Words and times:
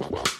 Wow. 0.00 0.22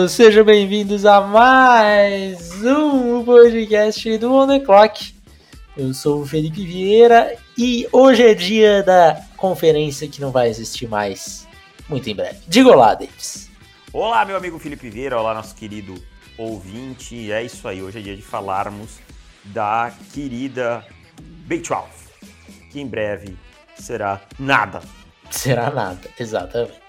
amigos, 0.00 0.12
sejam 0.12 0.44
bem-vindos 0.44 1.04
a 1.04 1.20
mais 1.20 2.62
um 2.62 3.24
podcast 3.24 4.18
do 4.18 4.32
On 4.32 4.46
The 4.46 4.60
Clock. 4.60 5.14
Eu 5.76 5.92
sou 5.92 6.22
o 6.22 6.26
Felipe 6.26 6.64
Vieira 6.64 7.36
e 7.56 7.86
hoje 7.92 8.22
é 8.22 8.34
dia 8.34 8.82
da 8.82 9.20
conferência 9.36 10.08
que 10.08 10.20
não 10.20 10.30
vai 10.30 10.48
existir 10.48 10.88
mais 10.88 11.46
muito 11.88 12.08
em 12.08 12.14
breve. 12.14 12.38
Diga 12.46 12.70
olá, 12.70 12.94
Davis. 12.94 13.50
Olá, 13.92 14.24
meu 14.24 14.36
amigo 14.36 14.58
Felipe 14.58 14.88
Vieira, 14.88 15.18
olá, 15.18 15.34
nosso 15.34 15.54
querido 15.54 15.94
ouvinte. 16.38 17.30
É 17.30 17.42
isso 17.42 17.66
aí, 17.68 17.82
hoje 17.82 17.98
é 17.98 18.02
dia 18.02 18.16
de 18.16 18.22
falarmos 18.22 18.98
da 19.46 19.92
querida 20.14 20.84
Big 21.46 21.68
12, 21.68 21.84
que 22.70 22.80
em 22.80 22.86
breve 22.86 23.36
será 23.76 24.20
nada 24.38 24.80
será 25.30 25.70
nada, 25.70 26.08
exatamente. 26.18 26.80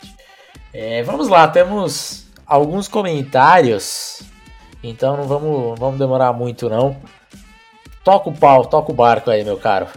É, 0.74 1.04
vamos 1.04 1.28
lá, 1.28 1.48
temos 1.48 2.31
alguns 2.52 2.90
comentários, 2.90 4.24
então 4.84 5.16
não 5.16 5.24
vamos, 5.24 5.80
vamos 5.80 5.98
demorar 5.98 6.34
muito 6.34 6.70
não. 6.70 7.02
Toca 8.04 8.30
o 8.30 8.38
pau, 8.38 8.66
toca 8.66 8.92
o 8.92 8.94
barco 8.94 9.30
aí, 9.30 9.42
meu 9.42 9.58
caro. 9.58 9.88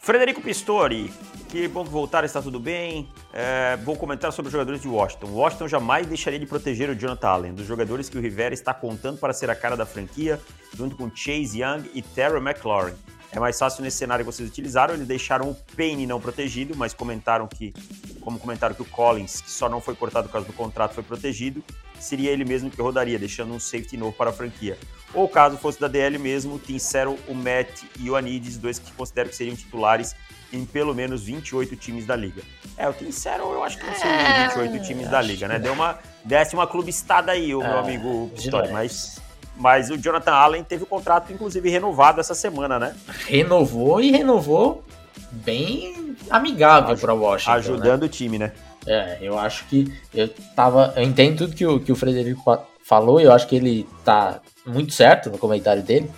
Frederico 0.00 0.40
Pistori, 0.40 1.12
que 1.48 1.68
bom 1.68 1.84
que 1.84 1.90
voltar, 1.90 2.24
está 2.24 2.42
tudo 2.42 2.58
bem. 2.58 3.08
É, 3.32 3.76
vou 3.76 3.94
comentar 3.94 4.32
sobre 4.32 4.48
os 4.48 4.52
jogadores 4.52 4.82
de 4.82 4.88
Washington. 4.88 5.28
Washington 5.28 5.68
jamais 5.68 6.04
deixaria 6.04 6.38
de 6.38 6.46
proteger 6.46 6.90
o 6.90 6.96
Jonathan 6.96 7.28
Allen, 7.28 7.54
dos 7.54 7.66
jogadores 7.66 8.08
que 8.08 8.18
o 8.18 8.20
Rivera 8.20 8.52
está 8.52 8.74
contando 8.74 9.18
para 9.18 9.32
ser 9.32 9.50
a 9.50 9.54
cara 9.54 9.76
da 9.76 9.86
franquia, 9.86 10.40
junto 10.76 10.96
com 10.96 11.08
Chase 11.14 11.62
Young 11.62 11.88
e 11.94 12.02
Terry 12.02 12.38
McLaurin. 12.38 12.94
É 13.32 13.38
mais 13.38 13.56
fácil 13.56 13.84
nesse 13.84 13.98
cenário 13.98 14.24
que 14.24 14.32
vocês 14.32 14.48
utilizaram. 14.48 14.94
Eles 14.94 15.06
deixaram 15.06 15.50
o 15.50 15.56
Payne 15.76 16.06
não 16.06 16.20
protegido, 16.20 16.74
mas 16.76 16.92
comentaram 16.92 17.46
que, 17.46 17.72
como 18.20 18.38
comentaram 18.38 18.74
que 18.74 18.82
o 18.82 18.84
Collins, 18.84 19.40
que 19.40 19.50
só 19.50 19.68
não 19.68 19.80
foi 19.80 19.94
cortado 19.94 20.28
por 20.28 20.32
causa 20.32 20.46
do 20.46 20.52
contrato, 20.52 20.94
foi 20.94 21.02
protegido, 21.02 21.62
seria 21.98 22.30
ele 22.30 22.44
mesmo 22.44 22.70
que 22.70 22.80
rodaria, 22.80 23.18
deixando 23.18 23.52
um 23.52 23.60
safety 23.60 23.96
novo 23.96 24.12
para 24.12 24.30
a 24.30 24.32
franquia. 24.32 24.78
Ou 25.12 25.28
caso 25.28 25.56
fosse 25.56 25.80
da 25.80 25.88
DL 25.88 26.18
mesmo, 26.18 26.58
Tincero, 26.58 27.18
o 27.28 27.34
Matt 27.34 27.82
e 27.98 28.10
o 28.10 28.16
Anides, 28.16 28.56
dois 28.56 28.78
que 28.78 28.92
considero 28.92 29.28
que 29.28 29.36
seriam 29.36 29.56
titulares 29.56 30.14
em 30.52 30.64
pelo 30.64 30.94
menos 30.94 31.22
28 31.22 31.76
times 31.76 32.06
da 32.06 32.16
liga. 32.16 32.42
É, 32.76 32.88
o 32.88 32.92
Tincero 32.92 33.44
eu 33.52 33.62
acho 33.62 33.78
que 33.78 33.86
não 33.86 33.94
seria 33.94 34.48
28 34.48 34.76
é, 34.76 34.78
times 34.80 35.08
da 35.08 35.20
liga, 35.20 35.46
né? 35.46 35.58
Deu 35.58 35.72
uma 35.72 35.98
décima 36.24 36.66
clubistada 36.66 37.32
aí, 37.32 37.54
o 37.54 37.62
é, 37.62 37.68
meu 37.68 37.78
amigo 37.78 38.30
Pistori, 38.34 38.72
mas 38.72 39.20
mas 39.56 39.90
o 39.90 39.98
Jonathan 39.98 40.32
Allen 40.32 40.64
teve 40.64 40.84
o 40.84 40.86
contrato, 40.86 41.30
inclusive, 41.30 41.68
renovado 41.68 42.18
essa 42.18 42.34
semana, 42.34 42.78
né? 42.78 42.96
Renovou 43.26 44.00
e 44.00 44.10
renovou 44.10 44.82
bem 45.30 45.99
amigável 46.30 46.96
para 46.96 47.14
Washington. 47.14 47.52
Ajudando 47.52 48.00
né? 48.02 48.06
o 48.06 48.08
time, 48.08 48.38
né? 48.38 48.52
É, 48.86 49.18
eu 49.20 49.38
acho 49.38 49.64
que 49.66 49.92
eu 50.14 50.28
tava. 50.54 50.92
Eu 50.96 51.02
entendo 51.02 51.38
tudo 51.38 51.54
que 51.54 51.66
o, 51.66 51.80
que 51.80 51.92
o 51.92 51.96
Frederico 51.96 52.42
falou, 52.82 53.20
eu 53.20 53.32
acho 53.32 53.46
que 53.46 53.56
ele 53.56 53.86
tá 54.04 54.40
muito 54.66 54.92
certo 54.92 55.30
no 55.30 55.38
comentário 55.38 55.82
dele. 55.82 56.10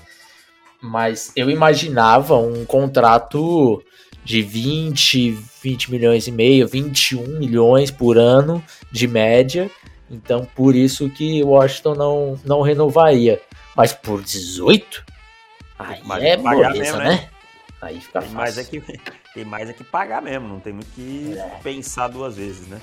Mas 0.80 1.32
eu 1.36 1.48
imaginava 1.48 2.36
um 2.36 2.64
contrato 2.64 3.82
de 4.24 4.42
20, 4.42 5.30
20 5.62 5.90
milhões 5.90 6.26
e 6.26 6.32
meio, 6.32 6.66
21 6.66 7.38
milhões 7.38 7.90
por 7.90 8.18
ano 8.18 8.62
de 8.90 9.06
média 9.06 9.70
então, 10.12 10.44
por 10.44 10.76
isso 10.76 11.08
que 11.08 11.42
Washington 11.42 11.94
não, 11.94 12.40
não 12.44 12.60
renovaria. 12.60 13.40
Mas 13.74 13.94
por 13.94 14.22
18? 14.22 15.02
Aí 15.78 16.02
Mas 16.04 16.22
é 16.22 16.36
moleza, 16.36 16.70
mesmo, 16.70 16.98
né? 16.98 17.04
né? 17.08 17.28
Aí 17.80 17.98
fica 17.98 18.20
fácil. 18.20 18.36
Mais 18.36 18.58
é 18.58 18.64
que, 18.64 18.82
tem 19.34 19.44
mais 19.44 19.68
é 19.68 19.72
que 19.72 19.84
pagar 19.84 20.20
mesmo, 20.20 20.48
não 20.48 20.60
tem 20.60 20.72
muito 20.72 20.90
que 20.92 21.36
é. 21.38 21.60
pensar 21.62 22.08
duas 22.08 22.36
vezes, 22.36 22.66
né? 22.68 22.80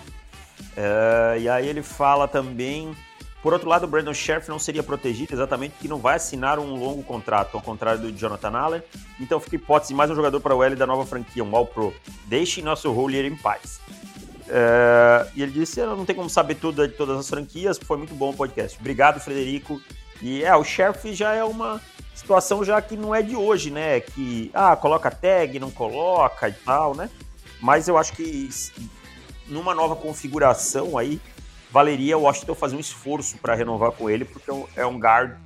Uh, 0.59 1.39
e 1.39 1.49
aí 1.49 1.67
ele 1.67 1.81
fala 1.81 2.27
também... 2.27 2.95
Por 3.41 3.53
outro 3.53 3.69
lado, 3.69 3.85
o 3.85 3.87
Brandon 3.87 4.13
Sheriff 4.13 4.49
não 4.49 4.59
seria 4.59 4.83
protegido 4.83 5.33
exatamente 5.33 5.71
porque 5.71 5.87
não 5.87 5.99
vai 5.99 6.17
assinar 6.17 6.59
um 6.59 6.75
longo 6.75 7.01
contrato, 7.03 7.55
ao 7.55 7.61
contrário 7.61 8.01
do 8.01 8.11
Jonathan 8.11 8.51
Allen. 8.51 8.83
Então 9.17 9.39
fica 9.39 9.55
hipótese 9.55 9.93
de 9.93 9.95
mais 9.95 10.11
um 10.11 10.15
jogador 10.15 10.41
para 10.41 10.53
o 10.53 10.61
L 10.61 10.75
da 10.75 10.85
nova 10.85 11.05
franquia, 11.05 11.41
um 11.41 11.55
All-Pro. 11.55 11.93
Deixe 12.25 12.61
nosso 12.61 12.91
Holier 12.91 13.23
em 13.23 13.37
paz. 13.37 13.79
É, 14.49 15.27
e 15.35 15.43
ele 15.43 15.51
disse: 15.51 15.79
Eu 15.79 15.95
não 15.95 16.05
tem 16.05 16.16
como 16.16 16.29
saber 16.29 16.55
tudo 16.55 16.85
de 16.85 16.93
todas 16.95 17.17
as 17.17 17.29
franquias, 17.29 17.77
foi 17.77 17.97
muito 17.97 18.13
bom 18.13 18.31
o 18.31 18.35
podcast. 18.35 18.77
Obrigado, 18.77 19.21
Frederico. 19.21 19.81
E 20.21 20.43
é, 20.43 20.53
o 20.55 20.63
Sheriff 20.63 21.13
já 21.13 21.33
é 21.33 21.43
uma 21.43 21.79
situação 22.16 22.64
já 22.64 22.81
que 22.81 22.96
não 22.96 23.14
é 23.14 23.22
de 23.22 23.36
hoje, 23.36 23.72
né? 23.72 24.00
Que, 24.00 24.52
ah, 24.53 24.75
coloca 24.75 25.09
tag, 25.09 25.59
não 25.59 25.72
coloca 25.72 26.50
e 26.50 26.53
tal, 26.53 26.96
né? 26.96 27.09
Mas 27.62 27.88
eu 27.88 27.97
acho 27.97 28.14
que 28.14 28.50
numa 29.47 29.74
nova 29.74 29.96
configuração 29.96 30.97
aí, 30.97 31.20
valeria 31.72 32.18
o 32.18 32.22
Washington 32.22 32.56
fazer 32.56 32.75
um 32.75 32.80
esforço 32.80 33.38
para 33.38 33.56
renovar 33.56 33.92
com 33.92 34.09
ele, 34.09 34.25
porque 34.25 34.52
é 34.75 34.86
um 34.86 34.97
guard 34.97 35.38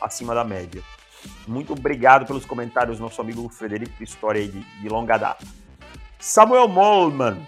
acima 0.00 0.34
da 0.34 0.44
média. 0.44 0.82
Muito 1.46 1.72
obrigado 1.72 2.26
pelos 2.26 2.44
comentários, 2.44 2.98
nosso 2.98 3.20
amigo 3.20 3.48
Frederico, 3.48 4.02
história 4.02 4.46
de, 4.46 4.60
de 4.60 4.88
longa 4.88 5.16
data. 5.16 5.46
Samuel 6.18 6.68
Molman, 6.68 7.46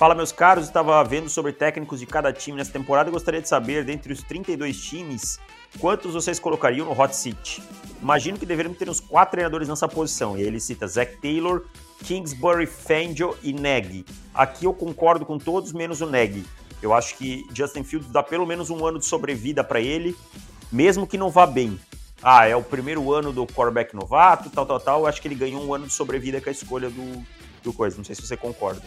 Fala, 0.00 0.14
meus 0.14 0.32
caros, 0.32 0.64
estava 0.64 1.04
vendo 1.04 1.28
sobre 1.28 1.52
técnicos 1.52 2.00
de 2.00 2.06
cada 2.06 2.32
time 2.32 2.56
nessa 2.56 2.72
temporada 2.72 3.10
e 3.10 3.12
gostaria 3.12 3.42
de 3.42 3.46
saber, 3.46 3.84
dentre 3.84 4.10
os 4.14 4.22
32 4.22 4.80
times, 4.80 5.38
quantos 5.78 6.14
vocês 6.14 6.38
colocariam 6.38 6.86
no 6.86 6.98
hot 6.98 7.14
seat? 7.14 7.62
Imagino 8.02 8.38
que 8.38 8.46
deveríamos 8.46 8.78
ter 8.78 8.88
uns 8.88 9.00
quatro 9.00 9.32
treinadores 9.32 9.68
nessa 9.68 9.86
posição, 9.86 10.36
e 10.36 10.42
ele 10.42 10.58
cita 10.58 10.86
Zach 10.86 11.16
Taylor, 11.20 11.64
Kingsbury, 12.04 12.66
Fangio 12.66 13.36
e 13.42 13.52
Nagy. 13.52 14.04
Aqui 14.34 14.64
eu 14.64 14.72
concordo 14.72 15.26
com 15.26 15.38
todos, 15.38 15.72
menos 15.72 16.00
o 16.00 16.06
Nagy. 16.06 16.44
Eu 16.82 16.94
acho 16.94 17.16
que 17.16 17.44
Justin 17.52 17.84
Fields 17.84 18.10
dá 18.10 18.22
pelo 18.22 18.46
menos 18.46 18.70
um 18.70 18.84
ano 18.86 18.98
de 18.98 19.04
sobrevida 19.04 19.62
para 19.62 19.80
ele, 19.80 20.16
mesmo 20.72 21.06
que 21.06 21.18
não 21.18 21.28
vá 21.28 21.46
bem. 21.46 21.78
Ah, 22.22 22.46
é 22.46 22.56
o 22.56 22.62
primeiro 22.62 23.12
ano 23.12 23.32
do 23.32 23.46
quarterback 23.46 23.94
novato, 23.94 24.50
tal, 24.50 24.66
tal, 24.66 24.80
tal. 24.80 25.00
Eu 25.00 25.06
acho 25.06 25.20
que 25.20 25.28
ele 25.28 25.34
ganhou 25.34 25.62
um 25.64 25.74
ano 25.74 25.86
de 25.86 25.92
sobrevida 25.92 26.40
com 26.40 26.48
a 26.48 26.52
escolha 26.52 26.90
do, 26.90 27.22
do 27.62 27.72
coisa. 27.72 27.96
Não 27.96 28.04
sei 28.04 28.14
se 28.14 28.26
você 28.26 28.36
concorda. 28.36 28.82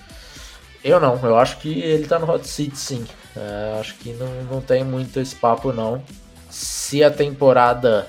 Eu 0.84 1.00
não, 1.00 1.18
eu 1.24 1.38
acho 1.38 1.60
que 1.60 1.80
ele 1.80 2.06
tá 2.08 2.20
no 2.20 2.30
hot 2.30 2.48
seat 2.48 2.78
sim. 2.78 3.06
É, 3.36 3.78
acho 3.80 3.96
que 3.96 4.12
não, 4.14 4.44
não 4.44 4.62
tem 4.62 4.84
muito 4.84 5.20
esse 5.20 5.36
papo 5.36 5.72
não. 5.72 6.04
Se 6.94 7.04
a 7.04 7.10
temporada 7.10 8.08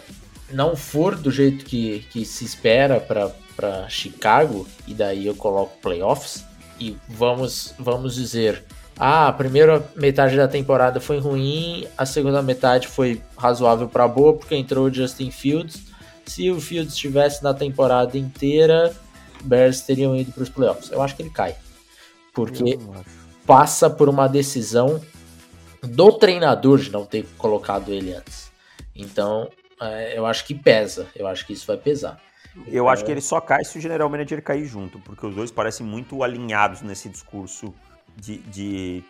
não 0.53 0.77
for 0.77 1.17
do 1.17 1.31
jeito 1.31 1.65
que, 1.65 2.00
que 2.11 2.22
se 2.27 2.45
espera 2.45 3.00
para 3.00 3.89
Chicago, 3.89 4.69
e 4.87 4.93
daí 4.93 5.27
eu 5.27 5.34
coloco 5.34 5.78
playoffs, 5.81 6.45
e 6.78 6.94
vamos, 7.09 7.73
vamos 7.78 8.15
dizer, 8.15 8.62
ah, 8.99 9.28
a 9.28 9.33
primeira 9.33 9.83
metade 9.97 10.37
da 10.37 10.47
temporada 10.47 11.00
foi 11.00 11.19
ruim, 11.19 11.89
a 11.97 12.05
segunda 12.05 12.43
metade 12.43 12.87
foi 12.87 13.23
razoável 13.39 13.89
para 13.89 14.06
boa, 14.06 14.34
porque 14.34 14.55
entrou 14.55 14.84
o 14.84 14.93
Justin 14.93 15.31
Fields. 15.31 15.81
Se 16.27 16.50
o 16.50 16.61
Fields 16.61 16.93
estivesse 16.93 17.43
na 17.43 17.55
temporada 17.55 18.19
inteira, 18.19 18.94
Bears 19.44 19.81
teriam 19.81 20.15
ido 20.15 20.31
para 20.31 20.43
os 20.43 20.50
playoffs. 20.50 20.91
Eu 20.91 21.00
acho 21.00 21.17
que 21.17 21.23
ele 21.23 21.31
cai 21.31 21.56
porque 22.34 22.79
passa 23.47 23.88
por 23.88 24.11
uma 24.11 24.29
decisão 24.29 25.00
do 25.82 26.12
treinador 26.12 26.81
de 26.81 26.93
não 26.93 27.06
ter 27.06 27.26
colocado 27.38 27.91
ele 27.91 28.12
antes. 28.12 28.44
Então, 28.94 29.50
é, 29.81 30.17
eu 30.17 30.26
acho 30.26 30.44
que 30.44 30.55
pesa, 30.55 31.08
eu 31.14 31.26
acho 31.26 31.46
que 31.46 31.52
isso 31.52 31.67
vai 31.67 31.76
pesar. 31.76 32.20
Eu 32.69 32.88
acho 32.88 33.05
que 33.05 33.11
ele 33.11 33.20
só 33.20 33.41
cai 33.41 33.64
se 33.64 33.76
o 33.76 33.81
general 33.81 34.08
manager 34.08 34.41
cair 34.43 34.64
junto, 34.64 35.00
porque 35.00 35.26
os 35.26 35.35
dois 35.35 35.50
parecem 35.50 35.85
muito 35.85 36.23
alinhados 36.23 36.82
nesse 36.82 37.08
discurso 37.08 37.75
de, 38.17 38.38
de 38.38 39.02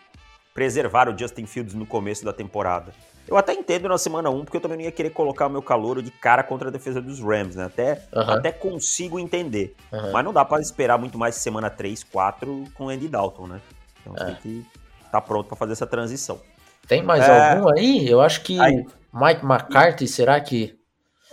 preservar 0.53 1.07
o 1.07 1.17
Justin 1.17 1.45
Fields 1.45 1.75
no 1.75 1.85
começo 1.85 2.25
da 2.25 2.33
temporada. 2.33 2.91
Eu 3.27 3.37
até 3.37 3.53
entendo 3.53 3.87
na 3.87 3.97
semana 3.97 4.29
1, 4.29 4.45
porque 4.45 4.57
eu 4.57 4.61
também 4.61 4.77
não 4.77 4.85
ia 4.85 4.91
querer 4.91 5.09
colocar 5.09 5.47
o 5.47 5.49
meu 5.49 5.61
calor 5.61 6.01
de 6.01 6.11
cara 6.11 6.43
contra 6.43 6.69
a 6.69 6.71
defesa 6.71 7.01
dos 7.01 7.19
Rams, 7.19 7.55
né? 7.55 7.65
Até, 7.65 8.01
até 8.11 8.51
consigo 8.51 9.19
entender. 9.19 9.75
Mas 10.11 10.23
não 10.23 10.31
dá 10.31 10.45
para 10.45 10.61
esperar 10.61 10.97
muito 10.97 11.17
mais 11.17 11.35
semana 11.35 11.69
3, 11.69 12.03
4 12.03 12.65
com 12.75 12.85
o 12.85 12.89
Andy 12.89 13.07
Dalton, 13.07 13.47
né? 13.47 13.61
Então 14.01 14.13
é. 14.15 14.25
tem 14.25 14.35
que 14.35 14.65
estar 14.97 15.11
tá 15.11 15.21
pronto 15.21 15.47
para 15.47 15.57
fazer 15.57 15.73
essa 15.73 15.87
transição. 15.87 16.39
Tem 16.87 17.01
mais 17.01 17.23
é... 17.23 17.53
algum 17.53 17.69
aí? 17.69 18.07
Eu 18.07 18.21
acho 18.21 18.41
que 18.41 18.59
aí. 18.59 18.85
Mike 19.15 19.45
McCarthy, 19.45 20.07
será 20.09 20.41
que. 20.41 20.77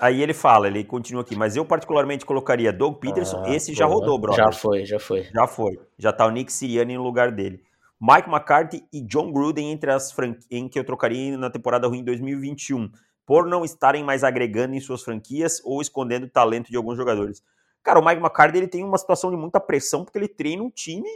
Aí 0.00 0.23
ele 0.23 0.32
fala, 0.32 0.69
ele 0.69 0.84
continua 0.84 1.23
aqui, 1.23 1.34
mas 1.37 1.56
eu 1.56 1.64
particularmente 1.64 2.25
colocaria 2.25 2.73
Doug 2.73 2.99
Peterson, 2.99 3.43
ah, 3.44 3.50
esse 3.50 3.75
já 3.75 3.87
rodou, 3.87 4.19
brother. 4.19 4.44
Já 4.44 4.52
foi, 4.52 4.84
já 4.84 4.99
foi. 4.99 5.23
Já 5.32 5.46
foi. 5.46 5.81
Já 5.99 6.12
tá 6.12 6.26
o 6.26 6.31
Nick 6.31 6.52
Sirianni 6.52 6.96
no 6.96 7.02
lugar 7.02 7.32
dele. 7.32 7.62
Mike 8.00 8.29
McCarthy 8.29 8.84
e 8.93 9.00
John 9.00 9.32
Gruden 9.32 9.70
entre 9.70 9.90
as 9.90 10.11
franquias 10.11 10.46
em 10.50 10.69
que 10.69 10.79
eu 10.79 10.84
trocaria 10.84 11.37
na 11.37 11.50
temporada 11.50 11.87
ruim 11.87 12.02
2021, 12.02 12.90
por 13.26 13.46
não 13.46 13.64
estarem 13.64 14.02
mais 14.02 14.25
agregando 14.25 14.75
em 14.75 14.81
suas 14.81 15.02
franquias 15.02 15.61
ou 15.64 15.81
escondendo 15.81 16.25
o 16.25 16.31
talento 16.31 16.70
de 16.70 16.76
alguns 16.76 16.96
jogadores. 16.96 17.43
Cara, 17.82 17.99
o 17.99 18.05
Mike 18.05 18.20
McCarthy 18.20 18.58
ele 18.58 18.69
tem 18.69 18.85
uma 18.85 18.99
situação 18.99 19.31
de 19.31 19.37
muita 19.37 19.61
pressão 19.61 20.05
porque 20.05 20.19
ele 20.19 20.28
treina 20.28 20.62
um 20.62 20.70
time 20.70 21.08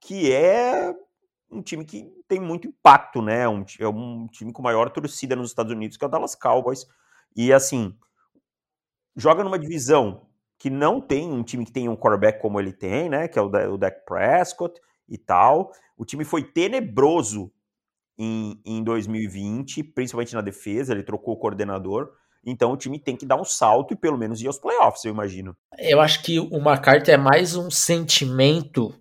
que 0.00 0.32
é 0.32 0.94
um 1.50 1.62
time 1.62 1.84
que 1.84 2.10
tem 2.28 2.40
muito 2.40 2.68
impacto, 2.68 3.20
né? 3.20 3.48
Um, 3.48 3.64
é 3.78 3.88
um 3.88 4.26
time 4.28 4.52
com 4.52 4.62
maior 4.62 4.90
torcida 4.90 5.34
nos 5.34 5.50
Estados 5.50 5.72
Unidos, 5.72 5.96
que 5.96 6.04
é 6.04 6.08
o 6.08 6.10
Dallas 6.10 6.34
Cowboys. 6.34 6.86
E 7.36 7.52
assim, 7.52 7.96
joga 9.16 9.42
numa 9.42 9.58
divisão 9.58 10.26
que 10.58 10.70
não 10.70 11.00
tem 11.00 11.30
um 11.30 11.42
time 11.42 11.64
que 11.64 11.72
tem 11.72 11.88
um 11.88 11.96
quarterback 11.96 12.40
como 12.40 12.60
ele 12.60 12.72
tem, 12.72 13.08
né? 13.08 13.28
Que 13.28 13.38
é 13.38 13.42
o, 13.42 13.46
o 13.46 13.78
Dak 13.78 14.04
Prescott 14.04 14.80
e 15.08 15.18
tal. 15.18 15.72
O 15.96 16.04
time 16.04 16.24
foi 16.24 16.42
tenebroso 16.42 17.52
em, 18.18 18.60
em 18.64 18.84
2020, 18.84 19.82
principalmente 19.82 20.34
na 20.34 20.42
defesa, 20.42 20.92
ele 20.92 21.02
trocou 21.02 21.34
o 21.34 21.38
coordenador. 21.38 22.12
Então 22.44 22.72
o 22.72 22.76
time 22.76 22.98
tem 22.98 23.16
que 23.16 23.26
dar 23.26 23.40
um 23.40 23.44
salto 23.44 23.94
e 23.94 23.96
pelo 23.96 24.18
menos 24.18 24.40
ir 24.40 24.46
aos 24.46 24.58
playoffs, 24.58 25.04
eu 25.04 25.12
imagino. 25.12 25.56
Eu 25.78 26.00
acho 26.00 26.22
que 26.22 26.38
o 26.38 26.56
McCarthy 26.56 27.12
é 27.12 27.16
mais 27.16 27.54
um 27.54 27.70
sentimento 27.70 28.94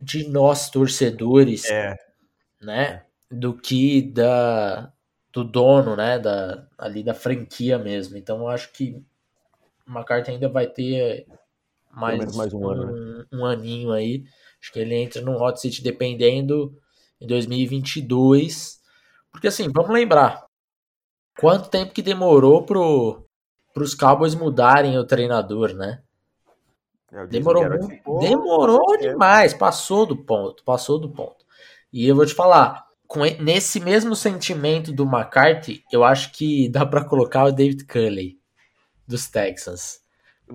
de 0.00 0.28
nós 0.28 0.70
torcedores, 0.70 1.64
é. 1.70 1.96
né, 2.60 3.04
do 3.30 3.54
que 3.54 4.02
da 4.02 4.92
do 5.32 5.44
dono, 5.44 5.94
né, 5.94 6.18
da 6.18 6.66
ali 6.76 7.04
da 7.04 7.14
franquia 7.14 7.78
mesmo. 7.78 8.16
Então 8.16 8.38
eu 8.38 8.48
acho 8.48 8.72
que 8.72 9.00
o 9.86 9.90
McCarthy 9.90 10.32
ainda 10.32 10.48
vai 10.48 10.66
ter 10.66 11.26
mais, 11.92 12.36
mais 12.36 12.52
um, 12.52 12.58
um, 12.58 12.68
ano, 12.68 12.92
né? 12.92 13.24
um 13.32 13.44
aninho 13.44 13.92
aí. 13.92 14.24
Acho 14.60 14.72
que 14.72 14.78
ele 14.78 14.94
entra 14.94 15.22
no 15.22 15.40
hot 15.40 15.60
seat 15.60 15.82
dependendo 15.82 16.76
em 17.20 17.26
2022. 17.26 18.80
Porque 19.30 19.48
assim, 19.48 19.68
vamos 19.72 19.90
lembrar. 19.90 20.44
Quanto 21.38 21.70
tempo 21.70 21.92
que 21.92 22.02
demorou 22.02 22.64
pro, 22.64 23.24
pros 23.72 23.94
Cowboys 23.94 24.34
mudarem 24.34 24.98
o 24.98 25.06
treinador, 25.06 25.74
né? 25.74 26.02
É, 27.12 27.26
demorou 27.26 27.68
muito, 27.68 28.18
demorou 28.20 28.96
demais, 28.98 29.52
passou 29.52 30.06
do 30.06 30.16
ponto, 30.16 30.62
passou 30.64 30.98
do 30.98 31.10
ponto. 31.10 31.44
E 31.92 32.06
eu 32.06 32.14
vou 32.14 32.24
te 32.24 32.34
falar, 32.34 32.86
com 33.06 33.20
nesse 33.40 33.80
mesmo 33.80 34.14
sentimento 34.14 34.92
do 34.92 35.02
McCarthy, 35.04 35.82
eu 35.92 36.04
acho 36.04 36.32
que 36.32 36.68
dá 36.70 36.86
para 36.86 37.04
colocar 37.04 37.44
o 37.44 37.52
David 37.52 37.84
Culley 37.84 38.38
dos 39.06 39.28
Texans. 39.28 40.00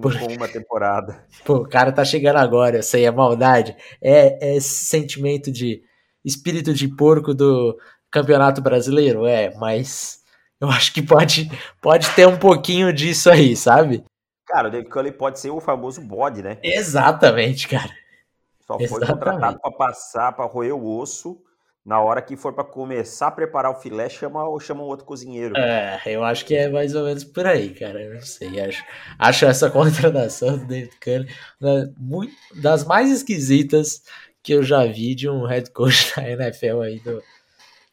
Por 0.02 0.14
uma 0.14 0.48
temporada. 0.48 1.26
Pô, 1.46 1.56
o 1.56 1.70
cara 1.70 1.92
tá 1.92 2.04
chegando 2.04 2.38
agora, 2.38 2.80
isso 2.80 2.96
aí 2.96 3.06
é 3.06 3.12
maldade. 3.12 3.76
É, 4.02 4.50
é 4.50 4.56
esse 4.58 4.86
sentimento 4.86 5.52
de 5.52 5.82
espírito 6.24 6.74
de 6.74 6.88
porco 6.88 7.34
do 7.34 7.78
Campeonato 8.12 8.62
Brasileiro, 8.62 9.26
é, 9.26 9.54
mas 9.56 10.22
eu 10.60 10.70
acho 10.70 10.94
que 10.94 11.02
pode, 11.02 11.50
pode 11.82 12.10
ter 12.12 12.28
um 12.28 12.38
pouquinho 12.38 12.92
disso 12.92 13.30
aí, 13.30 13.56
sabe? 13.56 14.04
Cara, 14.48 14.68
o 14.68 14.72
David 14.72 14.90
Culley 14.90 15.12
pode 15.12 15.40
ser 15.40 15.50
o 15.50 15.60
famoso 15.60 16.02
bode, 16.02 16.42
né? 16.42 16.58
Exatamente, 16.64 17.68
cara. 17.68 17.92
Só 18.66 18.78
foi 18.78 18.86
Exatamente. 18.86 19.14
contratado 19.14 19.60
para 19.60 19.72
passar, 19.72 20.32
para 20.34 20.46
roer 20.46 20.76
o 20.76 21.00
osso 21.00 21.42
na 21.86 22.02
hora 22.02 22.20
que 22.22 22.36
for 22.36 22.52
para 22.52 22.64
começar 22.64 23.28
a 23.28 23.32
preparar 23.32 23.72
o 23.72 23.76
filé, 23.76 24.10
chama 24.10 24.44
ou 24.44 24.60
chama 24.60 24.82
um 24.82 24.88
outro 24.88 25.06
cozinheiro. 25.06 25.56
É, 25.56 26.02
eu 26.08 26.24
acho 26.24 26.44
que 26.44 26.56
é 26.56 26.68
mais 26.68 26.96
ou 26.96 27.06
menos 27.06 27.24
por 27.24 27.46
aí, 27.46 27.76
cara. 27.76 28.02
Eu 28.02 28.16
não 28.16 28.22
sei. 28.22 28.60
Acho, 28.60 28.84
acho 29.20 29.46
essa 29.46 29.70
contratação 29.72 30.58
do 30.58 30.66
David 30.66 30.98
Cullen 31.00 31.28
né, 31.62 31.94
das 32.56 32.84
mais 32.84 33.12
esquisitas 33.12 34.02
que 34.42 34.54
eu 34.54 34.64
já 34.64 34.84
vi 34.86 35.14
de 35.14 35.30
um 35.30 35.46
head 35.46 35.70
coach 35.70 36.12
da 36.18 36.28
NFL 36.28 36.82
aí 36.82 37.00
do, 37.00 37.22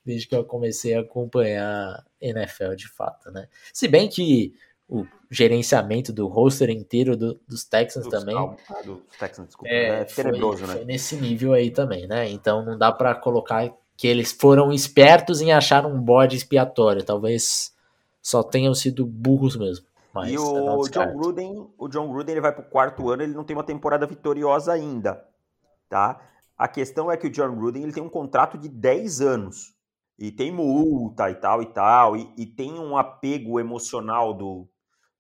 desde 0.07 0.27
que 0.27 0.35
eu 0.35 0.45
comecei 0.45 0.95
a 0.95 1.01
acompanhar 1.01 2.03
NFL 2.19 2.75
de 2.75 2.89
fato, 2.89 3.31
né? 3.31 3.47
Se 3.75 3.87
bem 3.89 4.09
que 4.09 4.55
o 4.93 5.07
gerenciamento 5.31 6.13
do 6.13 6.27
roster 6.27 6.69
inteiro 6.69 7.17
do, 7.17 7.41
dos 7.49 7.65
Texans 7.65 8.05
dos 8.05 8.13
também. 8.13 8.37
Ah, 8.37 8.83
dos 8.85 9.01
Texans, 9.19 9.47
desculpa. 9.47 9.73
É, 9.73 10.01
é 10.01 10.05
tenebroso, 10.05 10.59
foi, 10.59 10.67
né? 10.67 10.75
Foi 10.75 10.85
nesse 10.85 11.17
nível 11.17 11.55
aí 11.55 11.71
também, 11.71 12.07
né? 12.07 12.29
Então 12.29 12.63
não 12.63 12.77
dá 12.77 12.93
para 12.93 13.15
colocar 13.15 13.73
que 13.97 14.07
eles 14.07 14.33
foram 14.33 14.71
espertos 14.71 15.41
em 15.41 15.51
achar 15.51 15.87
um 15.87 15.99
bode 15.99 16.37
expiatório. 16.37 17.03
Talvez 17.03 17.75
só 18.21 18.43
tenham 18.43 18.75
sido 18.75 19.07
burros 19.07 19.57
mesmo. 19.57 19.87
Mas 20.13 20.31
e 20.31 20.37
o 20.37 20.83
John 20.89 21.17
Gruden, 21.17 21.67
o 21.79 21.89
John 21.89 22.13
Gruden 22.13 22.33
ele 22.33 22.41
vai 22.43 22.53
pro 22.53 22.65
quarto 22.65 23.09
ano, 23.09 23.23
ele 23.23 23.33
não 23.33 23.45
tem 23.45 23.57
uma 23.57 23.65
temporada 23.65 24.07
vitoriosa 24.07 24.71
ainda, 24.71 25.25
tá? 25.89 26.21
A 26.59 26.69
questão 26.69 27.11
é 27.11 27.17
que 27.17 27.29
o 27.29 27.31
John 27.31 27.57
Gruden 27.57 27.83
ele 27.83 27.93
tem 27.95 28.03
um 28.03 28.11
contrato 28.11 28.59
de 28.59 28.69
10 28.69 29.23
anos 29.23 29.75
e 30.19 30.31
tem 30.31 30.53
multa 30.53 31.31
e 31.31 31.35
tal 31.35 31.63
e 31.63 31.67
tal 31.67 32.15
e, 32.15 32.31
e 32.37 32.45
tem 32.45 32.79
um 32.79 32.95
apego 32.95 33.59
emocional 33.59 34.35
do, 34.35 34.69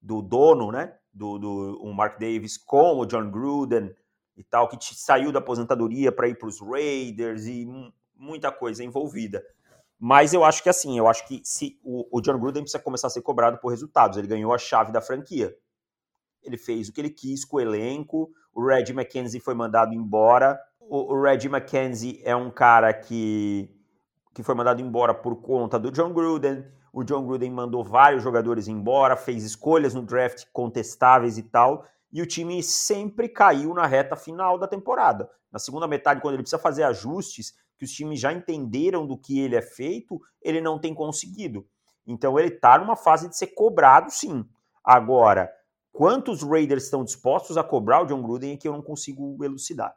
do 0.02 0.20
dono, 0.20 0.72
né? 0.72 0.94
Do, 1.12 1.38
do 1.38 1.78
o 1.80 1.94
Mark 1.94 2.18
Davis 2.18 2.56
com 2.56 2.98
o 2.98 3.06
John 3.06 3.30
Gruden 3.30 3.94
e 4.36 4.42
tal, 4.42 4.68
que 4.68 4.76
saiu 4.80 5.30
da 5.30 5.38
aposentadoria 5.38 6.10
para 6.10 6.26
ir 6.26 6.36
para 6.36 6.48
os 6.48 6.60
Raiders 6.60 7.46
e 7.46 7.66
muita 8.16 8.50
coisa 8.50 8.82
envolvida. 8.82 9.42
Mas 9.98 10.34
eu 10.34 10.42
acho 10.44 10.62
que 10.62 10.68
assim, 10.68 10.98
eu 10.98 11.06
acho 11.06 11.26
que 11.28 11.40
se 11.44 11.78
o, 11.84 12.18
o, 12.18 12.20
John 12.20 12.38
Gruden 12.38 12.62
precisa 12.62 12.82
começar 12.82 13.06
a 13.06 13.10
ser 13.10 13.22
cobrado 13.22 13.58
por 13.58 13.68
resultados. 13.68 14.18
Ele 14.18 14.26
ganhou 14.26 14.52
a 14.52 14.58
chave 14.58 14.90
da 14.90 15.00
franquia. 15.00 15.54
Ele 16.42 16.58
fez 16.58 16.88
o 16.88 16.92
que 16.92 17.00
ele 17.00 17.10
quis 17.10 17.44
com 17.44 17.58
o 17.58 17.60
elenco. 17.60 18.28
O 18.52 18.66
Red 18.66 18.92
McKenzie 18.92 19.38
foi 19.40 19.54
mandado 19.54 19.94
embora. 19.94 20.58
O, 20.80 21.14
o 21.14 21.22
Red 21.22 21.46
McKenzie 21.46 22.20
é 22.24 22.34
um 22.34 22.50
cara 22.50 22.92
que, 22.92 23.70
que 24.34 24.42
foi 24.42 24.56
mandado 24.56 24.82
embora 24.82 25.14
por 25.14 25.36
conta 25.40 25.78
do 25.78 25.92
John 25.92 26.12
Gruden. 26.12 26.64
O 26.92 27.02
John 27.02 27.24
Gruden 27.24 27.50
mandou 27.50 27.82
vários 27.82 28.22
jogadores 28.22 28.68
embora, 28.68 29.16
fez 29.16 29.42
escolhas 29.44 29.94
no 29.94 30.02
draft 30.02 30.44
contestáveis 30.52 31.38
e 31.38 31.42
tal. 31.42 31.86
E 32.12 32.20
o 32.20 32.26
time 32.26 32.62
sempre 32.62 33.28
caiu 33.28 33.72
na 33.72 33.86
reta 33.86 34.14
final 34.14 34.58
da 34.58 34.68
temporada. 34.68 35.30
Na 35.50 35.58
segunda 35.58 35.88
metade, 35.88 36.20
quando 36.20 36.34
ele 36.34 36.42
precisa 36.42 36.60
fazer 36.60 36.82
ajustes, 36.82 37.54
que 37.78 37.84
os 37.86 37.90
times 37.90 38.20
já 38.20 38.32
entenderam 38.32 39.06
do 39.06 39.16
que 39.16 39.40
ele 39.40 39.56
é 39.56 39.62
feito, 39.62 40.20
ele 40.42 40.60
não 40.60 40.78
tem 40.78 40.94
conseguido. 40.94 41.66
Então 42.06 42.38
ele 42.38 42.48
está 42.48 42.78
numa 42.78 42.96
fase 42.96 43.28
de 43.28 43.36
ser 43.36 43.48
cobrado, 43.48 44.10
sim. 44.10 44.44
Agora, 44.84 45.50
quantos 45.92 46.42
Raiders 46.42 46.84
estão 46.84 47.04
dispostos 47.04 47.56
a 47.56 47.64
cobrar 47.64 48.02
o 48.02 48.06
John 48.06 48.22
Gruden 48.22 48.52
é 48.52 48.56
que 48.56 48.68
eu 48.68 48.72
não 48.72 48.82
consigo 48.82 49.42
elucidar. 49.42 49.96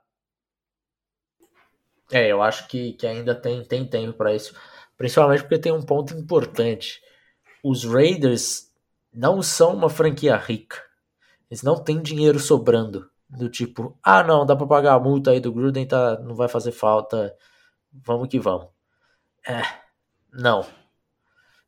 É, 2.12 2.32
eu 2.32 2.42
acho 2.42 2.68
que, 2.68 2.94
que 2.94 3.08
ainda 3.08 3.34
tem, 3.34 3.64
tem 3.66 3.88
tempo 3.88 4.18
para 4.18 4.34
isso. 4.34 4.56
Principalmente 4.98 5.42
porque 5.42 5.60
tem 5.60 5.72
um 5.72 5.84
ponto 5.84 6.14
importante. 6.14 7.02
Os 7.64 7.84
Raiders 7.84 8.72
não 9.14 9.42
são 9.42 9.74
uma 9.74 9.90
franquia 9.90 10.36
rica. 10.38 10.82
Eles 11.50 11.64
não 11.64 11.84
têm 11.84 12.02
dinheiro 12.02 12.40
sobrando. 12.40 13.10
Do 13.28 13.50
tipo, 13.50 13.98
ah 14.04 14.24
não, 14.24 14.46
dá 14.46 14.56
para 14.56 14.68
pagar 14.68 14.94
a 14.94 15.00
multa 15.00 15.32
aí 15.32 15.40
do 15.40 15.52
Gruden, 15.52 15.86
tá, 15.88 16.20
não 16.20 16.36
vai 16.36 16.48
fazer 16.48 16.72
falta 16.72 17.36
vamos 18.04 18.28
que 18.28 18.40
vamos. 18.40 18.68
É, 19.48 19.62
não. 20.32 20.66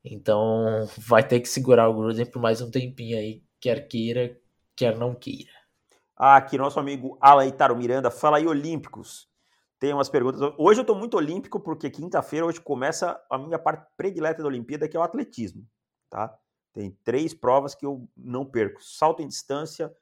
Então 0.04 0.88
vai 0.98 1.26
ter 1.26 1.40
que 1.40 1.48
segurar 1.48 1.90
o 1.90 1.94
Gruden 1.94 2.26
por 2.26 2.42
mais 2.42 2.62
um 2.62 2.72
tempinho 2.72 3.18
aí, 3.18 3.44
quer 3.60 3.88
queira, 3.88 4.38
quer 4.76 4.98
não 4.98 5.14
queira. 5.14 5.52
Ah, 6.16 6.38
aqui 6.38 6.58
nosso 6.58 6.80
amigo 6.80 7.18
Alaitaro 7.22 7.76
Miranda, 7.76 8.10
fala 8.10 8.38
aí 8.38 8.48
Olímpicos. 8.48 9.30
Tem 9.80 9.94
umas 9.94 10.10
perguntas. 10.10 10.42
Hoje 10.58 10.82
eu 10.82 10.86
tô 10.86 10.96
muito 10.96 11.18
olímpico 11.18 11.60
porque 11.60 11.90
quinta-feira 11.90 12.46
hoje 12.46 12.60
começa 12.60 13.22
a 13.30 13.38
minha 13.38 13.60
parte 13.60 13.86
predileta 13.96 14.42
da 14.42 14.48
Olimpíada, 14.48 14.88
que 14.88 14.98
é 14.98 15.00
o 15.00 15.04
atletismo, 15.04 15.68
tá? 16.10 16.36
Tem 16.74 16.92
três 17.04 17.34
provas 17.34 17.76
que 17.76 17.86
eu 17.86 18.08
não 18.16 18.46
perco: 18.46 18.84
salto 18.84 19.22
em 19.22 19.28
distância, 19.28 19.94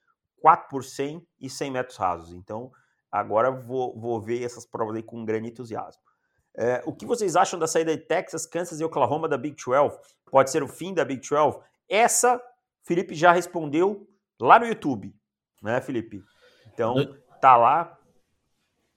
4 0.41 0.69
por 0.69 0.83
100 0.83 1.25
e 1.39 1.49
100 1.49 1.71
metros 1.71 1.97
rasos. 1.97 2.33
Então, 2.33 2.71
agora 3.11 3.51
vou, 3.51 3.97
vou 3.99 4.21
ver 4.21 4.43
essas 4.43 4.65
provas 4.65 4.95
aí 4.95 5.03
com 5.03 5.25
grande 5.25 5.49
entusiasmo. 5.49 6.01
É, 6.57 6.81
o 6.85 6.93
que 6.93 7.05
vocês 7.05 7.35
acham 7.35 7.59
da 7.59 7.67
saída 7.67 7.95
de 7.95 8.03
Texas, 8.03 8.45
Kansas 8.45 8.79
e 8.79 8.83
Oklahoma 8.83 9.27
da 9.27 9.37
Big 9.37 9.55
12? 9.55 9.97
Pode 10.31 10.51
ser 10.51 10.63
o 10.63 10.67
fim 10.67 10.93
da 10.93 11.03
Big 11.03 11.27
12? 11.27 11.59
Essa, 11.89 12.41
Felipe 12.83 13.13
já 13.13 13.31
respondeu 13.31 14.07
lá 14.39 14.57
no 14.57 14.65
YouTube, 14.65 15.13
né, 15.61 15.81
Felipe? 15.81 16.23
Então, 16.67 16.95
tá 17.41 17.57
lá. 17.57 17.94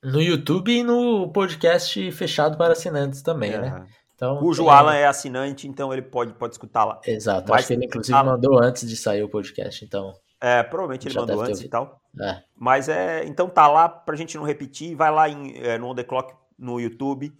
No 0.02 0.20
YouTube 0.20 0.70
e 0.70 0.82
no 0.82 1.30
podcast 1.32 2.10
fechado 2.12 2.56
para 2.56 2.72
assinantes 2.72 3.22
também, 3.22 3.52
é. 3.52 3.60
né? 3.60 3.86
Então, 4.14 4.38
Cujo 4.38 4.66
é... 4.66 4.70
Alan 4.70 4.94
é 4.94 5.06
assinante, 5.06 5.68
então 5.68 5.92
ele 5.92 6.02
pode, 6.02 6.34
pode 6.34 6.54
escutar 6.54 6.84
lá. 6.84 7.00
Exato, 7.06 7.50
Mas, 7.50 7.60
acho 7.60 7.68
que 7.68 7.74
ele 7.74 7.86
inclusive 7.86 8.16
a... 8.16 8.24
mandou 8.24 8.60
antes 8.60 8.88
de 8.88 8.96
sair 8.96 9.22
o 9.22 9.28
podcast, 9.28 9.84
então. 9.84 10.12
É, 10.40 10.62
provavelmente 10.62 11.08
ele 11.08 11.18
mandou 11.18 11.40
antes 11.40 11.60
e 11.60 11.68
tal. 11.68 12.00
É. 12.20 12.42
Mas 12.56 12.88
é, 12.88 13.24
então 13.24 13.48
tá 13.48 13.66
lá 13.68 13.88
pra 13.88 14.16
gente 14.16 14.36
não 14.36 14.44
repetir, 14.44 14.94
vai 14.94 15.10
lá 15.10 15.28
em, 15.28 15.56
é, 15.56 15.78
no 15.78 15.88
On 15.88 15.94
The 15.94 16.04
Clock 16.04 16.34
no 16.58 16.80
YouTube 16.80 17.32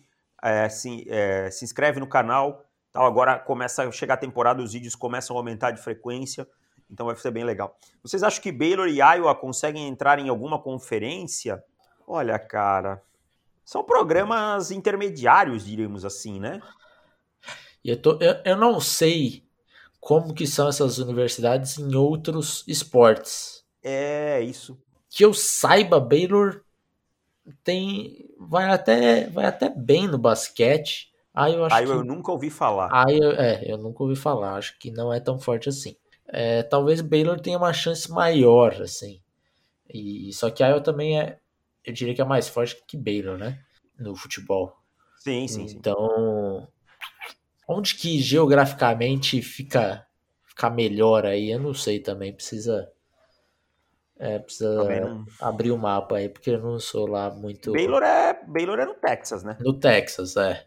é, 0.42 0.68
se, 0.68 1.04
é, 1.08 1.50
se 1.50 1.64
inscreve 1.64 2.00
no 2.00 2.06
canal. 2.06 2.64
Tal. 2.92 3.06
Agora 3.06 3.38
começa 3.38 3.86
a 3.86 3.90
chegar 3.90 4.14
a 4.14 4.18
temporada, 4.18 4.62
os 4.62 4.72
vídeos 4.72 4.94
começam 4.94 5.36
a 5.36 5.38
aumentar 5.38 5.70
de 5.72 5.82
frequência. 5.82 6.46
Então 6.90 7.06
vai 7.06 7.16
ser 7.16 7.30
bem 7.30 7.44
legal. 7.44 7.76
Vocês 8.02 8.22
acham 8.22 8.42
que 8.42 8.50
Baylor 8.50 8.88
e 8.88 9.00
Iowa 9.00 9.34
conseguem 9.34 9.86
entrar 9.88 10.18
em 10.18 10.28
alguma 10.28 10.58
conferência? 10.58 11.62
Olha, 12.10 12.38
cara, 12.38 13.02
são 13.62 13.84
programas 13.84 14.70
intermediários, 14.70 15.66
diríamos 15.66 16.06
assim, 16.06 16.40
né? 16.40 16.58
Eu, 17.84 18.00
tô, 18.00 18.12
eu, 18.12 18.34
eu 18.46 18.56
não 18.56 18.80
sei 18.80 19.44
como 20.00 20.32
que 20.32 20.46
são 20.46 20.68
essas 20.68 20.96
universidades 20.96 21.76
em 21.76 21.94
outros 21.94 22.64
esportes. 22.66 23.62
É, 23.84 24.40
isso. 24.40 24.80
Que 25.10 25.22
eu 25.22 25.34
saiba, 25.34 26.00
Baylor 26.00 26.62
tem 27.62 28.30
vai 28.38 28.70
até 28.70 29.28
vai 29.28 29.44
até 29.44 29.68
bem 29.68 30.08
no 30.08 30.16
basquete. 30.16 31.12
Aí 31.34 31.54
eu 31.54 31.64
acho 31.66 31.76
Aí 31.76 31.84
que, 31.84 31.92
eu 31.92 32.02
nunca 32.02 32.32
ouvi 32.32 32.48
falar. 32.48 32.88
Aí 32.90 33.18
eu, 33.18 33.32
é, 33.32 33.70
eu 33.70 33.76
nunca 33.76 34.02
ouvi 34.02 34.16
falar. 34.16 34.54
Acho 34.54 34.78
que 34.78 34.90
não 34.90 35.12
é 35.12 35.20
tão 35.20 35.38
forte 35.38 35.68
assim. 35.68 35.94
É, 36.26 36.62
talvez 36.62 37.02
Baylor 37.02 37.38
tenha 37.38 37.58
uma 37.58 37.74
chance 37.74 38.10
maior, 38.10 38.80
assim. 38.80 39.20
E 39.92 40.32
só 40.32 40.50
que 40.50 40.62
Iowa 40.62 40.80
também 40.80 41.20
é, 41.20 41.38
eu 41.88 41.94
diria 41.94 42.14
que 42.14 42.20
é 42.20 42.24
mais 42.24 42.48
forte 42.48 42.82
que 42.86 42.96
Baylor, 42.96 43.36
né? 43.36 43.60
No 43.98 44.14
futebol. 44.14 44.76
Sim, 45.18 45.48
sim, 45.48 45.66
então, 45.70 46.68
sim. 47.26 47.36
onde 47.68 47.94
que 47.94 48.20
geograficamente 48.20 49.42
fica 49.42 50.06
ficar 50.44 50.70
melhor 50.70 51.26
aí? 51.26 51.50
Eu 51.50 51.60
não 51.60 51.74
sei 51.74 51.98
também. 51.98 52.32
Precisa 52.32 52.90
é, 54.18 54.38
precisa 54.38 54.84
não... 55.00 55.24
abrir 55.40 55.70
o 55.70 55.78
mapa 55.78 56.16
aí, 56.16 56.28
porque 56.28 56.50
eu 56.50 56.60
não 56.60 56.80
sou 56.80 57.06
lá 57.06 57.30
muito. 57.30 57.72
Baylor 57.72 58.02
é, 58.02 58.34
Baylor 58.46 58.80
é 58.80 58.86
no 58.86 58.94
Texas, 58.94 59.44
né? 59.44 59.56
No 59.60 59.78
Texas, 59.78 60.36
é. 60.36 60.66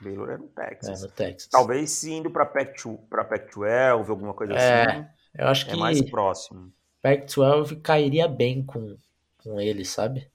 Baylor 0.00 0.30
é 0.30 0.38
no 0.38 0.48
Texas. 0.48 1.02
É, 1.02 1.06
no 1.06 1.12
Texas. 1.12 1.50
Talvez 1.50 2.04
indo 2.04 2.30
para 2.30 2.46
Pac-12, 2.46 4.08
alguma 4.08 4.32
coisa 4.32 4.54
é, 4.54 4.82
assim. 4.82 5.06
Eu 5.36 5.48
acho 5.48 5.68
é 5.68 5.70
que 5.70 5.76
mais 5.76 6.00
próximo. 6.10 6.72
Pac-12 7.02 7.82
cairia 7.82 8.26
bem 8.26 8.64
com, 8.64 8.96
com 9.42 9.60
ele, 9.60 9.84
sabe? 9.84 10.30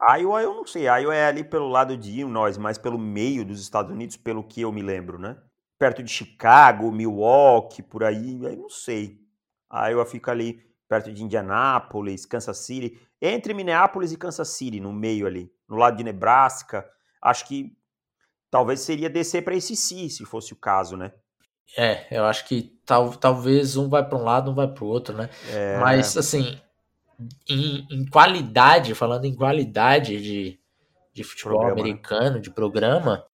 Iowa 0.00 0.42
eu 0.42 0.54
não 0.54 0.66
sei. 0.66 0.84
Iowa 0.84 1.14
é 1.14 1.26
ali 1.26 1.42
pelo 1.42 1.68
lado 1.68 1.96
de 1.96 2.10
Illinois, 2.10 2.56
mas 2.56 2.78
pelo 2.78 2.98
meio 2.98 3.44
dos 3.44 3.60
Estados 3.60 3.90
Unidos, 3.90 4.16
pelo 4.16 4.44
que 4.44 4.60
eu 4.60 4.72
me 4.72 4.82
lembro, 4.82 5.18
né? 5.18 5.36
Perto 5.78 6.02
de 6.02 6.10
Chicago, 6.10 6.90
Milwaukee, 6.92 7.82
por 7.82 8.04
aí, 8.04 8.40
aí 8.46 8.56
não 8.56 8.68
sei. 8.68 9.20
Iowa 9.72 10.06
fica 10.06 10.30
ali 10.30 10.64
perto 10.88 11.12
de 11.12 11.22
Indianápolis, 11.22 12.24
Kansas 12.24 12.58
City, 12.58 12.98
entre 13.20 13.52
Minneapolis 13.52 14.12
e 14.12 14.16
Kansas 14.16 14.48
City, 14.48 14.80
no 14.80 14.92
meio 14.92 15.26
ali, 15.26 15.52
no 15.68 15.76
lado 15.76 15.96
de 15.96 16.04
Nebraska. 16.04 16.88
Acho 17.20 17.46
que 17.46 17.76
talvez 18.50 18.80
seria 18.80 19.10
descer 19.10 19.42
para 19.42 19.54
esse 19.54 19.76
si, 19.76 20.08
se 20.08 20.24
fosse 20.24 20.52
o 20.52 20.56
caso, 20.56 20.96
né? 20.96 21.12
É, 21.76 22.06
eu 22.10 22.24
acho 22.24 22.46
que 22.46 22.80
tal, 22.86 23.14
talvez 23.14 23.76
um 23.76 23.88
vai 23.88 24.02
para 24.06 24.16
um 24.16 24.24
lado, 24.24 24.50
um 24.50 24.54
vai 24.54 24.66
para 24.66 24.84
o 24.84 24.86
outro, 24.86 25.14
né? 25.14 25.28
É... 25.50 25.78
Mas, 25.78 26.16
assim, 26.16 26.58
em, 27.48 27.86
em, 27.90 28.06
qualidade, 28.06 28.94
falando 28.94 29.24
em 29.24 29.34
qualidade 29.34 30.20
de, 30.20 30.60
de 31.12 31.24
futebol 31.24 31.58
programa, 31.58 31.74
né? 31.74 31.80
americano, 31.80 32.36
né? 32.36 32.40
de 32.40 32.50
programa, 32.50 33.26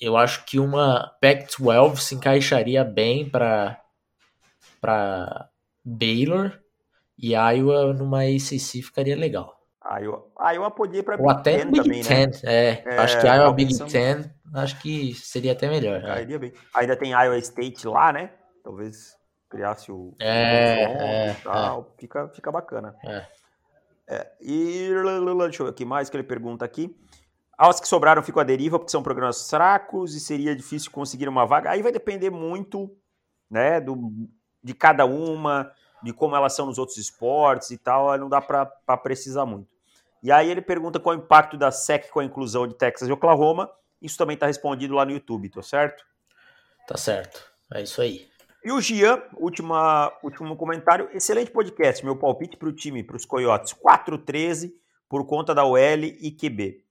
eu 0.00 0.16
acho 0.16 0.44
que 0.44 0.58
uma 0.58 1.14
Pac-12 1.20 1.96
se 1.96 2.14
encaixaria 2.14 2.84
bem 2.84 3.28
para 3.28 3.78
Baylor 5.84 6.58
e 7.18 7.32
Iowa 7.32 7.92
numa 7.92 8.22
ACC 8.22 8.82
ficaria 8.82 9.16
legal. 9.16 9.58
Iowa, 9.98 10.26
Iowa 10.52 10.70
podia 10.70 11.00
ir 11.00 11.02
para 11.02 11.16
Big 11.16 11.30
até 11.30 11.58
Ten 11.58 11.70
Big 11.70 11.82
também, 11.82 12.02
Ten, 12.02 12.26
né? 12.26 12.32
é, 12.44 12.82
é, 12.86 12.98
acho 12.98 13.20
que 13.20 13.26
Iowa 13.26 13.52
Big 13.52 13.78
Ten, 13.90 14.30
acho 14.54 14.80
que 14.80 15.14
seria 15.14 15.52
até 15.52 15.68
melhor. 15.68 16.02
É. 16.04 16.26
Ainda 16.74 16.96
tem 16.96 17.12
Iowa 17.12 17.38
State 17.38 17.86
lá, 17.86 18.12
né? 18.12 18.30
Talvez 18.62 19.19
criasse 19.50 19.90
o 19.90 20.14
é, 20.18 20.84
é, 20.84 21.32
e 21.32 21.34
tal, 21.42 21.80
é. 21.80 22.00
Fica, 22.00 22.28
fica 22.28 22.52
bacana. 22.52 22.94
É. 23.04 23.26
É, 24.06 24.26
e 24.40 24.88
deixa 25.42 25.62
eu 25.62 25.66
ver 25.66 25.70
o 25.70 25.74
que 25.74 25.84
mais 25.84 26.08
que 26.08 26.16
ele 26.16 26.24
pergunta 26.24 26.64
aqui. 26.64 26.96
Aos 27.58 27.78
que 27.78 27.86
sobraram 27.86 28.22
ficam 28.22 28.40
à 28.40 28.44
deriva 28.44 28.78
porque 28.78 28.90
são 28.90 29.02
programas 29.02 29.48
fracos 29.48 30.14
e 30.14 30.20
seria 30.20 30.56
difícil 30.56 30.90
conseguir 30.90 31.28
uma 31.28 31.44
vaga. 31.44 31.70
Aí 31.70 31.82
vai 31.82 31.92
depender 31.92 32.30
muito, 32.30 32.90
né, 33.50 33.80
do, 33.80 34.10
de 34.64 34.72
cada 34.72 35.04
uma, 35.04 35.70
de 36.02 36.12
como 36.12 36.34
elas 36.34 36.54
são 36.54 36.66
nos 36.66 36.78
outros 36.78 36.96
esportes 36.96 37.70
e 37.70 37.76
tal, 37.76 38.16
não 38.16 38.28
dá 38.28 38.40
para 38.40 38.66
precisar 38.96 39.44
muito. 39.44 39.74
E 40.22 40.32
aí 40.32 40.50
ele 40.50 40.62
pergunta 40.62 40.98
qual 40.98 41.14
é 41.14 41.18
o 41.18 41.20
impacto 41.20 41.56
da 41.56 41.70
SEC 41.70 42.08
com 42.10 42.20
a 42.20 42.24
inclusão 42.24 42.66
de 42.66 42.74
Texas 42.74 43.08
e 43.08 43.12
Oklahoma. 43.12 43.70
Isso 44.00 44.16
também 44.16 44.34
está 44.34 44.46
respondido 44.46 44.94
lá 44.94 45.04
no 45.04 45.12
YouTube, 45.12 45.48
tá 45.50 45.62
certo? 45.62 46.04
Tá 46.86 46.96
certo. 46.96 47.44
É 47.72 47.82
isso 47.82 48.00
aí. 48.00 48.29
E 48.62 48.70
o 48.70 48.78
Gian, 48.78 49.22
última, 49.38 50.12
último 50.22 50.54
comentário. 50.54 51.08
Excelente 51.14 51.50
podcast. 51.50 52.04
Meu 52.04 52.14
palpite 52.14 52.58
para 52.58 52.68
o 52.68 52.72
time, 52.72 53.02
para 53.02 53.16
os 53.16 53.24
Coyotes, 53.24 53.72
4-13 53.72 54.70
por 55.08 55.26
conta 55.26 55.54
da 55.54 55.64
OL 55.64 56.04
e 56.04 56.30
QB. 56.30 56.84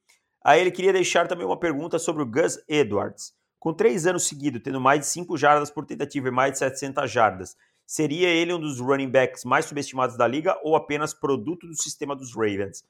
Aí 0.43 0.61
ele 0.61 0.71
queria 0.71 0.91
deixar 0.91 1.27
também 1.27 1.45
uma 1.45 1.59
pergunta 1.59 1.99
sobre 1.99 2.23
o 2.23 2.25
Gus 2.25 2.57
Edwards. 2.67 3.33
Com 3.59 3.71
três 3.71 4.07
anos 4.07 4.27
seguidos, 4.27 4.63
tendo 4.63 4.81
mais 4.81 5.01
de 5.01 5.05
5 5.05 5.37
jardas 5.37 5.69
por 5.69 5.85
tentativa 5.85 6.29
e 6.29 6.31
mais 6.31 6.53
de 6.53 6.57
700 6.57 7.11
jardas, 7.11 7.55
seria 7.85 8.29
ele 8.29 8.51
um 8.51 8.59
dos 8.59 8.79
running 8.79 9.09
backs 9.09 9.45
mais 9.45 9.65
subestimados 9.65 10.17
da 10.17 10.27
liga 10.27 10.59
ou 10.63 10.75
apenas 10.75 11.13
produto 11.13 11.67
do 11.67 11.79
sistema 11.79 12.15
dos 12.15 12.33
Ravens? 12.33 12.83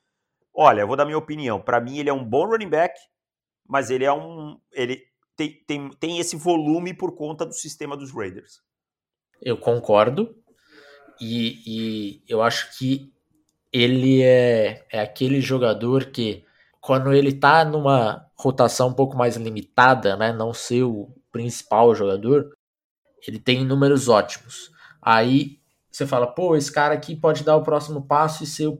Olha, 0.54 0.82
eu 0.82 0.88
vou 0.88 0.96
dar 0.96 1.04
minha 1.04 1.18
opinião. 1.18 1.60
Para 1.60 1.82
mim, 1.82 1.98
ele 1.98 2.10
é 2.10 2.14
um 2.14 2.24
bom 2.24 2.46
running 2.46 2.70
back, 2.70 2.98
mas 3.68 3.90
ele 3.90 4.06
é 4.06 4.14
um. 4.14 4.58
Ele 4.72 5.04
tem, 5.36 5.62
tem, 5.68 5.90
tem 6.00 6.20
esse 6.20 6.38
volume 6.38 6.94
por 6.94 7.14
conta 7.14 7.46
do 7.46 7.54
sistema 7.54 7.98
dos 7.98 8.14
Raiders. 8.14 8.62
Eu 9.42 9.58
concordo. 9.58 10.36
E, 11.20 11.62
e 11.66 12.24
eu 12.28 12.42
acho 12.42 12.78
que 12.78 13.12
ele 13.72 14.22
é, 14.22 14.86
é 14.92 15.00
aquele 15.02 15.42
jogador 15.42 16.06
que 16.06 16.46
quando 16.82 17.14
ele 17.14 17.34
tá 17.34 17.66
numa 17.66 18.26
rotação 18.36 18.90
um 18.90 18.94
pouco 18.94 19.18
mais 19.18 19.36
limitada, 19.36 20.16
né, 20.16 20.32
não 20.32 20.54
ser 20.54 20.84
o 20.84 21.10
principal 21.32 21.94
jogador, 21.94 22.50
ele 23.28 23.40
tem 23.40 23.66
números 23.66 24.08
ótimos. 24.08 24.72
Aí 25.02 25.60
você 25.92 26.08
fala, 26.08 26.28
pô, 26.28 26.56
esse 26.56 26.72
cara 26.72 26.94
aqui 26.94 27.16
pode 27.16 27.44
dar 27.44 27.58
o 27.58 27.64
próximo 27.64 28.02
passo 28.02 28.44
e 28.44 28.48
ser 28.48 28.68
o 28.68 28.80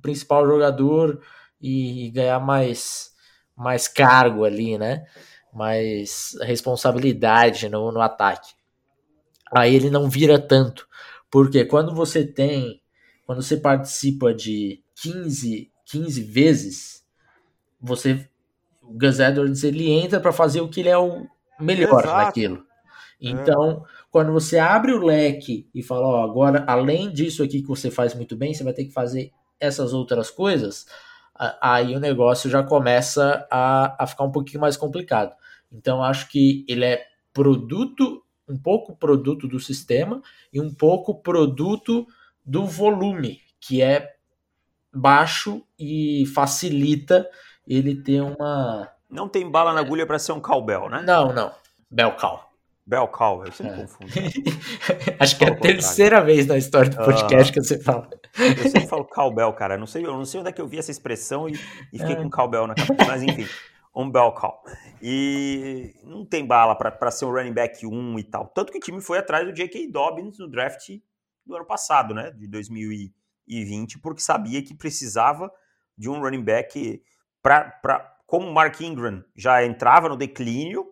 principal 0.00 0.46
jogador 0.46 1.20
e, 1.60 2.06
e 2.06 2.10
ganhar 2.10 2.40
mais, 2.40 3.12
mais 3.56 3.86
cargo 3.86 4.44
ali, 4.44 4.78
né? 4.78 5.06
Mais 5.52 6.36
responsabilidade 6.42 7.68
no, 7.68 7.92
no 7.92 8.00
ataque. 8.00 8.54
Aí 9.54 9.74
ele 9.74 9.90
não 9.90 10.08
vira 10.08 10.38
tanto, 10.38 10.86
porque 11.30 11.64
quando 11.64 11.94
você 11.94 12.24
tem, 12.24 12.80
quando 13.24 13.42
você 13.42 13.56
participa 13.56 14.34
de 14.34 14.82
15, 15.02 15.70
15 15.86 16.22
vezes, 16.22 17.04
você 17.80 18.28
o 18.82 18.98
Gus 18.98 19.20
Edwards 19.20 19.62
ele 19.64 19.90
entra 19.90 20.18
para 20.18 20.32
fazer 20.32 20.62
o 20.62 20.68
que 20.68 20.80
ele 20.80 20.88
é 20.88 20.96
o 20.96 21.26
melhor 21.60 22.04
Exato. 22.04 22.24
naquilo. 22.24 22.56
É. 22.56 23.28
Então, 23.28 23.84
é. 23.84 23.90
quando 24.10 24.32
você 24.32 24.58
abre 24.58 24.92
o 24.92 25.04
leque 25.04 25.68
e 25.74 25.82
fala, 25.82 26.06
ó, 26.06 26.24
agora 26.24 26.64
além 26.66 27.12
disso 27.12 27.42
aqui 27.42 27.60
que 27.60 27.68
você 27.68 27.90
faz 27.90 28.14
muito 28.14 28.34
bem, 28.36 28.54
você 28.54 28.64
vai 28.64 28.72
ter 28.72 28.84
que 28.84 28.92
fazer 28.92 29.30
essas 29.60 29.92
outras 29.92 30.30
coisas, 30.30 30.86
aí 31.60 31.94
o 31.94 32.00
negócio 32.00 32.48
já 32.48 32.62
começa 32.62 33.46
a, 33.50 34.02
a 34.02 34.06
ficar 34.06 34.24
um 34.24 34.32
pouquinho 34.32 34.60
mais 34.60 34.76
complicado. 34.76 35.34
Então, 35.70 36.02
acho 36.02 36.28
que 36.30 36.64
ele 36.68 36.84
é 36.84 37.04
produto, 37.32 38.22
um 38.48 38.56
pouco 38.56 38.96
produto 38.96 39.46
do 39.46 39.60
sistema 39.60 40.22
e 40.52 40.60
um 40.60 40.72
pouco 40.72 41.14
produto 41.14 42.06
do 42.44 42.64
volume, 42.64 43.40
que 43.60 43.82
é 43.82 44.14
baixo 44.92 45.62
e 45.78 46.24
facilita 46.34 47.28
ele 47.68 47.94
tem 47.94 48.20
uma. 48.20 48.90
Não 49.10 49.28
tem 49.28 49.48
bala 49.48 49.74
na 49.74 49.80
agulha 49.80 50.06
para 50.06 50.18
ser 50.18 50.32
um 50.32 50.40
cowbell, 50.40 50.88
né? 50.88 51.02
Não, 51.02 51.32
não. 51.32 51.52
Belcal. 51.90 52.48
Belcal, 52.86 53.44
eu 53.44 53.52
sempre 53.52 53.74
é. 53.74 53.76
confundo. 53.82 54.10
Acho 55.20 55.36
que 55.36 55.44
é 55.44 55.48
a 55.48 55.54
terceira 55.54 56.24
vez 56.24 56.46
na 56.46 56.56
história 56.56 56.88
do 56.88 56.96
podcast 56.96 57.50
uh, 57.50 57.54
que 57.54 57.62
você 57.62 57.78
fala. 57.78 58.08
Eu 58.38 58.70
sempre 58.70 58.86
falo 58.86 59.04
cowbell, 59.04 59.52
cara. 59.52 59.74
Eu 59.74 59.78
não 59.78 59.86
sei, 59.86 60.06
eu 60.06 60.12
não 60.12 60.24
sei 60.24 60.40
onde 60.40 60.48
é 60.48 60.52
que 60.52 60.60
eu 60.60 60.66
vi 60.66 60.78
essa 60.78 60.90
expressão 60.90 61.46
e, 61.46 61.52
e 61.92 61.98
fiquei 61.98 62.14
é. 62.14 62.16
com 62.16 62.30
cowbell 62.30 62.66
na 62.66 62.74
cabeça, 62.74 63.04
mas 63.06 63.22
enfim. 63.22 63.46
Um 63.94 64.10
belcal. 64.10 64.62
E 65.02 65.94
não 66.04 66.24
tem 66.24 66.46
bala 66.46 66.76
para 66.76 67.10
ser 67.10 67.24
um 67.24 67.32
running 67.32 67.52
back 67.52 67.84
1 67.86 68.18
e 68.18 68.24
tal. 68.24 68.46
Tanto 68.48 68.70
que 68.70 68.78
o 68.78 68.80
time 68.80 69.00
foi 69.00 69.18
atrás 69.18 69.46
do 69.46 69.52
J.K. 69.52 69.90
Dobbins 69.90 70.38
no 70.38 70.48
draft 70.48 70.88
do 71.44 71.56
ano 71.56 71.64
passado, 71.64 72.14
né? 72.14 72.30
De 72.30 72.46
2020, 72.46 73.98
porque 74.00 74.20
sabia 74.20 74.62
que 74.62 74.74
precisava 74.74 75.50
de 75.96 76.08
um 76.08 76.20
running 76.20 76.44
back 76.44 77.02
pra, 77.42 77.80
como 78.26 78.52
Mark 78.52 78.80
Ingram 78.80 79.24
já 79.34 79.64
entrava 79.64 80.08
no 80.08 80.16
declínio, 80.16 80.86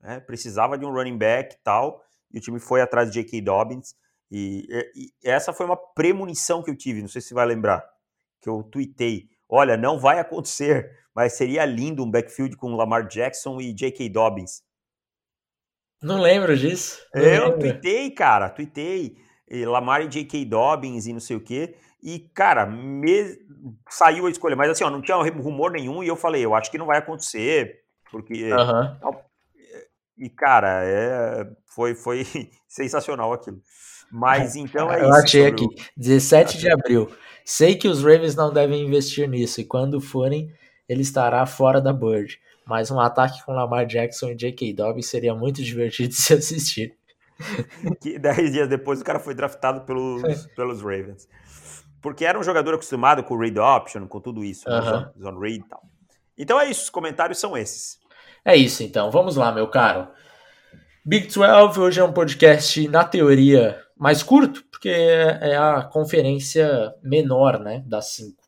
né, 0.00 0.20
precisava 0.20 0.78
de 0.78 0.86
um 0.86 0.92
running 0.92 1.18
back 1.18 1.54
e 1.54 1.58
tal, 1.64 2.02
e 2.32 2.38
o 2.38 2.40
time 2.40 2.60
foi 2.60 2.80
atrás 2.80 3.10
de 3.10 3.14
J.K. 3.14 3.40
Dobbins. 3.42 3.94
E, 4.30 4.66
e, 4.68 5.04
e, 5.04 5.28
essa 5.28 5.52
foi 5.52 5.66
uma 5.66 5.76
premonição 5.76 6.62
que 6.62 6.70
eu 6.70 6.76
tive, 6.76 7.00
não 7.00 7.08
sei 7.08 7.20
se 7.20 7.28
você 7.28 7.34
vai 7.34 7.46
lembrar, 7.46 7.84
que 8.40 8.48
eu 8.48 8.62
tuitei. 8.62 9.28
Olha, 9.48 9.76
não 9.76 9.98
vai 9.98 10.18
acontecer, 10.18 10.90
mas 11.16 11.32
seria 11.32 11.64
lindo 11.64 12.04
um 12.04 12.10
backfield 12.10 12.58
com 12.58 12.76
Lamar 12.76 13.08
Jackson 13.08 13.58
e 13.58 13.72
J.K. 13.72 14.06
Dobbins. 14.10 14.62
Não 16.02 16.20
lembro 16.20 16.54
disso. 16.54 17.00
Não 17.14 17.22
eu 17.22 17.44
lembro. 17.44 17.58
tuitei, 17.58 18.10
cara, 18.10 18.50
tuitei. 18.50 19.16
Lamar 19.50 20.02
e 20.02 20.08
J.K. 20.08 20.44
Dobbins 20.44 21.06
e 21.06 21.14
não 21.14 21.20
sei 21.20 21.36
o 21.36 21.40
quê. 21.40 21.74
E, 22.02 22.18
cara, 22.18 22.66
me... 22.66 23.34
saiu 23.88 24.26
a 24.26 24.30
escolha. 24.30 24.54
Mas 24.54 24.68
assim, 24.68 24.84
ó, 24.84 24.90
não 24.90 25.00
tinha 25.00 25.16
rumor 25.16 25.72
nenhum 25.72 26.02
e 26.02 26.08
eu 26.08 26.16
falei, 26.16 26.44
eu 26.44 26.54
acho 26.54 26.70
que 26.70 26.76
não 26.76 26.84
vai 26.84 26.98
acontecer. 26.98 27.80
Porque. 28.10 28.52
Uhum. 28.52 29.16
E, 30.18 30.28
cara, 30.28 30.84
é... 30.84 31.50
foi, 31.64 31.94
foi 31.94 32.26
sensacional 32.68 33.32
aquilo. 33.32 33.62
Mas 34.12 34.54
então 34.54 34.92
é 34.92 34.96
eu 34.96 35.04
isso. 35.04 35.08
Eu 35.08 35.14
achei 35.14 35.46
aqui, 35.46 35.66
17 35.96 36.58
de 36.58 36.70
abril. 36.70 37.10
Sei 37.42 37.74
que 37.74 37.88
os 37.88 38.02
Ravens 38.02 38.34
não 38.34 38.52
devem 38.52 38.84
investir 38.84 39.28
nisso, 39.28 39.60
e 39.60 39.64
quando 39.64 40.00
forem, 40.00 40.52
ele 40.88 41.02
estará 41.02 41.44
fora 41.46 41.80
da 41.80 41.92
Bird. 41.92 42.38
Mas 42.66 42.90
um 42.90 42.98
ataque 43.00 43.44
com 43.44 43.52
Lamar 43.52 43.86
Jackson 43.86 44.30
e 44.30 44.34
J.K. 44.34 44.72
Dobbins 44.74 45.06
seria 45.06 45.34
muito 45.34 45.62
divertido 45.62 46.08
de 46.08 46.14
se 46.16 46.34
assistir. 46.34 46.94
Que 48.00 48.18
dez 48.18 48.50
dias 48.52 48.68
depois 48.68 49.00
o 49.00 49.04
cara 49.04 49.20
foi 49.20 49.34
draftado 49.34 49.82
pelos, 49.82 50.46
pelos 50.56 50.80
Ravens. 50.80 51.28
Porque 52.02 52.24
era 52.24 52.38
um 52.38 52.42
jogador 52.42 52.74
acostumado 52.74 53.22
com 53.22 53.34
o 53.34 53.38
read 53.38 53.58
option, 53.58 54.06
com 54.06 54.20
tudo 54.20 54.42
isso, 54.44 54.68
Uhum. 54.68 54.80
né? 55.00 55.10
zone 55.20 55.40
read 55.40 55.58
e 55.64 55.68
tal. 55.68 55.82
Então 56.38 56.60
é 56.60 56.68
isso, 56.70 56.82
os 56.84 56.90
comentários 56.90 57.38
são 57.38 57.56
esses. 57.56 57.98
É 58.44 58.54
isso 58.56 58.82
então, 58.82 59.10
vamos 59.10 59.36
lá, 59.36 59.52
meu 59.52 59.68
caro. 59.68 60.08
Big 61.04 61.28
12 61.32 61.78
hoje 61.78 62.00
é 62.00 62.04
um 62.04 62.12
podcast, 62.12 62.88
na 62.88 63.04
teoria, 63.04 63.80
mais 63.96 64.22
curto, 64.22 64.64
porque 64.70 64.88
é 64.88 65.56
a 65.56 65.82
conferência 65.84 66.92
menor, 67.02 67.58
né, 67.60 67.82
das 67.86 68.12
cinco. 68.12 68.42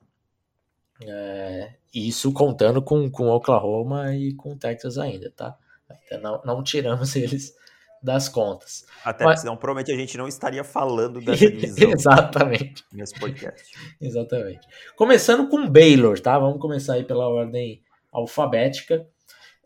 É, 1.03 1.75
isso 1.95 2.33
contando 2.33 2.83
com, 2.83 3.11
com 3.11 3.29
Oklahoma 3.29 4.15
e 4.15 4.35
com 4.35 4.57
Texas 4.57 4.99
ainda, 4.99 5.31
tá? 5.31 5.57
Ainda 6.11 6.23
não, 6.23 6.43
não 6.45 6.63
tiramos 6.63 7.15
eles 7.17 7.55
das 8.03 8.29
contas. 8.29 8.87
Até 9.05 9.25
Mas- 9.25 9.41
senão 9.41 9.57
provavelmente 9.57 9.93
a 9.93 9.97
gente 9.97 10.17
não 10.17 10.29
estaria 10.29 10.63
falando 10.65 11.21
dessa 11.21 11.47
divisão 11.51 11.91
Exatamente, 11.91 12.85
nesse 12.93 13.19
podcast. 13.19 13.73
exatamente. 14.01 14.67
Começando 14.97 15.49
com 15.49 15.69
Baylor, 15.69 16.19
tá? 16.21 16.39
Vamos 16.39 16.61
começar 16.61 16.95
aí 16.95 17.05
pela 17.05 17.29
ordem 17.29 17.83
alfabética. 18.13 19.07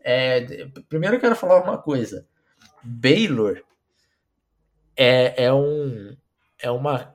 É, 0.03 0.67
primeiro 0.89 1.15
eu 1.15 1.19
quero 1.19 1.35
falar 1.35 1.63
uma 1.63 1.77
coisa. 1.77 2.27
Baylor 2.83 3.63
é, 4.95 5.45
é, 5.45 5.53
um, 5.53 6.15
é 6.59 6.69
uma 6.69 7.12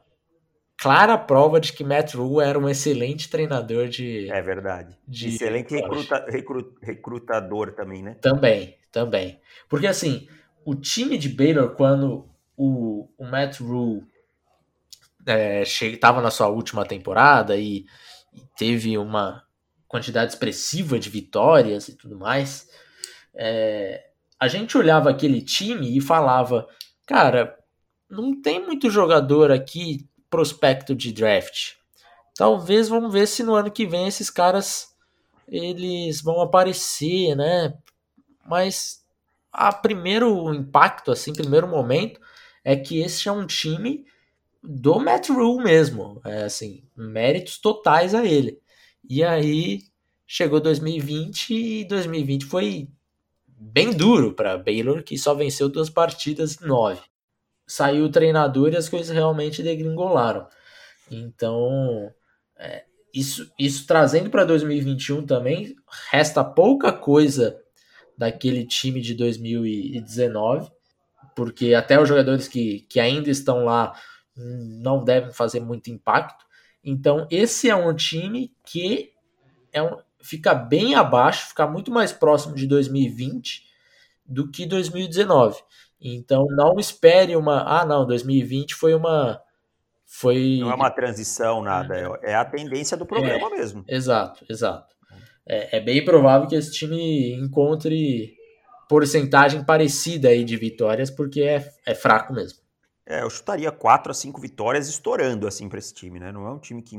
clara 0.79 1.19
prova 1.19 1.61
de 1.61 1.73
que 1.73 1.83
Matt 1.83 2.15
Rule 2.15 2.47
era 2.47 2.59
um 2.59 2.69
excelente 2.69 3.29
treinador 3.29 3.89
de. 3.89 4.31
É 4.31 4.41
verdade. 4.41 4.97
De 5.07 5.29
Excelente 5.29 5.75
recruta, 5.75 6.25
recru- 6.29 6.75
recrutador 6.81 7.73
também, 7.73 8.03
né? 8.03 8.15
Também, 8.23 8.79
também. 8.93 9.41
Porque 9.69 9.89
assim, 9.89 10.29
o 10.65 10.75
time 10.77 11.19
de 11.19 11.29
Baylor, 11.29 11.75
quando 11.75 12.29
o, 12.57 13.09
o 13.19 13.27
Matt 13.27 13.61
Rule 13.61 14.07
estava 15.71 16.23
na 16.23 16.31
sua 16.31 16.47
última 16.49 16.87
temporada 16.87 17.57
e, 17.57 17.85
e 18.33 18.41
teve 18.57 18.97
uma 18.97 19.43
quantidade 19.87 20.33
expressiva 20.33 20.99
de 20.99 21.11
vitórias 21.11 21.89
e 21.89 21.97
tudo 21.97 22.17
mais, 22.17 22.69
é, 23.35 24.07
a 24.39 24.49
gente 24.49 24.79
olhava 24.79 25.11
aquele 25.11 25.43
time 25.43 25.97
e 25.97 26.01
falava, 26.01 26.67
cara, 27.07 27.59
não 28.09 28.41
tem 28.41 28.65
muito 28.65 28.89
jogador 28.89 29.51
aqui 29.51 30.09
prospecto 30.31 30.95
de 30.95 31.13
draft. 31.13 31.75
Talvez 32.35 32.89
vamos 32.89 33.13
ver 33.13 33.27
se 33.27 33.43
no 33.43 33.55
ano 33.55 33.71
que 33.71 33.87
vem 33.87 34.07
esses 34.07 34.31
caras 34.31 34.95
eles 35.47 36.21
vão 36.21 36.41
aparecer, 36.41 37.35
né? 37.35 37.75
Mas 38.47 39.05
a 39.53 39.73
primeiro 39.73 40.55
impacto, 40.55 41.11
assim, 41.11 41.33
primeiro 41.33 41.67
momento 41.67 42.21
é 42.65 42.77
que 42.77 43.01
esse 43.01 43.29
é 43.29 43.33
um 43.33 43.47
time 43.47 44.05
do 44.63 44.99
Matt 44.99 45.31
Rule 45.31 45.65
mesmo, 45.65 46.21
é 46.25 46.45
assim, 46.45 46.85
méritos 46.97 47.59
totais 47.59 48.15
a 48.15 48.25
ele. 48.25 48.61
E 49.09 49.25
aí 49.25 49.83
chegou 50.27 50.61
2020 50.61 51.55
e 51.55 51.85
2020 51.87 52.45
foi 52.45 52.89
bem 53.47 53.93
duro 53.93 54.35
para 54.35 54.59
Baylor, 54.59 55.03
que 55.03 55.17
só 55.17 55.35
venceu 55.35 55.69
duas 55.69 55.89
partidas 55.89 56.61
em 56.61 56.67
nove. 56.67 57.01
Saiu 57.69 58.07
o 58.07 58.11
treinador 58.11 58.73
e 58.73 58.77
as 58.77 58.89
coisas 58.89 59.15
realmente 59.15 59.63
degringolaram. 59.63 60.49
Então, 61.11 62.13
é, 62.57 62.85
isso, 63.15 63.51
isso 63.59 63.87
trazendo 63.87 64.31
para 64.31 64.45
2021 64.45 65.25
também, 65.25 65.77
resta 66.11 66.43
pouca 66.43 66.93
coisa 66.93 67.61
daquele 68.17 68.67
time 68.67 69.01
de 69.01 69.15
2019, 69.15 70.71
porque 71.37 71.75
até 71.75 72.01
os 72.01 72.09
jogadores 72.09 72.49
que, 72.49 72.81
que 72.89 72.99
ainda 72.99 73.31
estão 73.31 73.65
lá 73.65 73.95
não 74.37 75.05
devem 75.05 75.33
fazer 75.33 75.61
muito 75.61 75.91
impacto. 75.91 76.45
Então, 76.83 77.27
esse 77.31 77.69
é 77.69 77.77
um 77.77 77.95
time 77.95 78.53
que 78.65 79.13
é 79.73 79.83
um, 79.83 79.97
fica 80.21 80.55
bem 80.55 80.95
abaixo, 80.95 81.49
fica 81.49 81.67
muito 81.67 81.91
mais 81.91 82.13
próximo 82.13 82.55
de 82.55 82.67
2020 82.67 83.67
do 84.27 84.51
que 84.51 84.67
2019. 84.67 85.61
Então, 86.01 86.47
não 86.51 86.79
espere 86.79 87.35
uma. 87.37 87.63
Ah, 87.63 87.85
não, 87.85 88.07
2020 88.07 88.75
foi 88.75 88.95
uma. 88.95 89.41
Foi... 90.07 90.59
Não 90.61 90.71
é 90.71 90.75
uma 90.75 90.91
transição, 90.91 91.63
nada. 91.63 91.97
É, 92.23 92.33
é 92.33 92.35
a 92.35 92.45
tendência 92.45 92.97
do 92.97 93.05
programa 93.05 93.49
É. 93.49 93.59
mesmo. 93.59 93.85
Exato, 93.87 94.45
exato. 94.49 94.95
É, 95.47 95.79
é 95.79 95.81
bem 95.81 96.05
provável 96.05 96.47
que 96.49 96.55
esse 96.55 96.73
time 96.73 97.35
encontre 97.35 98.35
porcentagem 98.89 99.65
parecida 99.65 100.29
aí 100.29 100.45
de 100.45 100.57
vitórias, 100.57 101.11
porque 101.11 101.43
é, 101.43 101.71
é 101.87 101.95
fraco 101.95 102.33
mesmo. 102.33 102.61
É, 103.07 103.23
eu 103.23 103.31
chutaria 103.31 103.73
4 103.73 104.11
a 104.11 104.15
5 104.15 104.41
vitórias 104.41 104.89
estourando 104.89 105.47
assim 105.47 105.69
para 105.69 105.79
esse 105.79 105.95
time, 105.95 106.19
né? 106.19 106.31
Não 106.31 106.47
é 106.47 106.51
um 106.51 106.59
time 106.59 106.83
que, 106.83 106.97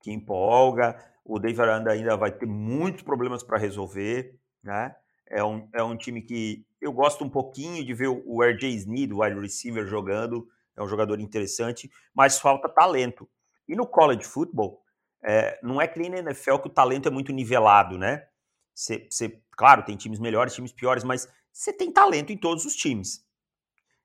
que 0.00 0.12
empolga. 0.12 0.96
O 1.24 1.38
Dave 1.38 1.60
Aranda 1.60 1.90
ainda 1.90 2.16
vai 2.16 2.30
ter 2.30 2.46
muitos 2.46 3.02
problemas 3.02 3.42
para 3.42 3.58
resolver, 3.58 4.36
né? 4.62 4.94
É 5.30 5.44
um, 5.44 5.68
é 5.72 5.82
um 5.82 5.96
time 5.96 6.22
que 6.22 6.64
eu 6.80 6.92
gosto 6.92 7.24
um 7.24 7.28
pouquinho 7.28 7.84
de 7.84 7.92
ver 7.92 8.08
o 8.08 8.42
RJ 8.42 8.68
Sneed, 8.76 9.12
o 9.12 9.22
wide 9.22 9.38
receiver, 9.38 9.86
jogando. 9.86 10.48
É 10.76 10.82
um 10.82 10.88
jogador 10.88 11.20
interessante, 11.20 11.90
mas 12.14 12.38
falta 12.38 12.68
talento. 12.68 13.28
E 13.68 13.74
no 13.74 13.86
college 13.86 14.24
football, 14.24 14.80
é, 15.22 15.58
não 15.62 15.80
é 15.80 15.88
que 15.88 15.98
nem 15.98 16.08
na 16.08 16.18
NFL 16.18 16.58
que 16.58 16.68
o 16.68 16.72
talento 16.72 17.08
é 17.08 17.10
muito 17.10 17.32
nivelado, 17.32 17.98
né? 17.98 18.26
Você, 18.74 19.42
claro, 19.56 19.82
tem 19.82 19.96
times 19.96 20.20
melhores, 20.20 20.54
times 20.54 20.72
piores, 20.72 21.02
mas 21.02 21.28
você 21.52 21.72
tem 21.72 21.92
talento 21.92 22.32
em 22.32 22.36
todos 22.36 22.64
os 22.64 22.76
times. 22.76 23.26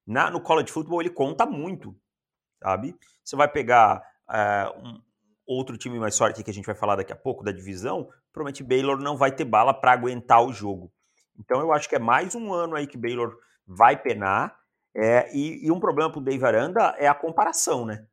Na, 0.06 0.32
no 0.32 0.42
college 0.42 0.72
football 0.72 1.02
ele 1.02 1.12
conta 1.12 1.46
muito, 1.46 1.96
sabe? 2.62 2.98
Você 3.24 3.36
vai 3.36 3.48
pegar 3.48 4.02
uh, 4.28 4.80
um, 4.80 5.02
outro 5.46 5.78
time 5.78 6.00
mais 6.00 6.18
forte 6.18 6.44
que 6.44 6.50
a 6.50 6.54
gente 6.54 6.66
vai 6.66 6.76
falar 6.76 6.96
daqui 6.96 7.14
a 7.14 7.16
pouco 7.16 7.44
da 7.44 7.52
divisão, 7.52 8.10
provavelmente 8.32 8.64
Baylor 8.64 8.98
não 8.98 9.16
vai 9.16 9.32
ter 9.32 9.46
bala 9.46 9.74
para 9.74 9.92
aguentar 9.92 10.44
o 10.44 10.52
jogo. 10.52 10.92
Então 11.40 11.60
eu 11.60 11.72
acho 11.72 11.90
que 11.90 11.96
é 11.96 12.00
mais 12.00 12.36
um 12.36 12.54
ano 12.54 12.76
aí 12.76 12.88
que 12.88 12.98
Baylor 12.98 13.38
vai 13.66 14.02
penar. 14.02 14.58
É, 14.96 15.36
e, 15.36 15.66
e, 15.66 15.72
um 15.72 15.80
problema 15.80 16.12
para 16.12 16.20
o 16.20 16.24
Dave 16.24 16.46
Aranda 16.46 16.96
é 17.00 17.08
a 17.08 17.16
comparação, 17.16 17.84
né? 17.84 18.06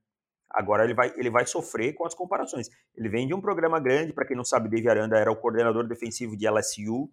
Agora 0.48 0.82
ele 0.82 0.94
vai, 0.94 1.12
ele 1.16 1.30
vai 1.30 1.46
sofrer 1.46 1.92
com 1.92 2.06
as 2.06 2.14
comparações. 2.14 2.70
Ele 2.96 3.08
vem 3.08 3.26
de 3.26 3.34
um 3.34 3.40
programa 3.40 3.78
grande, 3.78 4.12
para 4.12 4.24
quem 4.26 4.36
não 4.36 4.44
sabe, 4.44 4.68
Dave 4.68 4.88
Aranda 4.88 5.18
era 5.18 5.30
o 5.30 5.36
coordenador 5.36 5.86
defensivo 5.86 6.36
de 6.36 6.48
LSU, 6.48 7.10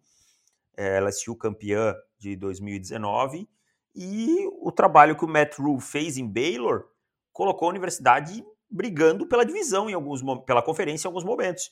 é, 0.76 1.00
LSU 1.00 1.36
campeã 1.36 1.93
de 2.17 2.36
2019, 2.36 3.48
e 3.93 4.48
o 4.60 4.72
trabalho 4.72 5.15
que 5.15 5.26
o 5.26 5.28
Matt 5.28 5.58
Rule 5.58 5.82
fez 5.82 6.17
em 6.17 6.28
Baylor 6.28 6.88
colocou 7.34 7.67
a 7.67 7.72
universidade 7.72 8.43
brigando 8.70 9.28
pela 9.28 9.46
divisão 9.46 9.89
em 9.89 9.93
alguns 9.93 10.22
pela 10.46 10.62
conferência 10.62 11.08
em 11.08 11.10
alguns 11.10 11.24
momentos. 11.24 11.72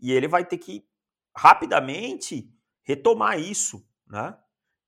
E 0.00 0.12
ele 0.12 0.28
vai 0.28 0.44
ter 0.44 0.58
que 0.58 0.84
rapidamente 1.36 2.50
retomar 2.82 3.38
isso, 3.38 3.84
né? 4.08 4.36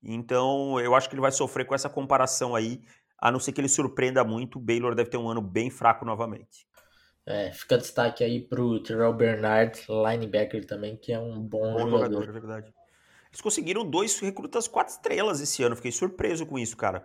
Então, 0.03 0.79
eu 0.79 0.93
acho 0.93 1.09
que 1.09 1.15
ele 1.15 1.21
vai 1.21 1.31
sofrer 1.31 1.65
com 1.65 1.73
essa 1.73 1.89
comparação 1.89 2.55
aí, 2.55 2.81
a 3.17 3.31
não 3.31 3.39
ser 3.39 3.51
que 3.51 3.61
ele 3.61 3.67
surpreenda 3.67 4.23
muito, 4.23 4.57
o 4.57 4.61
Baylor 4.61 4.93
deve 4.93 5.09
ter 5.09 5.17
um 5.17 5.27
ano 5.27 5.41
bem 5.41 5.69
fraco 5.69 6.05
novamente. 6.05 6.67
É, 7.25 7.51
fica 7.51 7.77
destaque 7.77 8.23
aí 8.23 8.39
pro 8.39 8.79
Terrell 8.83 9.13
Bernard, 9.13 9.81
linebacker 9.89 10.65
também, 10.67 10.95
que 10.95 11.11
é 11.11 11.19
um 11.19 11.39
bom, 11.41 11.73
bom 11.73 11.89
jogador. 11.89 12.21
jogador. 12.21 12.29
É 12.29 12.31
verdade. 12.31 12.73
Eles 13.31 13.41
conseguiram 13.41 13.83
dois 13.83 14.17
recrutas 14.19 14.67
quatro 14.67 14.93
estrelas 14.93 15.41
esse 15.41 15.63
ano, 15.63 15.75
fiquei 15.75 15.91
surpreso 15.91 16.45
com 16.45 16.59
isso, 16.59 16.77
cara. 16.77 16.97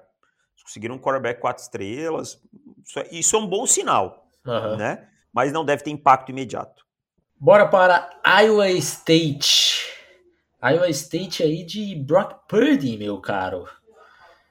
Eles 0.55 0.63
conseguiram 0.63 0.97
um 0.97 0.99
quarterback 0.99 1.41
quatro 1.41 1.63
estrelas, 1.63 2.39
isso 2.85 2.99
é, 2.99 3.09
isso 3.11 3.35
é 3.35 3.39
um 3.39 3.47
bom 3.47 3.67
sinal, 3.67 4.29
Uhum. 4.45 4.77
né? 4.77 5.09
Mas 5.33 5.53
não 5.53 5.65
deve 5.65 5.83
ter 5.83 5.91
impacto 5.91 6.29
imediato. 6.31 6.85
Bora 7.39 7.67
para 7.67 8.11
Iowa 8.43 8.69
State. 8.73 9.70
Iowa 10.63 10.89
State 10.91 11.43
aí 11.43 11.65
de 11.65 11.95
Brock 11.97 12.47
Purdy, 12.49 12.97
meu 12.97 13.19
caro. 13.19 13.67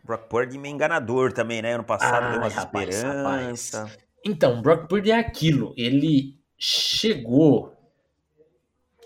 Brock 0.03 0.27
Purdy 0.27 0.57
meio 0.57 0.73
enganador 0.73 1.31
também, 1.31 1.61
né? 1.61 1.75
Ano 1.75 1.83
passado 1.83 2.23
Ai, 2.23 2.31
deu 2.31 2.41
umas 2.41 2.53
rapaz, 2.53 2.95
esperanças. 2.95 3.97
Então, 4.25 4.61
Brock 4.61 4.87
Purdy 4.87 5.11
é 5.11 5.19
aquilo. 5.19 5.73
Ele 5.77 6.39
chegou. 6.57 7.75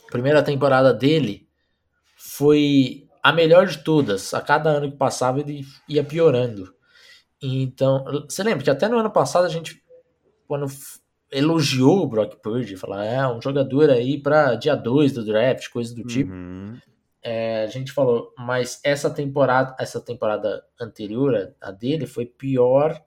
Primeira 0.09 0.41
temporada 0.41 0.93
dele 0.93 1.47
foi 2.15 3.07
a 3.21 3.33
melhor 3.33 3.67
de 3.67 3.79
todas. 3.79 4.33
A 4.33 4.39
cada 4.39 4.69
ano 4.69 4.91
que 4.91 4.97
passava, 4.97 5.41
ele 5.41 5.65
ia 5.89 6.03
piorando. 6.03 6.73
Então, 7.41 8.05
você 8.29 8.41
lembra 8.43 8.63
que 8.63 8.69
até 8.69 8.87
no 8.87 8.97
ano 8.97 9.11
passado 9.11 9.45
a 9.45 9.49
gente, 9.49 9.83
quando 10.47 10.67
elogiou 11.29 12.03
o 12.03 12.07
Brock 12.07 12.37
Purdy, 12.41 12.77
falou, 12.77 12.99
é 12.99 13.27
um 13.27 13.41
jogador 13.41 13.89
aí 13.89 14.21
para 14.21 14.55
dia 14.55 14.75
2 14.75 15.11
do 15.11 15.25
draft, 15.25 15.69
coisa 15.69 15.93
do 15.93 16.03
tipo. 16.03 16.31
Uhum. 16.31 16.77
É, 17.23 17.63
a 17.63 17.67
gente 17.67 17.91
falou, 17.91 18.33
mas 18.37 18.81
essa 18.83 19.09
temporada, 19.09 19.75
essa 19.79 20.01
temporada 20.01 20.63
anterior, 20.79 21.55
a 21.61 21.71
dele, 21.71 22.05
foi 22.05 22.25
pior 22.25 23.01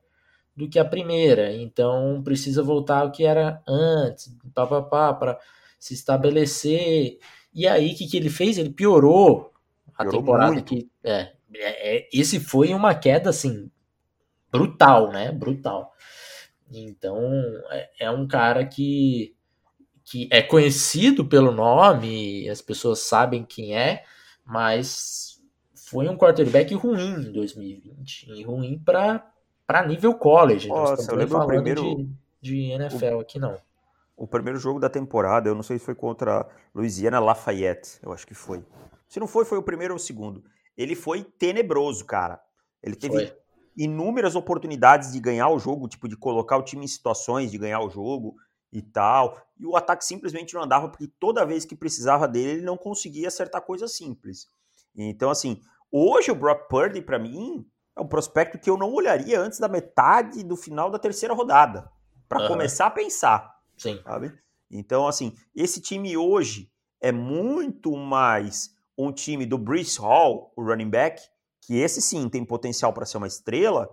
do 0.57 0.69
que 0.69 0.79
a 0.79 0.85
primeira. 0.85 1.53
Então 1.53 2.23
precisa 2.25 2.63
voltar 2.63 3.01
ao 3.01 3.13
que 3.13 3.25
era 3.25 3.63
antes, 3.69 4.35
para 4.55 5.39
se 5.79 5.93
estabelecer. 5.93 7.19
E 7.53 7.67
aí, 7.67 7.93
o 7.93 7.97
que, 7.97 8.09
que 8.09 8.17
ele 8.17 8.31
fez? 8.31 8.57
Ele 8.57 8.71
piorou 8.71 9.53
a 9.95 10.03
piorou 10.03 10.21
temporada 10.21 10.53
muito. 10.53 10.65
que. 10.65 10.91
É, 11.05 11.33
é, 11.55 11.97
é, 11.97 12.09
esse 12.13 12.41
foi 12.41 12.73
uma 12.73 12.95
queda 12.95 13.31
assim 13.31 13.71
brutal, 14.51 15.11
né? 15.11 15.31
Brutal. 15.31 15.93
Então 16.73 17.21
é, 17.71 17.91
é 18.01 18.11
um 18.11 18.27
cara 18.27 18.65
que 18.67 19.36
que 20.07 20.29
é 20.31 20.41
conhecido 20.41 21.25
pelo 21.25 21.51
nome, 21.51 22.49
as 22.49 22.63
pessoas 22.63 23.01
sabem 23.01 23.45
quem 23.45 23.77
é, 23.77 24.05
mas 24.45 25.43
foi 25.75 26.09
um 26.09 26.17
quarterback 26.17 26.73
ruim 26.75 27.27
em 27.27 27.33
2020, 27.33 28.31
e 28.31 28.43
ruim 28.45 28.79
para 28.79 29.85
nível 29.85 30.15
college. 30.15 30.69
Nossa, 30.69 31.11
eu 31.11 31.17
lembro 31.17 31.39
o 31.39 31.47
primeiro 31.47 31.83
de, 31.97 32.09
de 32.41 32.71
NFL 32.71 33.17
o, 33.17 33.21
aqui 33.21 33.41
não. 33.41 33.59
O 34.17 34.29
primeiro 34.29 34.61
jogo 34.61 34.79
da 34.79 34.89
temporada, 34.89 35.49
eu 35.49 35.57
não 35.57 35.63
sei 35.65 35.77
se 35.77 35.85
foi 35.85 35.95
contra 35.97 36.49
Louisiana 36.73 37.19
Lafayette, 37.19 37.99
eu 38.01 38.13
acho 38.13 38.25
que 38.25 38.35
foi. 38.35 38.65
Se 39.09 39.19
não 39.19 39.27
foi, 39.27 39.45
foi 39.45 39.59
o 39.59 39.63
primeiro 39.63 39.95
ou 39.95 39.99
o 39.99 40.01
segundo. 40.01 40.45
Ele 40.79 40.95
foi 40.95 41.25
tenebroso, 41.25 42.05
cara. 42.05 42.41
Ele 42.81 42.95
teve 42.95 43.27
foi. 43.27 43.37
inúmeras 43.77 44.37
oportunidades 44.37 45.13
de 45.13 45.19
ganhar 45.19 45.49
o 45.49 45.59
jogo, 45.59 45.89
tipo 45.89 46.07
de 46.07 46.17
colocar 46.17 46.59
o 46.59 46.63
time 46.63 46.85
em 46.85 46.89
situações 46.89 47.51
de 47.51 47.59
ganhar 47.59 47.81
o 47.81 47.91
jogo 47.91 48.37
e 48.77 48.83
tal. 48.83 49.41
E 49.59 49.65
o 49.65 49.75
ataque 49.75 50.05
simplesmente 50.05 50.55
não 50.55 50.63
andava, 50.63 50.89
porque 50.91 51.09
toda 51.19 51.47
vez 51.47 51.65
que 51.65 51.75
precisava 51.75 52.29
dele, 52.29 52.51
ele 52.51 52.63
não 52.63 52.77
conseguia 52.77 53.29
acertar 53.29 53.63
coisas 53.63 53.97
simples. 53.97 54.49
Então, 54.95 55.31
assim, 55.31 55.63
hoje 55.91 56.31
o 56.31 56.35
Brock 56.35 56.69
Purdy, 56.69 57.01
para 57.01 57.19
mim, 57.19 57.67
é 57.97 58.01
um 58.03 58.07
prospecto 58.07 58.59
que 58.59 58.69
eu 58.69 58.77
não 58.77 58.93
olharia 58.93 59.41
antes 59.41 59.59
da 59.59 59.67
metade 59.67 60.45
do 60.45 60.57
final 60.57 60.91
da 60.91 60.99
terceira 60.99 61.35
rodada, 61.35 61.91
para 62.29 62.43
uhum. 62.43 62.49
começar 62.49 62.87
a 62.87 62.91
pensar. 62.91 63.57
Sim. 63.79 63.99
Sabe? 64.05 64.39
Então, 64.71 65.09
assim, 65.09 65.35
esse 65.55 65.81
time 65.81 66.15
hoje 66.15 66.71
é 67.01 67.11
muito 67.11 67.97
mais 67.97 68.75
um 68.99 69.11
time 69.11 69.47
do 69.47 69.57
Bruce 69.57 69.99
Hall, 69.99 70.53
o 70.55 70.63
running 70.63 70.91
back, 70.91 71.23
que 71.63 71.79
esse 71.79 72.03
sim 72.03 72.29
tem 72.29 72.45
potencial 72.45 72.93
para 72.93 73.07
ser 73.07 73.17
uma 73.17 73.27
estrela, 73.27 73.89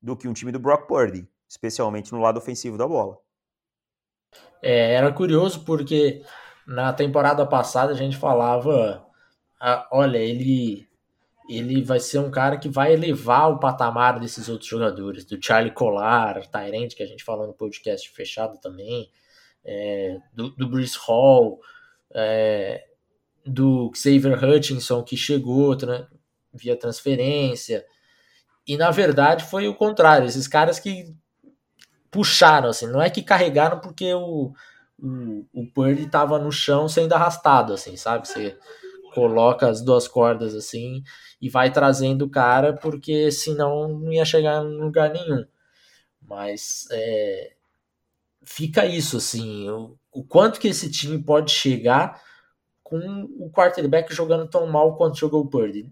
do 0.00 0.16
que 0.16 0.28
um 0.28 0.32
time 0.32 0.52
do 0.52 0.60
Brock 0.60 0.86
Purdy, 0.86 1.28
especialmente 1.48 2.12
no 2.12 2.20
lado 2.20 2.38
ofensivo 2.38 2.78
da 2.78 2.86
bola. 2.86 3.18
É, 4.62 4.94
era 4.94 5.12
curioso 5.12 5.64
porque 5.64 6.22
na 6.66 6.92
temporada 6.92 7.46
passada 7.46 7.92
a 7.92 7.96
gente 7.96 8.16
falava, 8.16 9.06
ah, 9.60 9.88
olha, 9.92 10.18
ele 10.18 10.86
ele 11.48 11.82
vai 11.82 12.00
ser 12.00 12.18
um 12.18 12.30
cara 12.30 12.56
que 12.56 12.68
vai 12.68 12.92
elevar 12.92 13.50
o 13.50 13.60
patamar 13.60 14.18
desses 14.18 14.48
outros 14.48 14.68
jogadores, 14.68 15.24
do 15.24 15.38
Charlie 15.40 15.70
Collar, 15.72 16.44
Tyrant, 16.48 16.94
que 16.94 17.02
a 17.02 17.06
gente 17.06 17.22
falou 17.22 17.46
no 17.46 17.54
podcast 17.54 18.10
fechado 18.10 18.58
também, 18.60 19.08
é, 19.64 20.18
do, 20.34 20.50
do 20.50 20.68
Bruce 20.68 20.98
Hall, 21.06 21.60
é, 22.12 22.84
do 23.44 23.92
Xavier 23.94 24.42
Hutchinson, 24.42 25.04
que 25.04 25.16
chegou 25.16 25.76
via 26.52 26.76
transferência, 26.76 27.84
e 28.66 28.76
na 28.76 28.90
verdade 28.90 29.44
foi 29.44 29.68
o 29.68 29.74
contrário, 29.74 30.26
esses 30.26 30.48
caras 30.48 30.80
que 30.80 31.14
puxaram, 32.16 32.70
assim, 32.70 32.86
não 32.86 33.02
é 33.02 33.10
que 33.10 33.22
carregaram 33.22 33.78
porque 33.78 34.14
o, 34.14 34.54
o, 34.98 35.46
o 35.52 35.66
Purdy 35.74 36.04
estava 36.04 36.38
no 36.38 36.50
chão 36.50 36.88
sendo 36.88 37.12
arrastado, 37.12 37.74
assim, 37.74 37.94
sabe? 37.94 38.26
Você 38.26 38.58
coloca 39.12 39.68
as 39.68 39.82
duas 39.82 40.08
cordas 40.08 40.54
assim 40.54 41.02
e 41.42 41.50
vai 41.50 41.70
trazendo 41.70 42.24
o 42.24 42.30
cara, 42.30 42.72
porque 42.72 43.30
senão 43.30 43.86
não 43.86 44.10
ia 44.10 44.24
chegar 44.24 44.64
em 44.64 44.78
lugar 44.78 45.12
nenhum. 45.12 45.44
Mas 46.22 46.88
é, 46.90 47.52
fica 48.42 48.86
isso, 48.86 49.18
assim, 49.18 49.68
o, 49.68 49.98
o, 50.10 50.24
quanto 50.24 50.58
que 50.58 50.68
esse 50.68 50.90
time 50.90 51.22
pode 51.22 51.52
chegar 51.52 52.18
com 52.82 52.98
o 53.38 53.50
quarterback 53.50 54.14
jogando 54.14 54.48
tão 54.48 54.66
mal 54.66 54.96
quanto 54.96 55.18
jogou 55.18 55.42
o 55.42 55.48
Purdy. 55.48 55.86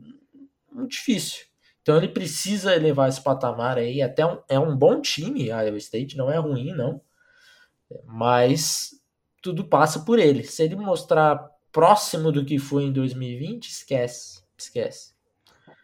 Muito 0.73 0.93
difícil. 0.93 1.45
Então 1.85 1.99
ele 1.99 2.09
precisa 2.09 2.75
elevar 2.75 3.11
esse 3.11 3.21
patamar 3.21 3.77
aí. 3.77 4.01
Até 4.01 4.25
um, 4.25 4.39
é 4.49 4.59
um 4.59 4.75
bom 4.75 5.03
time, 5.03 5.53
a 5.53 5.61
Iowa 5.61 5.77
State, 5.77 6.17
não 6.17 6.31
é 6.31 6.39
ruim, 6.39 6.73
não. 6.73 6.99
Mas 8.07 8.99
tudo 9.43 9.69
passa 9.69 10.01
por 10.01 10.19
ele. 10.19 10.43
Se 10.45 10.63
ele 10.63 10.77
mostrar 10.77 11.47
próximo 11.71 12.33
do 12.33 12.43
que 12.43 12.59
foi 12.59 12.85
em 12.85 12.93
2020, 12.93 13.69
esquece. 13.69 14.43
Esquece. 14.57 15.13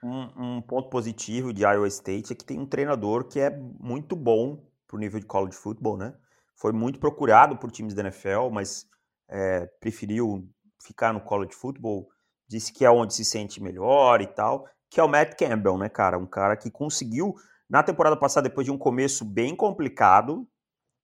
Um, 0.03 0.57
um 0.57 0.63
ponto 0.63 0.89
positivo 0.89 1.53
de 1.53 1.65
Iowa 1.65 1.87
State 1.89 2.33
é 2.33 2.37
que 2.37 2.47
tem 2.47 2.59
um 2.59 2.67
treinador 2.67 3.25
que 3.25 3.39
é 3.39 3.51
muito 3.51 4.17
bom 4.17 4.65
pro 4.89 4.97
nível 4.97 5.21
de 5.21 5.27
college 5.27 5.55
football, 5.55 5.99
né? 5.99 6.15
Foi 6.57 6.73
muito 6.73 6.99
procurado 6.99 7.59
por 7.59 7.71
times 7.71 7.93
da 7.93 8.01
NFL, 8.01 8.49
mas 8.51 8.89
é, 9.29 9.67
preferiu 9.79 10.49
ficar 10.83 11.13
no 11.13 11.21
college 11.21 11.53
football. 11.53 12.09
Disse 12.49 12.73
que 12.73 12.87
é 12.87 12.91
onde 12.91 13.13
se 13.13 13.25
sente 13.25 13.63
melhor 13.63 14.23
e 14.23 14.27
tal 14.27 14.67
que 14.91 14.99
é 14.99 15.05
o 15.05 15.09
Matt 15.09 15.39
Campbell, 15.39 15.79
né, 15.79 15.89
cara? 15.89 16.19
Um 16.19 16.27
cara 16.27 16.57
que 16.57 16.71
conseguiu, 16.71 17.35
na 17.69 17.83
temporada 17.83 18.17
passada, 18.17 18.49
depois 18.49 18.65
de 18.65 18.73
um 18.73 18.77
começo 18.77 19.25
bem 19.25 19.55
complicado, 19.55 20.47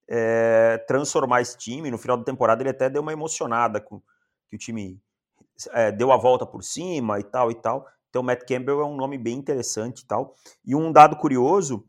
é, 0.09 0.77
transformar 0.87 1.41
esse 1.41 1.57
time. 1.57 1.89
No 1.89 1.97
final 1.97 2.17
da 2.17 2.23
temporada, 2.23 2.61
ele 2.61 2.69
até 2.69 2.89
deu 2.89 3.01
uma 3.01 3.13
emocionada 3.13 3.79
com 3.79 4.01
que 4.49 4.55
o 4.55 4.59
time 4.59 5.01
é, 5.71 5.91
deu 5.91 6.11
a 6.11 6.17
volta 6.17 6.45
por 6.45 6.63
cima 6.63 7.19
e 7.19 7.23
tal 7.23 7.49
e 7.49 7.55
tal. 7.55 7.87
Então, 8.09 8.21
Matt 8.21 8.43
Campbell 8.47 8.81
é 8.81 8.85
um 8.85 8.95
nome 8.95 9.17
bem 9.17 9.37
interessante 9.37 10.01
e 10.01 10.05
tal. 10.05 10.35
E 10.65 10.75
um 10.75 10.91
dado 10.91 11.15
curioso, 11.15 11.87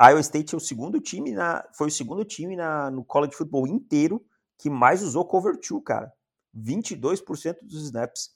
Iowa 0.00 0.20
State 0.20 0.54
é 0.54 0.58
o 0.58 0.60
segundo 0.60 1.00
time 1.00 1.32
na, 1.32 1.66
foi 1.76 1.88
o 1.88 1.90
segundo 1.90 2.24
time 2.24 2.56
na, 2.56 2.90
no 2.90 3.04
college 3.04 3.34
football 3.34 3.66
inteiro 3.66 4.24
que 4.58 4.68
mais 4.68 5.02
usou 5.02 5.24
cover 5.24 5.54
2, 5.54 5.82
cara. 5.84 6.12
22% 6.54 7.56
dos 7.62 7.84
snaps 7.84 8.30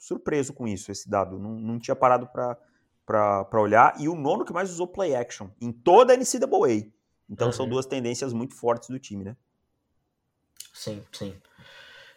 surpreso 0.00 0.52
com 0.52 0.66
isso, 0.66 0.90
esse 0.90 1.08
dado. 1.08 1.38
Não, 1.38 1.50
não 1.50 1.78
tinha 1.78 1.94
parado 1.94 2.26
para 2.26 3.60
olhar. 3.60 3.94
E 4.00 4.08
o 4.08 4.16
nono 4.16 4.44
que 4.44 4.52
mais 4.52 4.70
usou 4.70 4.88
play 4.88 5.14
action 5.14 5.48
em 5.60 5.70
toda 5.70 6.12
a 6.12 6.16
NCAA. 6.16 6.90
Então 7.28 7.48
uhum. 7.48 7.52
são 7.52 7.68
duas 7.68 7.86
tendências 7.86 8.32
muito 8.32 8.56
fortes 8.56 8.88
do 8.88 8.98
time, 8.98 9.24
né? 9.24 9.36
Sim, 10.72 11.02
sim. 11.12 11.34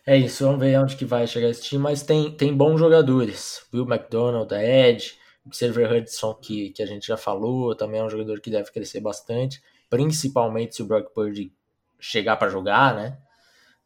É 0.05 0.17
isso, 0.17 0.43
vamos 0.43 0.59
ver 0.59 0.77
onde 0.79 0.97
que 0.97 1.05
vai 1.05 1.25
chegar 1.25 1.49
esse 1.49 1.61
time, 1.61 1.81
mas 1.81 2.03
tem, 2.03 2.35
tem 2.35 2.55
bons 2.55 2.77
jogadores. 2.77 3.65
Will 3.73 3.85
McDonald, 3.85 4.49
da 4.49 4.61
Edge, 4.61 5.17
Xavier 5.51 5.91
Hudson, 5.93 6.33
que, 6.35 6.71
que 6.71 6.83
a 6.83 6.85
gente 6.85 7.07
já 7.07 7.15
falou, 7.15 7.75
também 7.75 8.01
é 8.01 8.03
um 8.03 8.09
jogador 8.09 8.41
que 8.41 8.49
deve 8.49 8.69
crescer 8.71 8.99
bastante, 8.99 9.61
principalmente 9.89 10.75
se 10.75 10.81
o 10.81 10.85
Brock 10.85 11.13
Purdy 11.13 11.53
chegar 11.99 12.35
para 12.35 12.49
jogar, 12.49 12.95
né? 12.95 13.17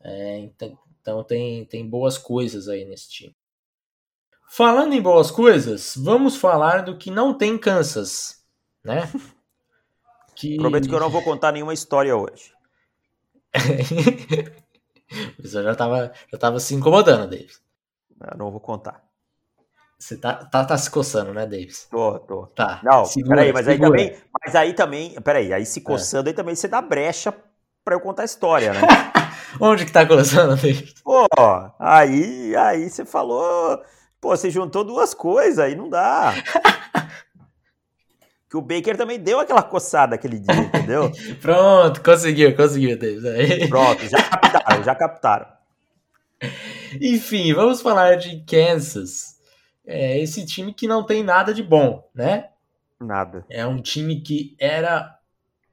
É, 0.03 0.39
então, 0.39 0.79
então 1.01 1.23
tem, 1.23 1.65
tem 1.65 1.87
boas 1.87 2.17
coisas 2.17 2.67
aí 2.67 2.83
nesse 2.83 3.09
time. 3.09 3.35
Falando 4.49 4.93
em 4.93 5.01
boas 5.01 5.29
coisas, 5.29 5.93
vamos 5.97 6.37
falar 6.37 6.83
do 6.83 6.97
que 6.97 7.11
não 7.11 7.33
tem 7.33 7.57
Kansas, 7.57 8.43
né? 8.83 9.09
Que... 10.35 10.55
Prometo 10.57 10.87
que 10.87 10.93
eu 10.93 10.99
não 10.99 11.09
vou 11.09 11.23
contar 11.23 11.51
nenhuma 11.51 11.73
história 11.73 12.15
hoje. 12.15 12.53
Você 15.41 15.63
já 15.63 15.71
estava 15.71 16.11
já 16.31 16.37
tava 16.37 16.59
se 16.59 16.75
incomodando, 16.75 17.27
Davis. 17.27 17.59
Eu 18.21 18.37
não 18.37 18.51
vou 18.51 18.59
contar. 18.59 19.03
Você 19.97 20.15
tá, 20.15 20.35
tá, 20.35 20.63
tá 20.63 20.77
se 20.77 20.91
coçando, 20.91 21.33
né, 21.33 21.47
Davis? 21.47 21.87
Tô, 21.89 22.19
tô. 22.19 22.45
Tá. 22.47 22.81
Não, 22.83 23.03
segura, 23.03 23.37
peraí, 23.37 23.51
mas 23.51 23.65
segura. 23.65 23.87
aí 23.87 24.05
também. 24.05 24.21
Mas 24.45 24.55
aí 24.55 24.73
também. 24.73 25.21
Peraí, 25.21 25.53
aí 25.53 25.65
se 25.65 25.79
é. 25.79 25.83
coçando, 25.83 26.29
é. 26.29 26.31
aí 26.31 26.35
também 26.35 26.53
você 26.53 26.67
dá 26.67 26.83
brecha 26.83 27.33
pra 27.83 27.95
eu 27.95 27.99
contar 27.99 28.21
a 28.21 28.25
história, 28.25 28.73
né? 28.73 28.81
Onde 29.59 29.85
que 29.85 29.91
tá 29.91 30.05
coçando, 30.05 30.55
Davis? 30.55 30.93
Pô, 31.01 31.25
aí, 31.79 32.55
aí 32.55 32.87
você 32.87 33.05
falou 33.05 33.81
Pô, 34.27 34.35
você 34.35 34.51
juntou 34.51 34.83
duas 34.83 35.13
coisas, 35.13 35.57
aí 35.57 35.73
não 35.73 35.87
dá. 35.87 36.33
que 38.49 38.57
o 38.57 38.61
Baker 38.61 38.97
também 38.97 39.17
deu 39.17 39.39
aquela 39.39 39.63
coçada 39.63 40.15
aquele 40.15 40.37
dia, 40.37 40.53
entendeu? 40.53 41.09
Pronto, 41.41 42.03
conseguiu, 42.03 42.53
conseguiu, 42.53 42.99
Davis. 42.99 43.69
Pronto, 43.69 44.05
já 44.05 44.21
captaram, 44.21 44.83
já 44.83 44.95
captaram. 44.95 45.47
Enfim, 46.99 47.53
vamos 47.53 47.79
falar 47.79 48.15
de 48.15 48.43
Kansas. 48.43 49.37
É 49.85 50.19
esse 50.19 50.45
time 50.45 50.73
que 50.73 50.89
não 50.89 51.05
tem 51.05 51.23
nada 51.23 51.53
de 51.53 51.63
bom, 51.63 52.05
né? 52.13 52.49
Nada. 52.99 53.45
É 53.49 53.65
um 53.65 53.81
time 53.81 54.19
que 54.19 54.57
era 54.59 55.17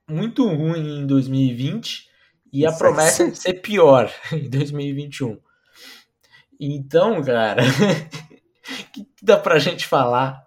muito 0.08 0.46
ruim 0.46 1.00
em 1.00 1.06
2020 1.08 2.08
e 2.52 2.64
a 2.64 2.70
promessa 2.70 3.24
é 3.24 3.30
de 3.30 3.36
ser 3.36 3.54
pior 3.54 4.08
em 4.30 4.48
2021. 4.48 5.40
Então, 6.60 7.22
cara, 7.22 7.62
que 8.92 9.06
dá 9.22 9.36
pra 9.36 9.58
gente 9.58 9.86
falar 9.86 10.42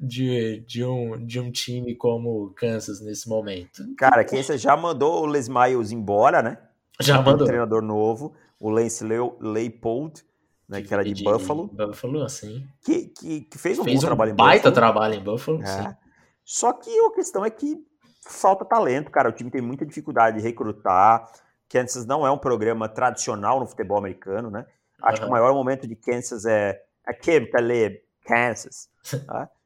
de, 0.00 0.64
de, 0.66 0.84
um, 0.84 1.24
de 1.24 1.40
um 1.40 1.50
time 1.50 1.94
como 1.94 2.44
o 2.44 2.50
Kansas 2.54 3.00
nesse 3.00 3.28
momento? 3.28 3.82
Cara, 3.96 4.24
Kansas 4.24 4.60
já 4.60 4.76
mandou 4.76 5.22
o 5.22 5.26
Les 5.26 5.48
Miles 5.48 5.90
embora, 5.90 6.42
né? 6.42 6.58
Já 7.00 7.20
mandou. 7.20 7.44
Um 7.44 7.46
treinador 7.46 7.82
novo, 7.82 8.34
o 8.58 8.70
Lance 8.70 9.04
Leipold, 9.04 10.22
né, 10.68 10.82
que 10.82 10.92
era 10.92 11.04
de, 11.04 11.12
de 11.12 11.24
Buffalo. 11.24 11.68
Buffalo, 11.68 12.22
assim. 12.22 12.66
Que, 12.84 13.06
que, 13.08 13.40
que 13.42 13.58
fez 13.58 13.78
um 13.78 13.84
fez 13.84 13.96
bom 13.96 14.02
um 14.02 14.06
trabalho 14.06 14.32
em 14.32 14.34
baita 14.34 14.70
Buffalo. 14.70 14.74
trabalho 14.74 15.14
em 15.14 15.22
Buffalo, 15.22 15.62
é. 15.62 15.66
sim. 15.66 15.96
Só 16.44 16.72
que 16.72 16.90
a 16.90 17.10
questão 17.12 17.44
é 17.44 17.50
que 17.50 17.76
falta 18.22 18.64
talento, 18.64 19.10
cara. 19.10 19.28
O 19.28 19.32
time 19.32 19.50
tem 19.50 19.60
muita 19.60 19.84
dificuldade 19.84 20.38
de 20.38 20.42
recrutar. 20.42 21.28
Kansas 21.68 22.06
não 22.06 22.26
é 22.26 22.30
um 22.30 22.38
programa 22.38 22.88
tradicional 22.88 23.60
no 23.60 23.66
futebol 23.66 23.98
americano, 23.98 24.50
né? 24.50 24.64
Acho 25.02 25.22
uhum. 25.22 25.26
que 25.26 25.28
o 25.28 25.32
maior 25.32 25.52
momento 25.52 25.86
de 25.86 25.96
Kansas 25.96 26.44
é 26.44 26.80
aquele 27.06 27.46
Caleb, 27.46 28.00
Kansas. 28.24 28.88
Tá? 29.26 29.48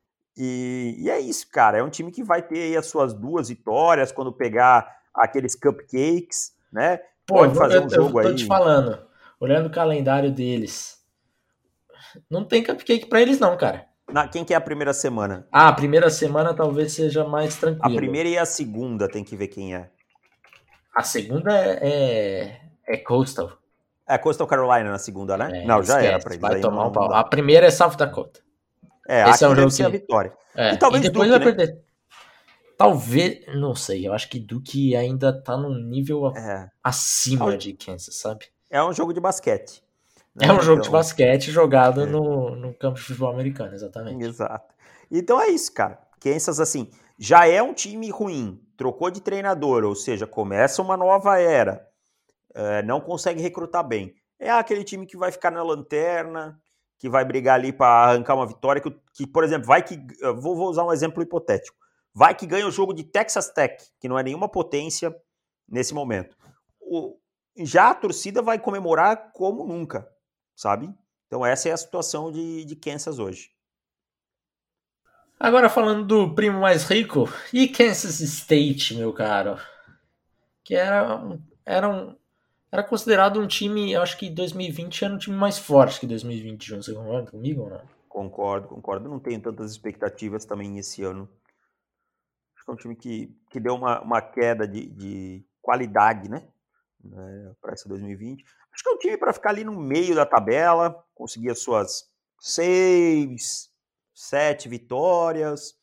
E, 0.42 0.94
e, 0.96 1.10
é 1.10 1.20
isso, 1.20 1.46
cara. 1.50 1.78
É 1.78 1.82
um 1.82 1.90
time 1.90 2.10
que 2.10 2.22
vai 2.22 2.40
ter 2.40 2.74
as 2.74 2.86
suas 2.86 3.12
duas 3.12 3.50
vitórias 3.50 4.10
quando 4.10 4.32
pegar 4.32 5.00
aqueles 5.12 5.54
cupcakes, 5.54 6.54
né? 6.72 6.98
Pô, 7.26 7.34
Pode 7.40 7.58
fazer 7.58 7.76
eu, 7.76 7.84
um 7.84 7.90
jogo 7.90 8.20
eu 8.20 8.22
tô 8.22 8.28
aí. 8.28 8.34
te 8.36 8.46
falando, 8.46 8.98
olhando 9.38 9.66
o 9.66 9.72
calendário 9.72 10.30
deles, 10.30 11.04
não 12.30 12.44
tem 12.44 12.64
cupcake 12.64 13.06
para 13.06 13.20
eles 13.20 13.38
não, 13.38 13.54
cara. 13.56 13.86
Na, 14.10 14.26
quem 14.26 14.44
que 14.44 14.54
é 14.54 14.56
a 14.56 14.60
primeira 14.60 14.92
semana? 14.92 15.46
Ah, 15.52 15.68
a 15.68 15.72
primeira 15.72 16.08
semana 16.08 16.54
talvez 16.54 16.92
seja 16.92 17.24
mais 17.24 17.56
tranquila. 17.56 17.94
A 17.94 17.96
primeira 17.96 18.28
e 18.28 18.38
a 18.38 18.46
segunda 18.46 19.08
tem 19.08 19.22
que 19.22 19.36
ver 19.36 19.48
quem 19.48 19.74
é. 19.74 19.90
A 20.94 21.02
segunda 21.02 21.52
é, 21.54 22.60
é 22.86 22.96
Coastal. 22.96 23.59
É 24.14 24.18
Coastal 24.18 24.46
Carolina 24.46 24.90
na 24.90 24.98
segunda, 24.98 25.36
né? 25.36 25.62
É, 25.62 25.66
não, 25.66 25.82
já 25.82 25.94
esquece, 25.94 26.06
era 26.06 26.18
pra 26.18 26.30
eles. 26.32 26.40
Vai 26.40 26.60
tomar 26.60 26.86
um 26.86 26.92
pau. 26.92 27.12
A 27.14 27.24
primeira 27.24 27.66
é 27.66 27.70
South 27.70 27.96
Dakota. 27.96 28.40
É, 29.08 29.28
Esse 29.30 29.44
é 29.44 29.48
um 29.48 29.56
jogo 29.56 29.74
que... 29.74 29.82
a 29.82 29.88
vitória. 29.88 30.32
É. 30.54 30.74
E 30.74 30.76
talvez 30.78 31.04
e 31.04 31.08
depois 31.08 31.28
Duke, 31.28 31.44
vai 31.44 31.52
né? 31.52 31.56
perder. 31.56 31.82
Talvez, 32.76 33.40
não 33.54 33.74
sei, 33.74 34.06
eu 34.06 34.12
acho 34.12 34.28
que 34.28 34.38
Duke 34.38 34.96
ainda 34.96 35.32
tá 35.32 35.56
num 35.56 35.74
nível 35.74 36.34
é. 36.36 36.70
acima 36.82 37.54
é. 37.54 37.56
de 37.56 37.74
Kansas, 37.74 38.16
sabe? 38.16 38.46
É 38.70 38.82
um 38.82 38.92
jogo 38.92 39.12
de 39.12 39.20
basquete. 39.20 39.82
Né? 40.34 40.46
É 40.46 40.52
um 40.52 40.60
jogo 40.60 40.80
então, 40.80 40.82
de 40.84 40.90
basquete 40.90 41.50
jogado 41.50 42.02
é. 42.02 42.06
no, 42.06 42.56
no 42.56 42.72
campo 42.74 42.96
de 42.96 43.02
futebol 43.02 43.30
americano, 43.30 43.74
exatamente. 43.74 44.24
Exato. 44.24 44.74
Então 45.10 45.40
é 45.40 45.48
isso, 45.48 45.72
cara. 45.72 45.98
Kansas, 46.20 46.60
assim, 46.60 46.88
já 47.18 47.46
é 47.46 47.62
um 47.62 47.74
time 47.74 48.08
ruim, 48.10 48.60
trocou 48.76 49.10
de 49.10 49.20
treinador, 49.20 49.84
ou 49.84 49.94
seja, 49.94 50.26
começa 50.26 50.80
uma 50.80 50.96
nova 50.96 51.38
era, 51.38 51.86
é, 52.54 52.82
não 52.82 53.00
consegue 53.00 53.40
recrutar 53.40 53.86
bem. 53.86 54.14
É 54.38 54.50
aquele 54.50 54.84
time 54.84 55.06
que 55.06 55.16
vai 55.16 55.30
ficar 55.30 55.50
na 55.50 55.62
lanterna, 55.62 56.60
que 56.98 57.08
vai 57.08 57.24
brigar 57.24 57.56
ali 57.56 57.72
para 57.72 58.10
arrancar 58.10 58.34
uma 58.34 58.46
vitória, 58.46 58.80
que, 58.80 58.90
que, 59.14 59.26
por 59.26 59.44
exemplo, 59.44 59.66
vai 59.66 59.82
que. 59.82 59.98
Vou, 60.38 60.56
vou 60.56 60.68
usar 60.68 60.84
um 60.84 60.92
exemplo 60.92 61.22
hipotético. 61.22 61.76
Vai 62.12 62.34
que 62.34 62.46
ganha 62.46 62.66
o 62.66 62.70
jogo 62.70 62.92
de 62.92 63.04
Texas 63.04 63.50
Tech, 63.50 63.82
que 64.00 64.08
não 64.08 64.18
é 64.18 64.22
nenhuma 64.22 64.48
potência 64.48 65.14
nesse 65.68 65.94
momento. 65.94 66.36
O, 66.80 67.16
já 67.58 67.90
a 67.90 67.94
torcida 67.94 68.42
vai 68.42 68.58
comemorar 68.58 69.32
como 69.32 69.66
nunca, 69.66 70.08
sabe? 70.56 70.92
Então 71.26 71.46
essa 71.46 71.68
é 71.68 71.72
a 71.72 71.76
situação 71.76 72.32
de, 72.32 72.64
de 72.64 72.74
Kansas 72.76 73.18
hoje. 73.18 73.50
Agora 75.38 75.70
falando 75.70 76.04
do 76.04 76.34
primo 76.34 76.60
mais 76.60 76.84
rico, 76.84 77.28
e 77.52 77.68
Kansas 77.68 78.20
State, 78.20 78.94
meu 78.94 79.12
caro? 79.12 79.58
Que 80.64 80.74
era 80.74 81.22
era 81.64 81.88
um, 81.88 82.16
era 82.72 82.84
considerado 82.84 83.40
um 83.40 83.46
time, 83.46 83.92
eu 83.92 84.02
acho 84.02 84.16
que 84.16 84.30
2020 84.30 85.04
era 85.04 85.14
um 85.14 85.18
time 85.18 85.36
mais 85.36 85.58
forte 85.58 85.98
que 85.98 86.06
2021. 86.06 86.82
Você 86.82 86.94
concorda 86.94 87.30
comigo 87.30 87.62
ou 87.62 87.70
não? 87.70 87.82
Concordo, 88.08 88.68
concordo. 88.68 89.08
Não 89.08 89.18
tenho 89.18 89.40
tantas 89.40 89.72
expectativas 89.72 90.44
também 90.44 90.78
esse 90.78 91.02
ano. 91.02 91.28
Acho 92.54 92.64
que 92.64 92.70
é 92.70 92.74
um 92.74 92.76
time 92.76 92.96
que, 92.96 93.36
que 93.50 93.58
deu 93.58 93.74
uma, 93.74 94.00
uma 94.00 94.22
queda 94.22 94.68
de, 94.68 94.86
de 94.86 95.44
qualidade, 95.60 96.28
né? 96.28 96.46
né 97.02 97.54
para 97.60 97.74
esse 97.74 97.88
2020. 97.88 98.44
Acho 98.72 98.84
que 98.84 98.88
é 98.88 98.92
um 98.92 98.98
time 98.98 99.16
para 99.16 99.32
ficar 99.32 99.50
ali 99.50 99.64
no 99.64 99.78
meio 99.78 100.14
da 100.14 100.24
tabela, 100.24 101.04
conseguir 101.12 101.50
as 101.50 101.58
suas 101.58 102.08
seis, 102.38 103.68
sete 104.14 104.68
vitórias, 104.68 105.74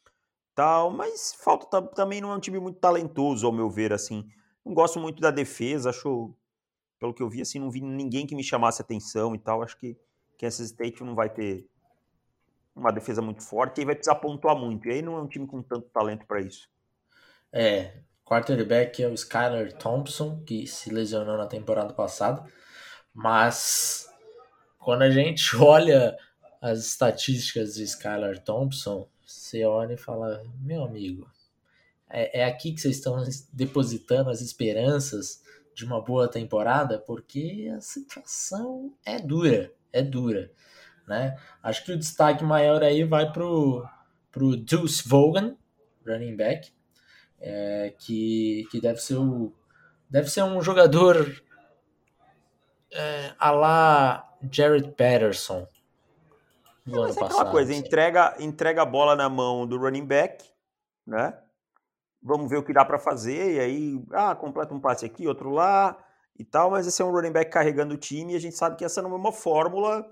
tal. 0.56 0.90
Mas 0.90 1.34
falta 1.34 1.82
também 1.82 2.22
não 2.22 2.32
é 2.32 2.36
um 2.36 2.40
time 2.40 2.60
muito 2.60 2.80
talentoso, 2.80 3.46
ao 3.46 3.52
meu 3.52 3.70
ver, 3.70 3.92
assim. 3.92 4.26
Não 4.66 4.74
gosto 4.74 5.00
muito 5.00 5.22
da 5.22 5.32
defesa, 5.32 5.90
acho 5.90 6.34
pelo 7.00 7.14
que 7.14 7.22
eu 7.22 7.30
vi, 7.30 7.42
assim, 7.42 7.60
não 7.60 7.70
vi 7.70 7.82
ninguém 7.82 8.26
que 8.26 8.36
me 8.36 8.44
chamasse 8.44 8.82
atenção 8.82 9.36
e 9.36 9.40
tal. 9.40 9.62
Acho 9.62 9.78
que 9.78 9.98
Kansas 10.40 10.72
State 10.72 11.04
não 11.04 11.16
vai 11.16 11.30
ter 11.30 11.68
uma 12.76 12.92
defesa 12.92 13.22
muito 13.22 13.44
forte 13.44 13.82
e 13.82 13.86
vai 13.86 13.96
precisar 13.96 14.16
pontuar 14.16 14.56
muito. 14.56 14.88
E 14.88 14.92
aí 14.92 15.02
não 15.02 15.18
é 15.18 15.22
um 15.22 15.28
time 15.28 15.48
com 15.48 15.62
tanto 15.62 15.90
talento 15.90 16.26
para 16.26 16.42
isso. 16.42 16.70
É, 17.52 17.94
quarterback 18.24 19.02
é 19.02 19.08
o 19.08 19.14
Skyler 19.14 19.74
Thompson, 19.74 20.42
que 20.46 20.68
se 20.68 20.90
lesionou 20.92 21.38
na 21.38 21.48
temporada 21.48 21.94
passada. 21.94 22.44
Mas 23.14 24.08
quando 24.78 25.02
a 25.02 25.10
gente 25.10 25.56
olha 25.58 26.18
as 26.62 26.80
estatísticas 26.80 27.76
de 27.76 27.84
Skyler 27.84 28.44
Thompson, 28.44 29.08
você 29.26 29.66
olha 29.66 29.94
e 29.94 29.98
fala: 29.98 30.44
meu 30.60 30.84
amigo, 30.84 31.30
é, 32.10 32.42
é 32.42 32.46
aqui 32.46 32.74
que 32.74 32.82
vocês 32.82 32.98
estão 32.98 33.24
depositando 33.52 34.30
as 34.30 34.42
esperanças 34.42 35.42
de 35.78 35.86
uma 35.86 36.02
boa 36.02 36.28
temporada, 36.28 36.98
porque 36.98 37.72
a 37.78 37.80
situação 37.80 38.92
é 39.06 39.20
dura, 39.20 39.72
é 39.94 40.02
dura, 40.02 40.52
né? 41.08 41.38
Acho 41.62 41.86
que 41.86 41.92
o 41.92 42.00
destaque 42.00 42.44
maior 42.44 42.82
aí 42.84 43.04
vai 43.04 43.32
pro 43.32 43.88
pro 44.32 44.58
Deuce 44.58 45.08
Vogan, 45.08 45.56
running 46.04 46.36
back, 46.36 46.72
é, 47.40 47.94
que, 48.00 48.68
que 48.72 48.82
deve 48.82 49.00
ser 49.00 49.18
o 49.18 49.54
deve 50.10 50.30
ser 50.30 50.42
um 50.42 50.60
jogador 50.64 51.44
é, 52.92 53.36
a 53.38 53.52
lá 53.52 54.36
Jared 54.52 54.90
Patterson 54.90 55.68
do 56.84 57.04
ano 57.04 57.14
passado. 57.14 57.36
Aquela 57.36 57.52
coisa, 57.52 57.76
entrega, 57.76 58.36
entrega 58.40 58.82
a 58.82 58.86
bola 58.86 59.16
na 59.16 59.30
mão 59.30 59.68
do 59.68 59.78
running 59.78 60.08
back, 60.08 60.44
né? 61.06 61.38
Vamos 62.28 62.50
ver 62.50 62.58
o 62.58 62.64
que 62.64 62.74
dá 62.74 62.84
para 62.84 63.00
fazer, 63.00 63.56
e 63.56 63.60
aí, 63.60 64.06
ah, 64.12 64.36
completa 64.36 64.74
um 64.74 64.80
passe 64.80 65.06
aqui, 65.06 65.26
outro 65.26 65.50
lá, 65.50 65.98
e 66.38 66.44
tal, 66.44 66.70
mas 66.70 66.86
esse 66.86 67.02
é 67.02 67.06
um 67.06 67.12
running 67.12 67.32
back 67.32 67.50
carregando 67.50 67.96
o 67.96 67.98
time, 67.98 68.34
e 68.34 68.36
a 68.36 68.40
gente 68.40 68.56
sabe 68.56 68.76
que 68.76 68.86
essa 68.86 69.02
não 69.02 69.12
é 69.12 69.16
uma 69.16 69.32
fórmula 69.32 70.06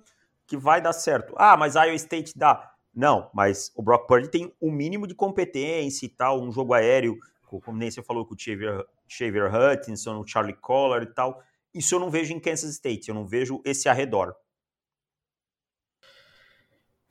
que 0.48 0.56
vai 0.56 0.82
dar 0.82 0.94
certo. 0.94 1.34
Ah, 1.38 1.58
mas 1.58 1.76
Iowa 1.76 1.94
State 1.94 2.32
dá. 2.36 2.72
Não, 2.94 3.30
mas 3.34 3.72
o 3.76 3.84
Brock 3.84 4.08
Purdy 4.08 4.30
tem 4.30 4.54
o 4.60 4.70
um 4.70 4.72
mínimo 4.72 5.06
de 5.06 5.14
competência 5.14 6.06
e 6.06 6.10
tal, 6.10 6.42
um 6.42 6.52
jogo 6.52 6.74
aéreo, 6.74 7.18
como 7.44 7.78
nem 7.78 7.92
você 7.92 8.02
falou 8.02 8.26
com 8.26 8.34
o 8.34 8.40
Xavier, 8.40 8.86
Xavier 9.08 9.52
Hutchinson, 9.54 10.20
o 10.20 10.28
Charlie 10.28 10.56
Collar 10.56 11.04
e 11.04 11.08
tal. 11.08 11.42
Isso 11.74 11.96
eu 11.96 12.00
não 12.00 12.10
vejo 12.10 12.34
em 12.34 12.40
Kansas 12.40 12.72
State, 12.72 13.10
eu 13.10 13.16
não 13.16 13.26
vejo 13.26 13.62
esse 13.66 13.90
arredor. 13.90 14.34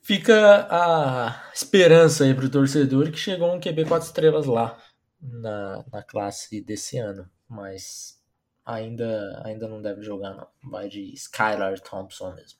Fica 0.02 0.66
a 0.70 1.50
esperança 1.52 2.24
aí 2.24 2.34
pro 2.34 2.48
torcedor 2.50 3.10
que 3.10 3.18
chegou 3.18 3.54
um 3.54 3.60
QB 3.60 3.86
4 3.86 4.06
estrelas 4.06 4.46
lá 4.46 4.78
na, 5.24 5.84
na 5.90 6.02
classe 6.02 6.60
desse 6.60 6.98
ano, 6.98 7.28
mas 7.48 8.20
ainda, 8.64 9.42
ainda 9.44 9.66
não 9.66 9.80
deve 9.80 10.02
jogar 10.02 10.34
não. 10.34 10.46
Vai 10.70 10.88
de 10.88 11.12
Skylar 11.14 11.80
Thompson 11.80 12.32
mesmo. 12.34 12.58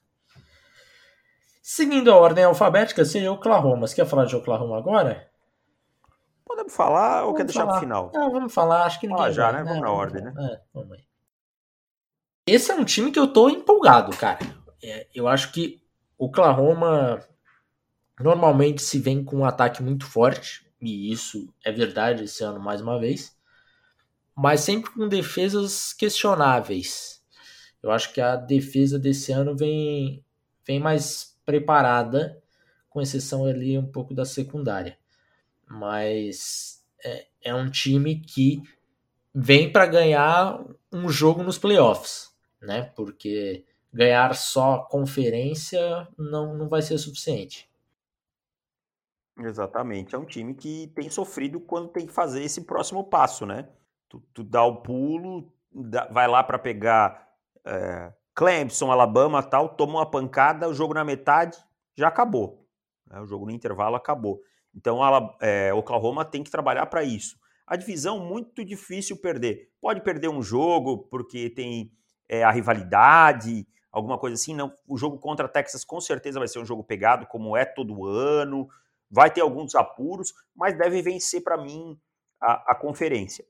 Seguindo 1.62 2.10
a 2.10 2.16
ordem 2.16 2.44
alfabética, 2.44 3.04
seria 3.04 3.32
Oklahoma. 3.32 3.86
Você 3.86 3.96
quer 3.96 4.06
falar 4.06 4.26
de 4.26 4.36
Oklahoma 4.36 4.76
agora? 4.76 5.30
Podemos 6.44 6.74
falar 6.74 7.20
vamos 7.20 7.28
ou 7.28 7.34
quer 7.34 7.44
deixar 7.44 7.66
para 7.66 7.76
o 7.76 7.80
final? 7.80 8.12
Não, 8.14 8.30
vamos 8.30 8.52
falar, 8.52 8.84
acho 8.84 9.00
que 9.00 9.06
ninguém. 9.06 9.24
Ah, 9.24 9.30
já, 9.30 9.50
vai, 9.50 9.62
né? 9.62 9.64
Vamos 9.64 9.78
é, 9.78 9.80
na 9.80 9.90
ordem, 9.90 10.22
né? 10.22 10.34
É, 10.38 10.60
vamos 10.74 10.92
aí. 10.92 11.04
Esse 12.46 12.70
é 12.70 12.74
um 12.74 12.84
time 12.84 13.10
que 13.10 13.18
eu 13.18 13.32
tô 13.32 13.48
empolgado, 13.48 14.14
cara. 14.16 14.40
É, 14.82 15.08
eu 15.14 15.26
acho 15.26 15.52
que 15.52 15.82
Oklahoma 16.18 17.26
normalmente 18.20 18.82
se 18.82 18.98
vem 18.98 19.24
com 19.24 19.36
um 19.36 19.44
ataque 19.44 19.82
muito 19.82 20.04
forte, 20.06 20.70
e 20.84 21.10
isso 21.10 21.48
é 21.64 21.72
verdade 21.72 22.24
esse 22.24 22.44
ano 22.44 22.60
mais 22.60 22.80
uma 22.80 22.98
vez, 22.98 23.36
mas 24.36 24.60
sempre 24.60 24.90
com 24.90 25.08
defesas 25.08 25.92
questionáveis. 25.92 27.22
Eu 27.82 27.90
acho 27.90 28.12
que 28.12 28.20
a 28.20 28.36
defesa 28.36 28.98
desse 28.98 29.32
ano 29.32 29.56
vem, 29.56 30.24
vem 30.66 30.80
mais 30.80 31.38
preparada, 31.44 32.42
com 32.88 33.00
exceção 33.00 33.44
ali 33.44 33.76
um 33.76 33.86
pouco 33.86 34.14
da 34.14 34.24
secundária. 34.24 34.96
Mas 35.66 36.82
é, 37.04 37.26
é 37.42 37.54
um 37.54 37.70
time 37.70 38.20
que 38.20 38.62
vem 39.34 39.70
para 39.70 39.86
ganhar 39.86 40.64
um 40.92 41.08
jogo 41.08 41.42
nos 41.42 41.58
playoffs, 41.58 42.30
né? 42.62 42.92
Porque 42.94 43.64
ganhar 43.92 44.34
só 44.34 44.78
conferência 44.78 46.08
não, 46.16 46.56
não 46.56 46.68
vai 46.68 46.82
ser 46.82 46.98
suficiente. 46.98 47.68
Exatamente. 49.38 50.14
É 50.14 50.18
um 50.18 50.24
time 50.24 50.54
que 50.54 50.92
tem 50.94 51.10
sofrido 51.10 51.60
quando 51.60 51.88
tem 51.88 52.06
que 52.06 52.12
fazer 52.12 52.42
esse 52.42 52.62
próximo 52.62 53.04
passo, 53.04 53.44
né? 53.44 53.68
Tu, 54.08 54.20
tu 54.32 54.44
dá 54.44 54.62
o 54.64 54.82
pulo, 54.82 55.52
dá, 55.72 56.06
vai 56.10 56.28
lá 56.28 56.42
para 56.42 56.58
pegar 56.58 57.28
é, 57.64 58.12
Clemson, 58.34 58.90
Alabama 58.90 59.42
tal, 59.42 59.70
toma 59.70 59.94
uma 59.94 60.10
pancada, 60.10 60.68
o 60.68 60.74
jogo 60.74 60.94
na 60.94 61.04
metade, 61.04 61.58
já 61.96 62.08
acabou. 62.08 62.66
Né? 63.06 63.20
O 63.20 63.26
jogo 63.26 63.46
no 63.46 63.52
intervalo 63.52 63.96
acabou. 63.96 64.40
Então, 64.74 65.04
ela, 65.04 65.36
é, 65.40 65.72
Oklahoma 65.72 66.24
tem 66.24 66.42
que 66.42 66.50
trabalhar 66.50 66.86
para 66.86 67.04
isso. 67.04 67.36
A 67.66 67.76
divisão, 67.76 68.18
muito 68.18 68.64
difícil 68.64 69.16
perder. 69.16 69.70
Pode 69.80 70.00
perder 70.02 70.28
um 70.28 70.42
jogo 70.42 71.08
porque 71.08 71.48
tem 71.48 71.92
é, 72.28 72.42
a 72.42 72.50
rivalidade, 72.50 73.66
alguma 73.90 74.18
coisa 74.18 74.34
assim. 74.34 74.54
Não, 74.54 74.72
o 74.86 74.98
jogo 74.98 75.18
contra 75.18 75.48
Texas 75.48 75.84
com 75.84 76.00
certeza 76.00 76.38
vai 76.38 76.48
ser 76.48 76.58
um 76.58 76.64
jogo 76.64 76.84
pegado, 76.84 77.26
como 77.26 77.56
é 77.56 77.64
todo 77.64 78.04
ano. 78.04 78.68
Vai 79.14 79.30
ter 79.30 79.42
alguns 79.42 79.76
apuros, 79.76 80.34
mas 80.56 80.76
deve 80.76 81.00
vencer 81.00 81.40
para 81.40 81.56
mim 81.56 81.96
a, 82.40 82.72
a 82.72 82.74
conferência. 82.74 83.44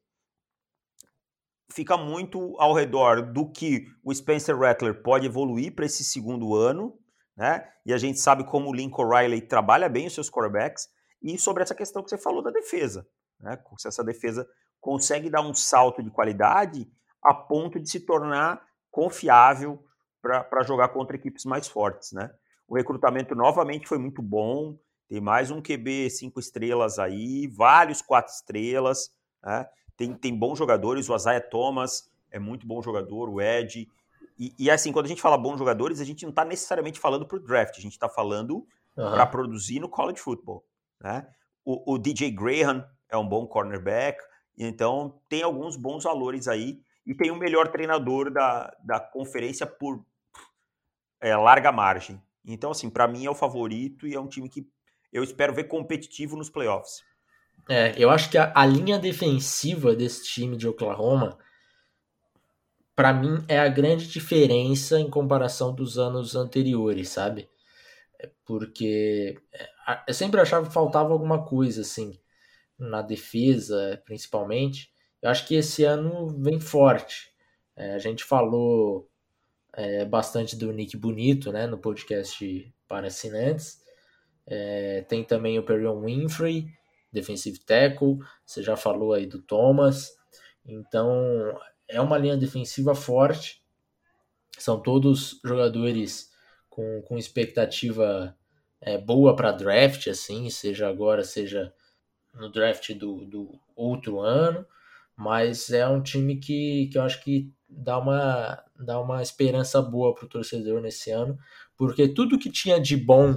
Fica 1.73 1.97
muito 1.97 2.55
ao 2.61 2.75
redor 2.75 3.33
do 3.33 3.51
que 3.51 3.87
o 4.05 4.15
Spencer 4.15 4.59
Rattler 4.59 5.03
pode 5.03 5.25
evoluir 5.25 5.75
para 5.75 5.87
esse 5.87 6.05
segundo 6.05 6.55
ano, 6.55 6.99
né? 7.35 7.67
E 7.87 7.95
a 7.95 7.97
gente 7.97 8.19
sabe 8.21 8.45
como 8.45 8.69
o 8.69 8.75
Lincoln 8.75 9.09
Riley 9.09 9.41
trabalha 9.41 9.89
bem 9.89 10.07
os 10.07 10.13
seus 10.13 10.29
quarterbacks 10.29 10.87
e 11.23 11.39
sobre 11.39 11.63
essa 11.63 11.75
questão 11.75 12.03
que 12.03 12.11
você 12.11 12.19
falou 12.19 12.43
da 12.43 12.51
defesa, 12.51 13.09
né? 13.41 13.59
Se 13.79 13.89
essa 13.89 14.05
defesa 14.05 14.47
consegue 14.83 15.31
dar 15.31 15.41
um 15.41 15.55
salto 15.55 16.03
de 16.03 16.11
qualidade 16.11 16.87
a 17.23 17.33
ponto 17.33 17.81
de 17.81 17.89
se 17.89 18.01
tornar 18.01 18.63
confiável 18.91 19.83
para 20.21 20.63
jogar 20.63 20.91
contra 20.91 21.17
equipes 21.17 21.47
mais 21.47 21.67
fortes, 21.67 22.13
né? 22.13 22.31
O 22.69 22.77
recrutamento 22.77 23.35
novamente 23.35 23.89
foi 23.89 23.97
muito 23.97 24.21
bom, 24.21 24.79
tem 25.09 25.21
mais 25.21 25.51
um 25.51 25.61
QB 25.61 26.11
cinco 26.11 26.41
estrelas 26.41 26.99
aí, 26.99 27.47
vários 27.47 28.01
quatro 28.01 28.33
estrelas, 28.33 29.11
né? 29.43 29.67
tem, 29.97 30.15
tem 30.15 30.37
bons 30.37 30.59
jogadores, 30.59 31.09
o 31.09 31.15
Isaiah 31.15 31.41
Thomas 31.41 32.11
é 32.31 32.39
muito 32.39 32.67
bom 32.67 32.83
jogador, 32.83 33.29
o 33.29 33.41
Ed. 33.41 33.89
E, 34.39 34.53
e 34.59 34.71
assim, 34.71 34.93
quando 34.93 35.07
a 35.07 35.09
gente 35.09 35.23
fala 35.23 35.39
bons 35.39 35.59
jogadores, 35.59 36.01
a 36.01 36.05
gente 36.05 36.25
não 36.25 36.31
está 36.31 36.45
necessariamente 36.45 36.99
falando 36.99 37.27
para 37.27 37.37
o 37.37 37.41
draft, 37.41 37.79
a 37.79 37.81
gente 37.81 37.93
está 37.93 38.09
falando 38.09 38.57
uhum. 38.57 38.67
para 39.11 39.27
produzir 39.27 39.79
no 39.79 39.89
college 39.89 40.19
football. 40.19 40.65
Né? 41.01 41.27
O, 41.65 41.95
o 41.95 41.99
DJ 41.99 42.31
Graham 42.33 42.85
é 43.09 43.17
um 43.17 43.27
bom 43.27 43.47
cornerback, 43.47 44.21
então 44.59 45.21
tem 45.29 45.43
alguns 45.43 45.77
bons 45.77 46.05
valores 46.05 46.49
aí 46.49 46.81
e 47.07 47.15
tem 47.15 47.31
o 47.31 47.37
melhor 47.37 47.69
treinador 47.69 48.33
da, 48.33 48.75
da 48.83 48.99
conferência 48.99 49.67
por 49.67 50.05
é, 51.21 51.37
larga 51.37 51.71
margem. 51.71 52.21
Então, 52.45 52.73
assim, 52.73 52.91
para 52.91 53.07
mim 53.07 53.25
é 53.25 53.31
o 53.31 53.35
favorito 53.35 54.07
e 54.07 54.15
é 54.15 54.21
um 54.21 54.29
time 54.29 54.49
que 54.49 54.69
eu 55.15 55.23
espero 55.23 55.55
ver 55.55 55.65
competitivo 55.65 56.37
nos 56.37 56.51
playoffs. 56.51 57.05
É, 57.69 57.95
eu 57.97 58.11
acho 58.11 58.29
que 58.29 58.37
a, 58.37 58.53
a 58.55 58.67
linha 58.67 58.99
defensiva 58.99 59.95
desse 59.95 60.25
time 60.25 60.57
de 60.57 60.69
Oklahoma, 60.69 61.39
para 62.95 63.13
mim, 63.13 63.43
é 63.49 63.59
a 63.59 63.69
grande 63.69 64.09
diferença 64.09 64.99
em 64.99 65.09
comparação 65.09 65.73
dos 65.73 65.97
anos 65.99 66.35
anteriores, 66.35 67.09
sabe? 67.09 67.49
É 68.21 68.31
porque 68.45 69.41
é, 69.53 69.69
eu 70.09 70.15
sempre 70.15 70.41
achava 70.41 70.67
que 70.67 70.75
faltava 70.75 71.13
alguma 71.13 71.45
coisa, 71.45 71.83
assim, 71.83 72.19
na 72.79 73.01
defesa, 73.01 74.03
principalmente. 74.05 74.93
Eu 75.23 75.31
acho 75.31 75.47
que 75.47 75.55
esse 75.55 75.85
ano 75.85 76.29
vem 76.41 76.61
forte. 76.61 77.33
É, 77.77 77.95
a 77.95 77.99
gente 77.99 78.25
falou 78.25 79.09
é, 79.73 80.05
bastante 80.05 80.57
do 80.57 80.73
Nick 80.73 80.97
Bonito, 80.97 81.53
né, 81.53 81.67
no 81.67 81.79
podcast 81.79 82.75
para 82.87 83.07
assinantes. 83.07 83.84
É, 84.47 85.03
tem 85.09 85.25
também 85.25 85.59
o 85.59 85.63
Perion 85.63 86.01
Winfrey, 86.01 86.67
defensive 87.13 87.59
tackle. 87.61 88.19
Você 88.45 88.63
já 88.63 88.77
falou 88.77 89.13
aí 89.13 89.27
do 89.27 89.41
Thomas. 89.41 90.13
Então, 90.67 91.59
é 91.89 92.01
uma 92.01 92.19
linha 92.19 92.37
defensiva 92.37 92.95
forte. 92.95 93.63
São 94.59 94.81
todos 94.81 95.41
jogadores 95.45 96.31
com, 96.69 97.03
com 97.03 97.19
expectativa 97.19 98.37
é, 98.81 98.99
boa 98.99 99.35
para 99.35 99.53
draft, 99.53 100.07
assim, 100.09 100.49
seja 100.51 100.89
agora, 100.89 101.25
seja 101.25 101.73
no 102.33 102.51
draft 102.51 102.93
do, 102.95 103.25
do 103.25 103.61
outro 103.75 104.21
ano 104.21 104.67
mas 105.17 105.71
é 105.71 105.87
um 105.87 106.03
time 106.03 106.37
que, 106.37 106.89
que 106.91 106.99
eu 106.99 107.03
acho 107.03 107.23
que 107.23 107.53
dá 107.69 107.99
uma, 107.99 108.63
dá 108.79 109.01
uma 109.01 109.23
esperança 109.23 109.81
boa 109.81 110.15
para 110.15 110.27
o 110.27 110.29
torcedor 110.29 110.81
nesse 110.81 111.11
ano, 111.11 111.39
porque 111.77 112.09
tudo 112.09 112.39
que 112.39 112.51
tinha 112.51 112.81
de 112.81 112.97
bom 112.97 113.37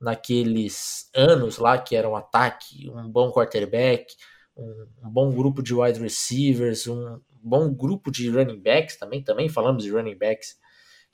naqueles 0.00 1.10
anos 1.14 1.58
lá, 1.58 1.78
que 1.78 1.96
era 1.96 2.08
um 2.08 2.16
ataque, 2.16 2.88
um 2.90 3.08
bom 3.08 3.32
quarterback, 3.32 4.14
um, 4.56 4.86
um 5.04 5.10
bom 5.10 5.30
grupo 5.30 5.62
de 5.62 5.74
wide 5.74 6.00
receivers, 6.00 6.86
um 6.86 7.20
bom 7.42 7.72
grupo 7.72 8.10
de 8.10 8.28
running 8.30 8.60
backs 8.60 8.96
também, 8.96 9.22
também 9.22 9.48
falamos 9.48 9.84
de 9.84 9.90
running 9.90 10.16
backs 10.16 10.56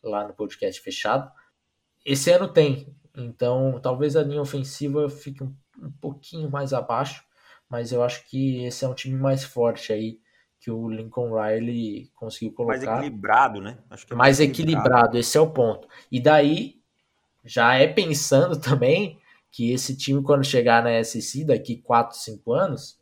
lá 0.03 0.27
no 0.27 0.35
podcast 0.35 0.81
fechado. 0.81 1.31
Esse 2.05 2.31
ano 2.31 2.49
tem, 2.49 2.95
então 3.17 3.79
talvez 3.83 4.17
a 4.17 4.23
linha 4.23 4.43
ofensiva 4.43 5.09
fique 5.09 5.43
um, 5.43 5.55
um 5.79 5.93
pouquinho 6.01 6.51
mais 6.51 6.73
abaixo, 6.73 7.25
mas 7.69 7.93
eu 7.93 8.03
acho 8.03 8.29
que 8.29 8.65
esse 8.65 8.85
é 8.85 8.89
um 8.89 8.95
time 8.95 9.17
mais 9.17 9.45
forte 9.45 9.93
aí 9.93 10.21
que 10.61 10.71
o 10.71 10.89
Lincoln 10.89 11.31
Riley 11.35 12.11
conseguiu 12.15 12.55
colocar. 12.55 12.79
Mais 12.79 12.89
equilibrado, 12.89 13.61
né? 13.61 13.79
Acho 13.91 14.07
que 14.07 14.15
é 14.15 14.17
mais, 14.17 14.39
mais 14.39 14.49
equilibrado. 14.49 14.87
equilibrado, 14.87 15.19
esse 15.19 15.37
é 15.37 15.41
o 15.41 15.51
ponto. 15.51 15.87
E 16.11 16.19
daí, 16.19 16.81
já 17.45 17.75
é 17.75 17.87
pensando 17.87 18.59
também 18.61 19.19
que 19.51 19.73
esse 19.73 19.97
time, 19.97 20.23
quando 20.23 20.45
chegar 20.45 20.83
na 20.83 21.03
SEC 21.05 21.45
daqui 21.45 21.77
4, 21.77 22.17
5 22.17 22.53
anos, 22.53 22.99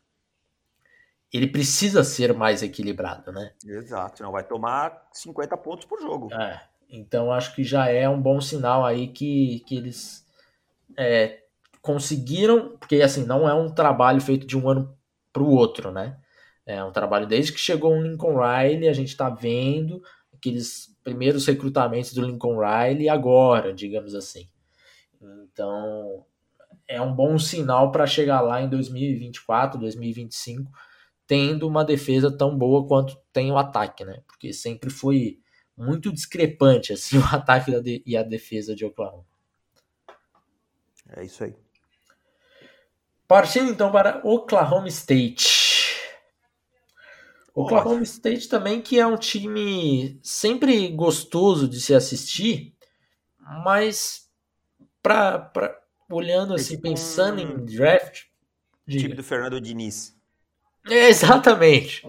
ele 1.33 1.46
precisa 1.46 2.05
ser 2.05 2.35
mais 2.35 2.62
equilibrado, 2.62 3.33
né? 3.33 3.52
Exato, 3.64 4.22
não 4.22 4.33
vai 4.33 4.44
tomar 4.44 5.09
50 5.12 5.57
pontos 5.57 5.87
por 5.87 5.98
jogo. 5.98 6.33
É, 6.35 6.61
então 6.90 7.33
acho 7.33 7.55
que 7.55 7.64
já 7.64 7.88
é 7.88 8.07
um 8.07 8.20
bom 8.20 8.38
sinal 8.38 8.85
aí 8.85 9.09
que, 9.09 9.61
que 9.66 9.76
eles 9.78 10.26
é, 10.94 11.40
conseguiram, 11.81 12.76
porque 12.76 13.00
assim, 13.00 13.24
não 13.24 13.48
é 13.48 13.55
um 13.55 13.70
trabalho 13.70 14.20
feito 14.20 14.46
de 14.46 14.59
um 14.59 14.68
ano 14.68 14.94
para 15.33 15.42
o 15.42 15.50
outro, 15.50 15.90
né? 15.90 16.18
É 16.66 16.85
um 16.85 16.92
trabalho 16.92 17.26
desde 17.26 17.52
que 17.52 17.59
chegou 17.59 17.92
o 17.92 18.02
Lincoln 18.02 18.37
Riley, 18.37 18.88
a 18.88 18.92
gente 18.92 19.09
está 19.09 19.31
vendo 19.31 20.02
aqueles 20.35 20.91
primeiros 21.03 21.47
recrutamentos 21.47 22.12
do 22.12 22.23
Lincoln 22.23 22.59
Riley 22.59 23.09
agora, 23.09 23.73
digamos 23.73 24.15
assim. 24.15 24.49
Então, 25.21 26.25
é 26.87 27.01
um 27.01 27.15
bom 27.15 27.38
sinal 27.38 27.91
para 27.91 28.07
chegar 28.07 28.41
lá 28.41 28.61
em 28.61 28.69
2024, 28.69 29.79
2025, 29.79 30.71
tendo 31.27 31.67
uma 31.67 31.85
defesa 31.85 32.31
tão 32.31 32.57
boa 32.57 32.87
quanto 32.87 33.17
tem 33.33 33.51
o 33.51 33.59
ataque, 33.59 34.05
né? 34.05 34.23
Porque 34.27 34.53
sempre 34.53 34.91
foi 34.91 35.38
muito 35.77 36.12
discrepante 36.12 36.93
assim 36.93 37.19
o 37.19 37.25
ataque 37.25 38.03
e 38.05 38.17
a 38.17 38.23
defesa 38.23 38.75
de 38.75 38.85
Oklahoma. 38.85 39.25
É 41.17 41.25
isso 41.25 41.45
aí. 41.45 41.55
Partindo 43.27 43.71
então 43.71 43.91
para 43.91 44.21
Oklahoma 44.25 44.88
State. 44.88 45.52
Oklahoma 47.55 48.03
State 48.03 48.49
também 48.49 48.81
que 48.81 48.99
é 48.99 49.07
um 49.07 49.17
time 49.17 50.19
sempre 50.23 50.88
gostoso 50.88 51.69
de 51.69 51.81
se 51.81 51.95
assistir, 51.95 52.75
mas 53.65 54.29
pra, 55.03 55.38
pra, 55.38 55.79
olhando 56.11 56.55
assim, 56.55 56.81
pensando 56.81 57.41
em 57.41 57.65
draft. 57.65 58.25
Diga. 58.87 59.03
Time 59.03 59.15
do 59.15 59.23
Fernando 59.23 59.61
Diniz. 59.61 60.17
É, 60.88 61.09
exatamente. 61.09 62.03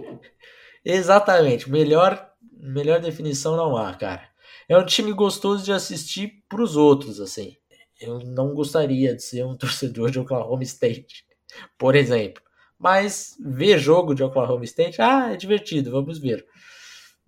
Exatamente. 0.84 1.70
Melhor, 1.70 2.32
melhor 2.52 3.00
definição 3.00 3.56
não 3.56 3.78
há, 3.78 3.94
cara. 3.94 4.30
É 4.68 4.78
um 4.78 4.86
time 4.86 5.12
gostoso 5.12 5.64
de 5.64 5.72
assistir 5.72 6.44
para 6.48 6.62
os 6.62 6.76
outros, 6.76 7.20
assim 7.20 7.58
eu 8.04 8.20
não 8.20 8.54
gostaria 8.54 9.16
de 9.16 9.24
ser 9.24 9.46
um 9.46 9.56
torcedor 9.58 10.12
de 10.12 10.20
Oklahoma 10.20 10.64
State, 10.64 11.26
por 11.78 11.96
exemplo. 11.96 12.44
Mas 12.78 13.38
ver 13.40 13.80
jogo 13.80 14.14
de 14.14 14.24
Oklahoma 14.24 14.64
State, 14.66 15.02
ah, 15.02 15.32
é 15.32 15.38
divertido, 15.38 15.92
vamos 15.92 16.20
ver. 16.20 16.46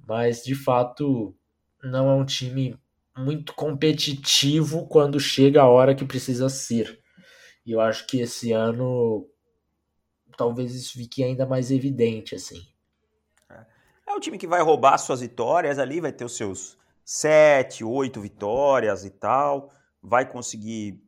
Mas 0.08 0.44
de 0.44 0.54
fato, 0.54 1.36
não 1.84 2.10
é 2.10 2.14
um 2.14 2.26
time 2.26 2.78
muito 3.18 3.54
competitivo 3.54 4.88
quando 4.88 5.20
chega 5.20 5.62
a 5.62 5.70
hora 5.70 5.96
que 5.96 6.06
precisa 6.06 6.50
ser. 6.50 7.00
E 7.66 7.72
eu 7.72 7.80
acho 7.80 8.06
que 8.06 8.20
esse 8.20 8.52
ano 8.52 9.28
talvez 10.38 10.76
isso 10.76 10.94
fique 10.94 11.24
ainda 11.24 11.46
mais 11.46 11.72
evidente 11.72 12.36
assim. 12.36 12.62
É 14.08 14.12
um 14.14 14.20
time 14.20 14.38
que 14.38 14.46
vai 14.46 14.62
roubar 14.62 14.98
suas 14.98 15.22
vitórias 15.22 15.80
ali, 15.80 16.02
vai 16.02 16.12
ter 16.12 16.26
os 16.26 16.36
seus 16.36 16.78
sete, 17.04 17.84
oito 17.84 18.20
vitórias 18.20 19.06
e 19.06 19.10
tal 19.10 19.72
vai 20.06 20.30
conseguir 20.30 21.02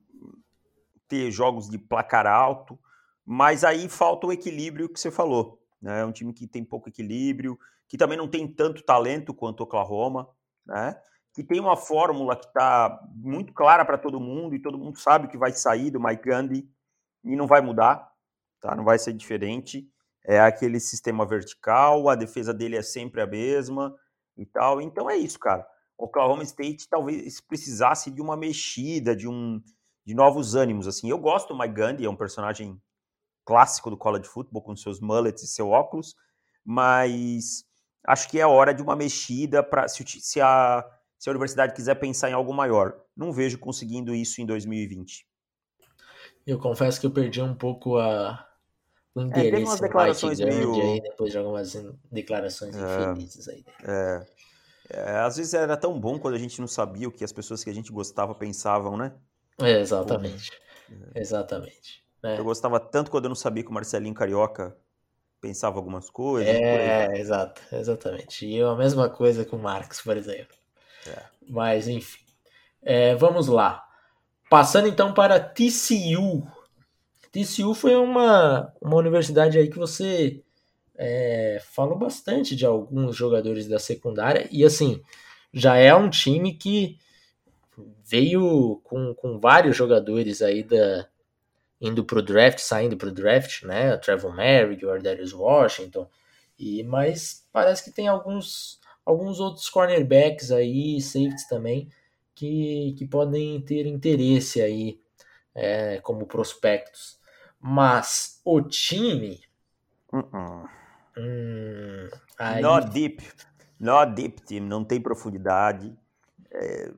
ter 1.08 1.32
jogos 1.32 1.70
de 1.70 1.78
placar 1.78 2.26
alto, 2.26 2.78
mas 3.30 3.66
aí 3.66 3.90
falta 3.90 4.26
o 4.26 4.32
equilíbrio 4.32 4.88
que 4.88 4.98
você 4.98 5.12
falou. 5.12 5.62
Né? 5.82 6.00
É 6.00 6.06
um 6.06 6.14
time 6.14 6.32
que 6.32 6.48
tem 6.48 6.64
pouco 6.64 6.88
equilíbrio, 6.88 7.60
que 7.86 7.98
também 7.98 8.18
não 8.18 8.26
tem 8.26 8.48
tanto 8.48 8.82
talento 8.82 9.34
quanto 9.34 9.60
o 9.60 9.64
Oklahoma, 9.64 10.30
né? 10.66 10.98
que 11.34 11.44
tem 11.44 11.60
uma 11.60 11.76
fórmula 11.76 12.38
que 12.38 12.46
está 12.46 13.06
muito 13.14 13.54
clara 13.54 13.84
para 13.84 13.98
todo 13.98 14.18
mundo 14.18 14.56
e 14.56 14.62
todo 14.62 14.78
mundo 14.78 14.98
sabe 14.98 15.28
que 15.28 15.38
vai 15.38 15.52
sair 15.52 15.92
do 15.92 16.00
Mike 16.00 16.24
Gandhi 16.24 16.70
e 17.22 17.36
não 17.36 17.48
vai 17.48 17.60
mudar, 17.60 18.10
tá? 18.62 18.74
não 18.74 18.86
vai 18.86 18.98
ser 18.98 19.12
diferente. 19.12 19.92
É 20.26 20.40
aquele 20.40 20.80
sistema 20.80 21.26
vertical, 21.26 22.08
a 22.08 22.16
defesa 22.16 22.54
dele 22.54 22.78
é 22.78 22.82
sempre 22.82 23.20
a 23.20 23.28
mesma 23.28 23.94
e 24.38 24.46
tal. 24.46 24.82
Então 24.82 25.10
é 25.10 25.18
isso, 25.18 25.38
cara. 25.38 25.68
Oklahoma 25.98 26.44
State 26.44 26.88
talvez 26.88 27.42
precisasse 27.42 28.10
de 28.10 28.22
uma 28.22 28.38
mexida, 28.38 29.14
de 29.14 29.28
um 29.28 29.62
de 30.06 30.14
novos 30.14 30.56
ânimos 30.56 30.88
assim. 30.88 31.10
Eu 31.10 31.18
gosto 31.18 31.50
do 31.50 31.60
Mike 31.60 31.76
Gundy, 31.76 32.06
é 32.06 32.10
um 32.10 32.16
personagem 32.16 32.82
clássico 33.48 33.90
do 33.90 33.96
college 33.96 34.28
football 34.28 34.62
com 34.62 34.76
seus 34.76 35.00
mullets 35.00 35.42
e 35.42 35.48
seu 35.48 35.70
óculos, 35.70 36.14
mas 36.66 37.64
acho 38.06 38.30
que 38.30 38.38
é 38.38 38.46
hora 38.46 38.74
de 38.74 38.84
uma 38.84 38.94
mexida 38.94 39.64
para 39.64 39.88
se, 39.88 40.04
se, 40.06 40.42
a, 40.42 40.86
se 41.18 41.30
a 41.30 41.32
universidade 41.32 41.74
quiser 41.74 41.96
pensar 41.96 42.30
em 42.30 42.34
algo 42.34 42.54
maior. 42.54 43.00
Não 43.16 43.32
vejo 43.32 43.58
conseguindo 43.58 44.14
isso 44.14 44.42
em 44.42 44.46
2020. 44.46 45.26
Eu 46.46 46.60
confesso 46.60 47.00
que 47.00 47.08
eu 47.08 47.12
perdi 47.12 47.42
um 47.42 47.56
pouco 47.56 47.98
a, 47.98 48.46
o 49.16 49.22
interesse. 49.22 49.48
É, 49.48 49.52
teve 49.52 49.64
umas 49.64 49.80
declarações 49.80 50.40
meio... 50.42 50.74
aí, 50.74 51.02
depois 51.02 51.32
de 51.32 51.38
algumas 51.38 51.74
declarações 52.12 52.76
é, 52.76 53.12
infelizes 53.12 53.48
aí. 53.48 53.64
É, 53.86 54.28
é, 54.90 55.20
às 55.20 55.38
vezes 55.38 55.54
era 55.54 55.78
tão 55.78 55.98
bom 55.98 56.20
quando 56.20 56.36
a 56.36 56.40
gente 56.40 56.60
não 56.60 56.68
sabia 56.68 57.08
o 57.08 57.12
que 57.12 57.24
as 57.24 57.32
pessoas 57.32 57.64
que 57.64 57.70
a 57.70 57.74
gente 57.74 57.94
gostava 57.94 58.36
pensavam, 58.36 58.98
né? 58.98 59.16
É, 59.62 59.80
exatamente. 59.80 60.52
É. 61.14 61.22
Exatamente. 61.22 62.07
Eu 62.36 62.44
gostava 62.44 62.80
tanto 62.80 63.12
quando 63.12 63.26
eu 63.26 63.30
não 63.30 63.36
sabia 63.36 63.64
que 63.64 63.70
o 63.70 63.74
Marcelinho 63.74 64.14
Carioca 64.14 64.76
pensava 65.40 65.78
algumas 65.78 66.10
coisas. 66.10 66.54
É, 66.54 67.18
exato, 67.18 67.62
exatamente. 67.72 68.46
E 68.46 68.56
eu 68.56 68.70
a 68.70 68.76
mesma 68.76 69.10
coisa 69.10 69.46
com 69.46 69.56
o 69.56 69.62
Marx, 69.62 70.02
por 70.02 70.18
exemplo. 70.18 70.56
É. 71.08 71.24
Mas, 71.48 71.88
enfim. 71.88 72.24
É, 72.82 73.16
vamos 73.16 73.48
lá. 73.48 73.84
Passando 74.50 74.88
então 74.88 75.14
para 75.14 75.40
TCU. 75.40 76.48
TCU 77.32 77.74
foi 77.74 77.96
uma, 77.96 78.74
uma 78.82 78.96
universidade 78.96 79.58
aí 79.58 79.70
que 79.70 79.78
você 79.78 80.42
é, 80.98 81.62
falou 81.72 81.98
bastante 81.98 82.56
de 82.56 82.66
alguns 82.66 83.16
jogadores 83.16 83.68
da 83.68 83.78
secundária. 83.78 84.48
E 84.52 84.64
assim, 84.64 85.02
já 85.54 85.76
é 85.78 85.94
um 85.94 86.10
time 86.10 86.54
que 86.54 86.98
veio 88.04 88.82
com, 88.84 89.14
com 89.14 89.40
vários 89.40 89.76
jogadores 89.76 90.42
aí 90.42 90.64
da, 90.64 91.08
indo 91.80 92.04
pro 92.04 92.22
draft, 92.22 92.60
saindo 92.60 92.98
pro 92.98 93.12
draft, 93.12 93.64
né? 93.64 93.98
Trevor 93.98 94.36
Merrick, 94.36 94.86
o 94.86 94.92
Ardarius 94.92 95.34
Washington. 95.34 96.10
E, 96.58 96.84
mas 96.84 97.48
parece 97.52 97.84
que 97.84 97.92
tem 97.92 98.08
alguns, 98.08 98.80
alguns 99.06 99.40
outros 99.40 99.70
cornerbacks 99.70 100.52
aí, 100.52 101.00
safeties 101.00 101.48
também, 101.48 101.90
que, 102.34 102.96
que 102.98 103.06
podem 103.06 103.62
ter 103.62 103.86
interesse 103.86 104.62
aí 104.62 105.00
é, 105.54 106.00
como 106.02 106.26
prospectos. 106.26 107.20
Mas 107.60 108.42
o 108.44 108.62
time. 108.62 109.42
Uh 110.12 110.20
-uh. 110.20 110.70
Hum, 111.18 112.10
aí... 112.38 112.62
Not 112.62 112.90
deep. 112.92 113.24
Not 113.80 114.14
deep 114.14 114.42
team. 114.42 114.66
Não 114.66 114.84
tem 114.84 115.02
profundidade. 115.02 115.96
É, 116.52 116.92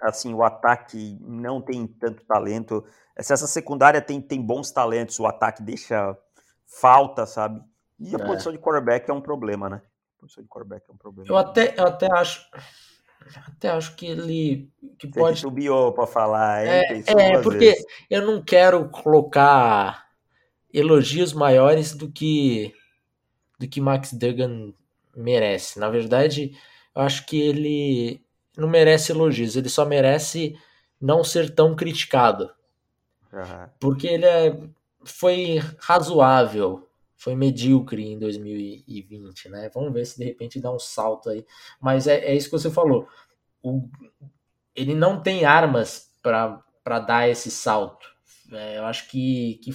assim, 0.00 0.34
o 0.34 0.42
ataque 0.42 1.18
não 1.20 1.60
tem 1.60 1.86
tanto 1.86 2.24
talento. 2.24 2.84
Se 3.18 3.32
essa 3.32 3.46
secundária 3.46 4.00
tem, 4.00 4.20
tem 4.20 4.40
bons 4.40 4.70
talentos, 4.70 5.18
o 5.18 5.26
ataque 5.26 5.62
deixa 5.62 6.16
falta, 6.66 7.26
sabe? 7.26 7.62
E 7.98 8.14
a 8.14 8.18
é. 8.18 8.24
posição 8.24 8.52
de 8.52 8.58
quarterback 8.58 9.08
é 9.10 9.14
um 9.14 9.20
problema, 9.20 9.68
né? 9.68 9.82
A 10.16 10.20
posição 10.20 10.42
de 10.42 10.48
quarterback 10.48 10.84
é 10.88 10.92
um 10.92 10.96
problema. 10.96 11.28
Eu 11.28 11.36
até, 11.36 11.74
eu 11.76 11.86
até 11.86 12.12
acho. 12.12 12.46
Até 13.48 13.70
acho 13.70 13.96
que 13.96 14.06
ele. 14.06 14.70
Que 14.98 15.08
Você 15.08 15.18
pode. 15.18 15.40
subiu 15.40 15.92
para 15.92 16.06
falar, 16.06 16.64
hein? 16.64 17.04
É, 17.06 17.32
é 17.34 17.42
porque 17.42 17.58
vezes. 17.58 17.84
eu 18.08 18.24
não 18.24 18.42
quero 18.42 18.88
colocar 18.90 20.06
elogios 20.72 21.32
maiores 21.32 21.94
do 21.94 22.10
que 22.10 22.74
do 23.58 23.66
que 23.66 23.80
Max 23.80 24.12
Duggan 24.12 24.74
merece. 25.16 25.78
Na 25.78 25.88
verdade, 25.88 26.52
eu 26.94 27.02
acho 27.02 27.24
que 27.26 27.40
ele 27.40 28.25
não 28.56 28.68
merece 28.68 29.12
elogios, 29.12 29.56
ele 29.56 29.68
só 29.68 29.84
merece 29.84 30.58
não 31.00 31.22
ser 31.22 31.54
tão 31.54 31.76
criticado. 31.76 32.50
Uhum. 33.32 33.68
Porque 33.78 34.06
ele 34.06 34.24
é, 34.24 34.58
foi 35.04 35.60
razoável, 35.78 36.88
foi 37.16 37.34
medíocre 37.34 38.04
em 38.04 38.18
2020, 38.18 39.48
né? 39.48 39.70
Vamos 39.74 39.92
ver 39.92 40.06
se 40.06 40.18
de 40.18 40.24
repente 40.24 40.60
dá 40.60 40.72
um 40.72 40.78
salto 40.78 41.30
aí. 41.30 41.44
Mas 41.80 42.06
é, 42.06 42.18
é 42.18 42.34
isso 42.34 42.48
que 42.48 42.58
você 42.58 42.70
falou. 42.70 43.08
O, 43.62 43.88
ele 44.74 44.94
não 44.94 45.20
tem 45.20 45.44
armas 45.44 46.10
para 46.22 46.98
dar 47.00 47.28
esse 47.28 47.50
salto. 47.50 48.06
É, 48.52 48.78
eu 48.78 48.84
acho 48.84 49.08
que, 49.08 49.60
que 49.62 49.72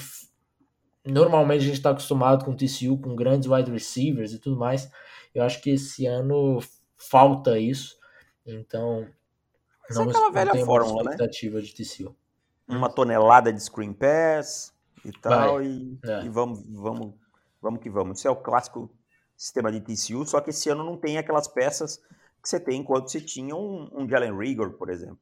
normalmente 1.05 1.61
a 1.61 1.65
gente 1.65 1.77
está 1.77 1.89
acostumado 1.91 2.45
com 2.45 2.51
o 2.51 2.55
TCU, 2.55 2.97
com 2.97 3.15
grandes 3.15 3.49
wide 3.49 3.71
receivers 3.71 4.33
e 4.33 4.39
tudo 4.39 4.57
mais. 4.57 4.89
Eu 5.33 5.43
acho 5.43 5.61
que 5.61 5.71
esse 5.71 6.05
ano 6.05 6.59
falta 6.97 7.57
isso. 7.57 7.97
Então, 8.53 9.07
não, 9.89 10.05
é 10.05 10.09
aquela 10.09 10.31
velha 10.31 10.53
não 10.53 10.65
fórmula, 10.65 11.03
né? 11.03 11.11
expectativa 11.11 11.57
né? 11.57 11.63
de 11.63 11.73
TCU 11.73 12.15
uma 12.75 12.89
tonelada 12.89 13.51
de 13.51 13.61
screen 13.61 13.93
pass 13.93 14.73
e 15.03 15.11
tal, 15.11 15.61
e, 15.61 15.97
é. 16.03 16.25
e, 16.25 16.29
vamos, 16.29 16.63
vamos, 16.67 17.13
vamos 17.61 17.81
que 17.81 17.89
vamos. 17.89 18.17
Isso 18.17 18.27
é 18.27 18.31
o 18.31 18.35
clássico 18.35 18.89
sistema 19.35 19.71
de 19.71 19.81
TCU, 19.81 20.25
só 20.25 20.39
que 20.39 20.51
esse 20.51 20.69
ano 20.69 20.83
não 20.83 20.97
tem 20.97 21.17
aquelas 21.17 21.47
peças 21.47 21.97
que 22.41 22.47
você 22.49 22.59
tem 22.59 22.79
enquanto 22.79 23.09
você 23.09 23.19
tinha 23.19 23.55
um, 23.55 23.89
um 23.93 24.07
Jalen 24.07 24.37
Rigor, 24.37 24.71
por 24.73 24.89
exemplo, 24.89 25.19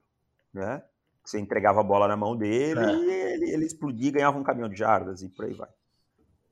né? 0.53 0.81
Você 1.23 1.39
entregava 1.39 1.81
a 1.81 1.83
bola 1.83 2.07
na 2.07 2.17
mão 2.17 2.35
dele 2.35 2.79
é. 2.79 2.95
e 2.95 3.11
ele, 3.33 3.51
ele 3.51 3.65
explodia 3.65 4.11
ganhava 4.11 4.37
um 4.37 4.43
caminhão 4.43 4.69
de 4.69 4.77
jardas 4.77 5.21
e 5.21 5.29
por 5.29 5.45
aí 5.45 5.53
vai. 5.53 5.69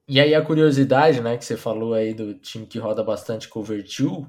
E 0.07 0.21
aí 0.21 0.33
a 0.33 0.41
curiosidade, 0.41 1.19
né, 1.19 1.35
que 1.35 1.43
você 1.43 1.57
falou 1.57 1.93
aí 1.93 2.13
do 2.13 2.33
time 2.35 2.65
que 2.65 2.79
roda 2.79 3.03
bastante 3.03 3.49
cover 3.49 3.83
2, 3.83 4.25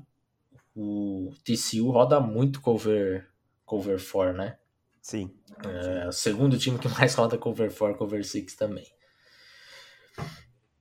o 0.80 1.34
TCU 1.44 1.90
roda 1.90 2.20
muito 2.20 2.60
cover 2.60 3.28
cover 3.66 4.00
4, 4.00 4.32
né? 4.32 4.56
Sim. 5.02 5.34
É 5.64 6.06
o 6.06 6.12
segundo 6.12 6.56
time 6.56 6.78
que 6.78 6.88
mais 6.96 7.14
roda 7.14 7.36
cover 7.36 7.74
4, 7.76 7.98
cover 7.98 8.24
6 8.24 8.54
também. 8.54 8.86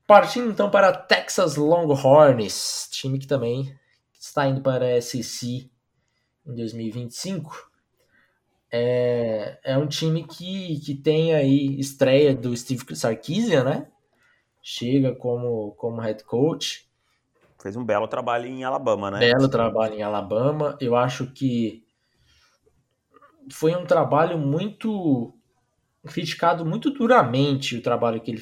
Partindo 0.06 0.52
então 0.52 0.70
para 0.70 0.93
Texas 0.93 1.56
Longhorns, 1.56 2.88
time 2.91 3.18
que 3.18 3.28
também 3.28 3.76
está 4.14 4.48
indo 4.48 4.62
para 4.62 4.95
a 4.95 5.02
SEC 5.02 5.70
em 6.45 6.56
2025. 6.56 7.72
É, 8.72 9.60
é 9.64 9.78
um 9.78 9.88
time 9.88 10.26
que, 10.26 10.80
que 10.80 10.93
tem 10.93 11.34
aí 11.34 11.80
estreia 11.80 12.36
do 12.36 12.56
Steve 12.56 12.95
Sarkisian, 12.95 13.64
né? 13.64 13.88
Chega 14.62 15.16
como, 15.16 15.72
como 15.72 16.02
head 16.02 16.24
coach. 16.24 16.87
Fez 17.68 17.76
um 17.76 17.84
belo 17.84 18.07
trabalho 18.07 18.45
em 18.47 18.63
Alabama, 18.63 19.11
né? 19.11 19.20
Belo 19.20 19.49
trabalho 19.49 19.95
em 19.95 20.01
Alabama. 20.01 20.78
Eu 20.80 20.95
acho 20.95 21.28
que 21.34 21.86
foi 23.51 23.76
um 23.76 23.86
trabalho 23.86 24.38
muito 24.38 25.38
criticado 26.07 26.65
muito 26.65 26.91
duramente 26.91 27.76
o 27.76 27.82
trabalho 27.82 28.22
que 28.22 28.32
ele 28.32 28.41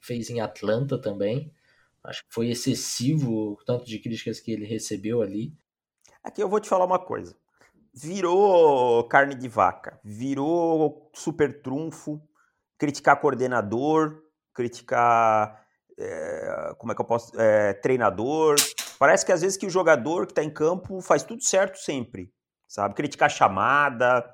fez 0.00 0.28
em 0.28 0.40
Atlanta 0.40 1.00
também. 1.00 1.52
Acho 2.02 2.24
que 2.24 2.34
foi 2.34 2.48
excessivo 2.48 3.52
o 3.52 3.56
tanto 3.64 3.86
de 3.86 4.00
críticas 4.00 4.40
que 4.40 4.50
ele 4.50 4.66
recebeu 4.66 5.22
ali. 5.22 5.56
Aqui 6.24 6.42
eu 6.42 6.48
vou 6.48 6.58
te 6.58 6.68
falar 6.68 6.84
uma 6.84 6.98
coisa. 6.98 7.36
Virou 7.94 9.04
carne 9.04 9.36
de 9.36 9.46
vaca, 9.46 10.00
virou 10.02 11.12
super 11.14 11.62
trunfo, 11.62 12.20
criticar 12.76 13.20
coordenador, 13.20 14.20
criticar 14.52 15.63
é, 15.98 16.74
como 16.78 16.92
é 16.92 16.94
que 16.94 17.00
eu 17.00 17.04
posso 17.04 17.38
é, 17.40 17.72
treinador. 17.74 18.56
Parece 18.98 19.24
que 19.24 19.32
às 19.32 19.40
vezes 19.40 19.56
que 19.56 19.66
o 19.66 19.70
jogador 19.70 20.26
que 20.26 20.32
está 20.32 20.42
em 20.42 20.50
campo 20.50 21.00
faz 21.00 21.22
tudo 21.22 21.42
certo 21.42 21.78
sempre, 21.78 22.32
sabe? 22.68 22.94
Criticar 22.94 23.30
chamada, 23.30 24.24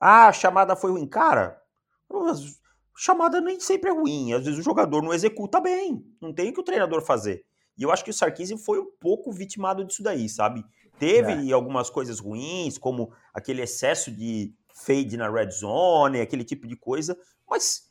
ah, 0.00 0.28
a 0.28 0.32
chamada 0.32 0.76
foi 0.76 0.90
ruim. 0.90 1.06
Cara, 1.06 1.60
chamada 2.96 3.40
nem 3.40 3.58
sempre 3.60 3.90
é 3.90 3.92
ruim. 3.92 4.32
Às 4.32 4.44
vezes 4.44 4.58
o 4.58 4.62
jogador 4.62 5.02
não 5.02 5.12
executa 5.12 5.60
bem. 5.60 6.04
Não 6.20 6.32
tem 6.32 6.50
o 6.50 6.52
que 6.52 6.60
o 6.60 6.64
treinador 6.64 7.02
fazer. 7.02 7.44
E 7.76 7.82
eu 7.82 7.92
acho 7.92 8.04
que 8.04 8.10
o 8.10 8.14
Sarkisian 8.14 8.58
foi 8.58 8.80
um 8.80 8.90
pouco 9.00 9.30
vitimado 9.30 9.84
disso 9.84 10.02
daí, 10.02 10.28
sabe? 10.28 10.64
Teve 10.98 11.50
é. 11.50 11.52
algumas 11.52 11.88
coisas 11.88 12.18
ruins, 12.18 12.76
como 12.76 13.12
aquele 13.32 13.62
excesso 13.62 14.10
de 14.10 14.52
fade 14.74 15.16
na 15.16 15.30
red 15.30 15.50
zone, 15.50 16.20
aquele 16.20 16.44
tipo 16.44 16.66
de 16.66 16.76
coisa, 16.76 17.16
mas 17.48 17.88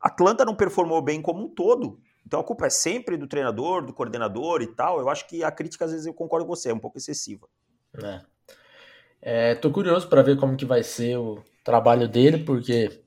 Atlanta 0.00 0.44
não 0.44 0.54
performou 0.54 1.00
bem 1.02 1.20
como 1.20 1.44
um 1.44 1.48
todo. 1.48 2.00
Então 2.28 2.40
a 2.40 2.44
culpa 2.44 2.66
é 2.66 2.70
sempre 2.70 3.16
do 3.16 3.26
treinador, 3.26 3.86
do 3.86 3.94
coordenador 3.94 4.60
e 4.60 4.66
tal. 4.66 5.00
Eu 5.00 5.08
acho 5.08 5.26
que 5.26 5.42
a 5.42 5.50
crítica, 5.50 5.86
às 5.86 5.92
vezes, 5.92 6.06
eu 6.06 6.12
concordo 6.12 6.46
com 6.46 6.54
você, 6.54 6.68
é 6.68 6.74
um 6.74 6.78
pouco 6.78 6.98
excessiva. 6.98 7.48
É. 8.04 8.20
É, 9.22 9.54
tô 9.54 9.70
curioso 9.70 10.06
para 10.10 10.20
ver 10.20 10.36
como 10.36 10.54
que 10.54 10.66
vai 10.66 10.82
ser 10.82 11.16
o 11.16 11.42
trabalho 11.64 12.06
dele, 12.06 12.44
porque 12.44 13.02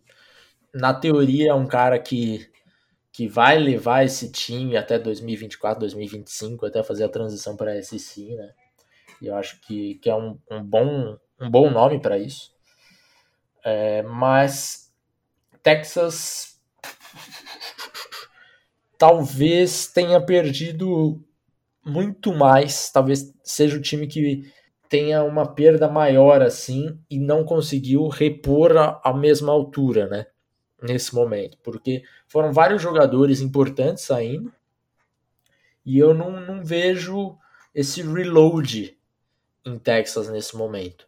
na 0.73 0.91
teoria 0.91 1.51
é 1.51 1.53
um 1.53 1.67
cara 1.67 1.99
que, 1.99 2.51
que 3.11 3.27
vai 3.27 3.59
levar 3.59 4.03
esse 4.03 4.31
time 4.31 4.75
até 4.75 4.97
2024, 4.97 5.81
2025, 5.81 6.65
até 6.65 6.81
fazer 6.81 7.03
a 7.03 7.09
transição 7.09 7.55
para 7.55 7.73
a 7.73 7.83
SEC, 7.83 8.35
né? 8.35 8.53
E 9.21 9.27
eu 9.27 9.35
acho 9.35 9.61
que, 9.61 9.99
que 9.99 10.09
é 10.09 10.15
um, 10.15 10.39
um, 10.49 10.63
bom, 10.63 11.15
um 11.39 11.47
bom 11.47 11.69
nome 11.69 12.01
para 12.01 12.17
isso. 12.17 12.51
É, 13.63 14.01
mas 14.01 14.91
Texas 15.61 16.59
talvez 19.01 19.87
tenha 19.87 20.21
perdido 20.21 21.19
muito 21.83 22.31
mais, 22.35 22.91
talvez 22.91 23.33
seja 23.43 23.75
o 23.75 23.81
time 23.81 24.05
que 24.05 24.53
tenha 24.87 25.23
uma 25.23 25.55
perda 25.55 25.89
maior 25.89 26.43
assim 26.43 26.99
e 27.09 27.17
não 27.17 27.43
conseguiu 27.43 28.07
repor 28.07 28.77
a, 28.77 29.01
a 29.03 29.11
mesma 29.11 29.51
altura, 29.51 30.07
né? 30.07 30.27
Nesse 30.83 31.15
momento, 31.15 31.57
porque 31.63 32.03
foram 32.27 32.53
vários 32.53 32.79
jogadores 32.79 33.41
importantes 33.41 34.03
saindo 34.03 34.53
e 35.83 35.97
eu 35.97 36.13
não, 36.13 36.39
não 36.39 36.63
vejo 36.63 37.35
esse 37.73 38.03
reload 38.03 38.95
em 39.65 39.79
Texas 39.79 40.29
nesse 40.29 40.55
momento. 40.55 41.07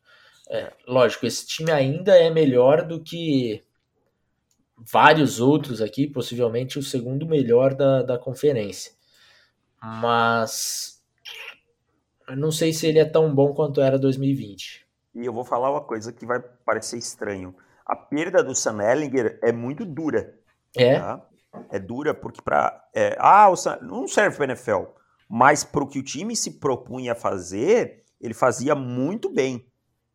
É, 0.50 0.74
lógico, 0.88 1.28
esse 1.28 1.46
time 1.46 1.70
ainda 1.70 2.18
é 2.18 2.32
melhor 2.32 2.88
do 2.88 3.00
que 3.00 3.64
vários 4.92 5.40
outros 5.40 5.82
aqui, 5.82 6.08
possivelmente 6.08 6.78
o 6.78 6.84
segundo 6.84 7.26
melhor 7.26 7.74
da, 7.74 8.02
da 8.02 8.18
conferência. 8.18 8.92
Mas 9.82 11.02
eu 12.28 12.38
não 12.38 12.52
sei 12.52 12.74
se 12.74 12.88
ele 12.88 13.00
é 13.00 13.06
tão 13.06 13.34
bom 13.34 13.54
quanto 13.54 13.82
era 13.82 14.00
2020. 14.00 14.86
E 15.16 15.26
eu 15.26 15.34
vou 15.34 15.44
falar 15.44 15.70
uma 15.70 15.82
coisa 15.82 16.12
que 16.12 16.26
vai 16.26 16.40
parecer 16.40 16.98
estranho. 16.98 17.56
A 17.86 17.96
perda 17.96 18.44
do 18.44 18.56
Sam 18.56 18.82
Ellinger 18.82 19.40
é 19.44 19.52
muito 19.52 19.86
dura. 19.86 20.34
É. 20.76 21.00
Tá? 21.00 21.22
É 21.70 21.80
dura 21.80 22.14
porque 22.14 22.42
para 22.42 22.90
é, 22.96 23.16
ah, 23.20 23.50
o 23.50 23.56
Sam, 23.56 23.78
não 23.82 24.08
serve 24.08 24.38
para 24.38 24.46
NFL, 24.46 24.86
mas 25.30 25.64
para 25.64 25.84
o 25.84 25.88
que 25.88 26.00
o 26.00 26.04
time 26.04 26.36
se 26.36 26.60
propunha 26.60 27.12
a 27.12 27.16
fazer, 27.16 28.04
ele 28.20 28.34
fazia 28.34 28.74
muito 28.74 29.30
bem. 29.30 29.68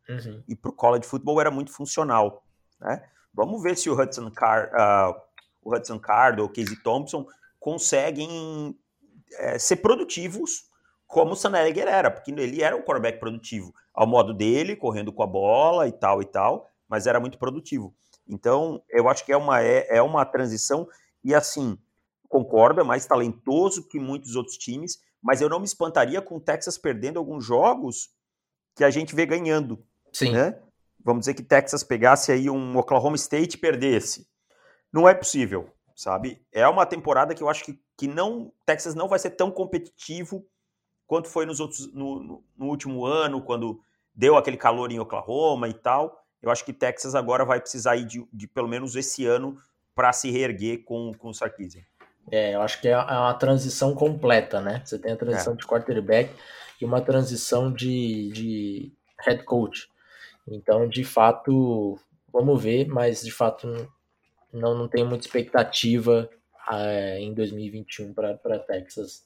Uhum. 0.09 0.43
E 0.47 0.55
para 0.55 0.71
o 0.71 0.73
college 0.73 1.05
football 1.05 1.39
era 1.39 1.51
muito 1.51 1.71
funcional. 1.71 2.43
Né? 2.81 3.01
Vamos 3.39 3.63
ver 3.63 3.77
se 3.77 3.89
o 3.89 3.97
Hudson, 3.97 4.29
Card, 4.31 4.69
uh, 4.75 5.17
o 5.63 5.73
Hudson 5.73 5.97
Card 5.97 6.41
ou 6.41 6.47
o 6.47 6.49
Casey 6.49 6.75
Thompson 6.83 7.25
conseguem 7.57 8.77
é, 9.37 9.57
ser 9.57 9.77
produtivos 9.77 10.65
como 11.07 11.31
o 11.31 11.35
Sanelliger 11.37 11.87
era, 11.87 12.11
porque 12.11 12.31
ele 12.31 12.61
era 12.61 12.75
um 12.75 12.81
quarterback 12.81 13.17
produtivo, 13.17 13.73
ao 13.93 14.05
modo 14.05 14.33
dele, 14.33 14.75
correndo 14.75 15.13
com 15.13 15.23
a 15.23 15.25
bola 15.27 15.87
e 15.87 15.91
tal 15.93 16.21
e 16.21 16.25
tal, 16.25 16.67
mas 16.85 17.07
era 17.07 17.17
muito 17.17 17.37
produtivo. 17.37 17.95
Então, 18.27 18.83
eu 18.89 19.07
acho 19.07 19.23
que 19.25 19.31
é 19.31 19.37
uma, 19.37 19.63
é, 19.63 19.87
é 19.87 20.01
uma 20.01 20.25
transição, 20.25 20.85
e 21.23 21.33
assim, 21.33 21.77
concordo, 22.27 22.81
é 22.81 22.83
mais 22.83 23.05
talentoso 23.05 23.87
que 23.87 24.01
muitos 24.01 24.35
outros 24.35 24.57
times, 24.57 24.99
mas 25.21 25.39
eu 25.39 25.47
não 25.47 25.59
me 25.59 25.65
espantaria 25.65 26.21
com 26.21 26.35
o 26.35 26.41
Texas 26.41 26.77
perdendo 26.77 27.17
alguns 27.17 27.45
jogos 27.45 28.09
que 28.75 28.83
a 28.83 28.89
gente 28.89 29.15
vê 29.15 29.25
ganhando. 29.25 29.81
Sim. 30.11 30.33
Né? 30.33 30.61
Vamos 31.03 31.21
dizer 31.21 31.33
que 31.33 31.43
Texas 31.43 31.83
pegasse 31.83 32.31
aí 32.31 32.49
um 32.49 32.77
Oklahoma 32.77 33.15
State 33.15 33.55
e 33.55 33.59
perdesse. 33.59 34.27
Não 34.91 35.07
é 35.07 35.13
possível, 35.13 35.71
sabe? 35.95 36.41
É 36.51 36.67
uma 36.67 36.85
temporada 36.85 37.33
que 37.33 37.41
eu 37.41 37.49
acho 37.49 37.63
que, 37.63 37.79
que 37.97 38.07
não 38.07 38.51
Texas 38.65 38.95
não 38.95 39.07
vai 39.07 39.19
ser 39.19 39.31
tão 39.31 39.51
competitivo 39.51 40.45
quanto 41.07 41.27
foi 41.27 41.45
nos 41.45 41.59
outros 41.59 41.91
no, 41.93 42.21
no, 42.21 42.43
no 42.57 42.65
último 42.67 43.05
ano, 43.05 43.41
quando 43.41 43.81
deu 44.13 44.35
aquele 44.35 44.57
calor 44.57 44.91
em 44.91 44.99
Oklahoma 44.99 45.67
e 45.67 45.73
tal. 45.73 46.23
Eu 46.41 46.51
acho 46.51 46.63
que 46.63 46.73
Texas 46.73 47.15
agora 47.15 47.43
vai 47.43 47.59
precisar 47.59 47.95
ir 47.95 48.05
de, 48.05 48.27
de 48.31 48.47
pelo 48.47 48.67
menos 48.67 48.95
esse 48.95 49.25
ano 49.25 49.57
para 49.95 50.13
se 50.13 50.31
reerguer 50.31 50.83
com, 50.83 51.13
com 51.13 51.29
o 51.29 51.33
Sarkisian. 51.33 51.83
É, 52.31 52.53
eu 52.55 52.61
acho 52.61 52.79
que 52.79 52.87
é, 52.87 52.91
é 52.91 52.95
uma 52.95 53.33
transição 53.33 53.93
completa, 53.93 54.61
né? 54.61 54.81
Você 54.85 54.99
tem 54.99 55.11
a 55.11 55.17
transição 55.17 55.53
é. 55.53 55.55
de 55.55 55.65
quarterback 55.65 56.33
e 56.79 56.85
uma 56.85 57.01
transição 57.01 57.71
de, 57.71 58.29
de 58.29 58.93
head 59.25 59.43
coach. 59.43 59.89
Então, 60.47 60.87
de 60.87 61.03
fato, 61.03 61.99
vamos 62.31 62.61
ver, 62.61 62.87
mas 62.87 63.21
de 63.23 63.31
fato 63.31 63.67
não, 64.51 64.75
não 64.75 64.87
tenho 64.87 65.07
muita 65.07 65.25
expectativa 65.25 66.29
é, 66.71 67.19
em 67.19 67.33
2021 67.33 68.13
para 68.13 68.59
Texas 68.59 69.23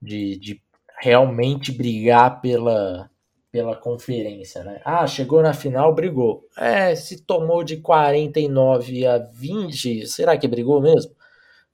de, 0.00 0.36
de 0.36 0.62
realmente 1.00 1.72
brigar 1.72 2.40
pela, 2.40 3.10
pela 3.50 3.76
conferência, 3.76 4.62
né? 4.62 4.80
Ah, 4.84 5.06
chegou 5.06 5.42
na 5.42 5.52
final, 5.52 5.94
brigou. 5.94 6.46
É, 6.56 6.94
se 6.94 7.22
tomou 7.24 7.64
de 7.64 7.78
49 7.78 9.06
a 9.06 9.18
20, 9.18 10.06
será 10.06 10.36
que 10.36 10.48
brigou 10.48 10.80
mesmo? 10.80 11.14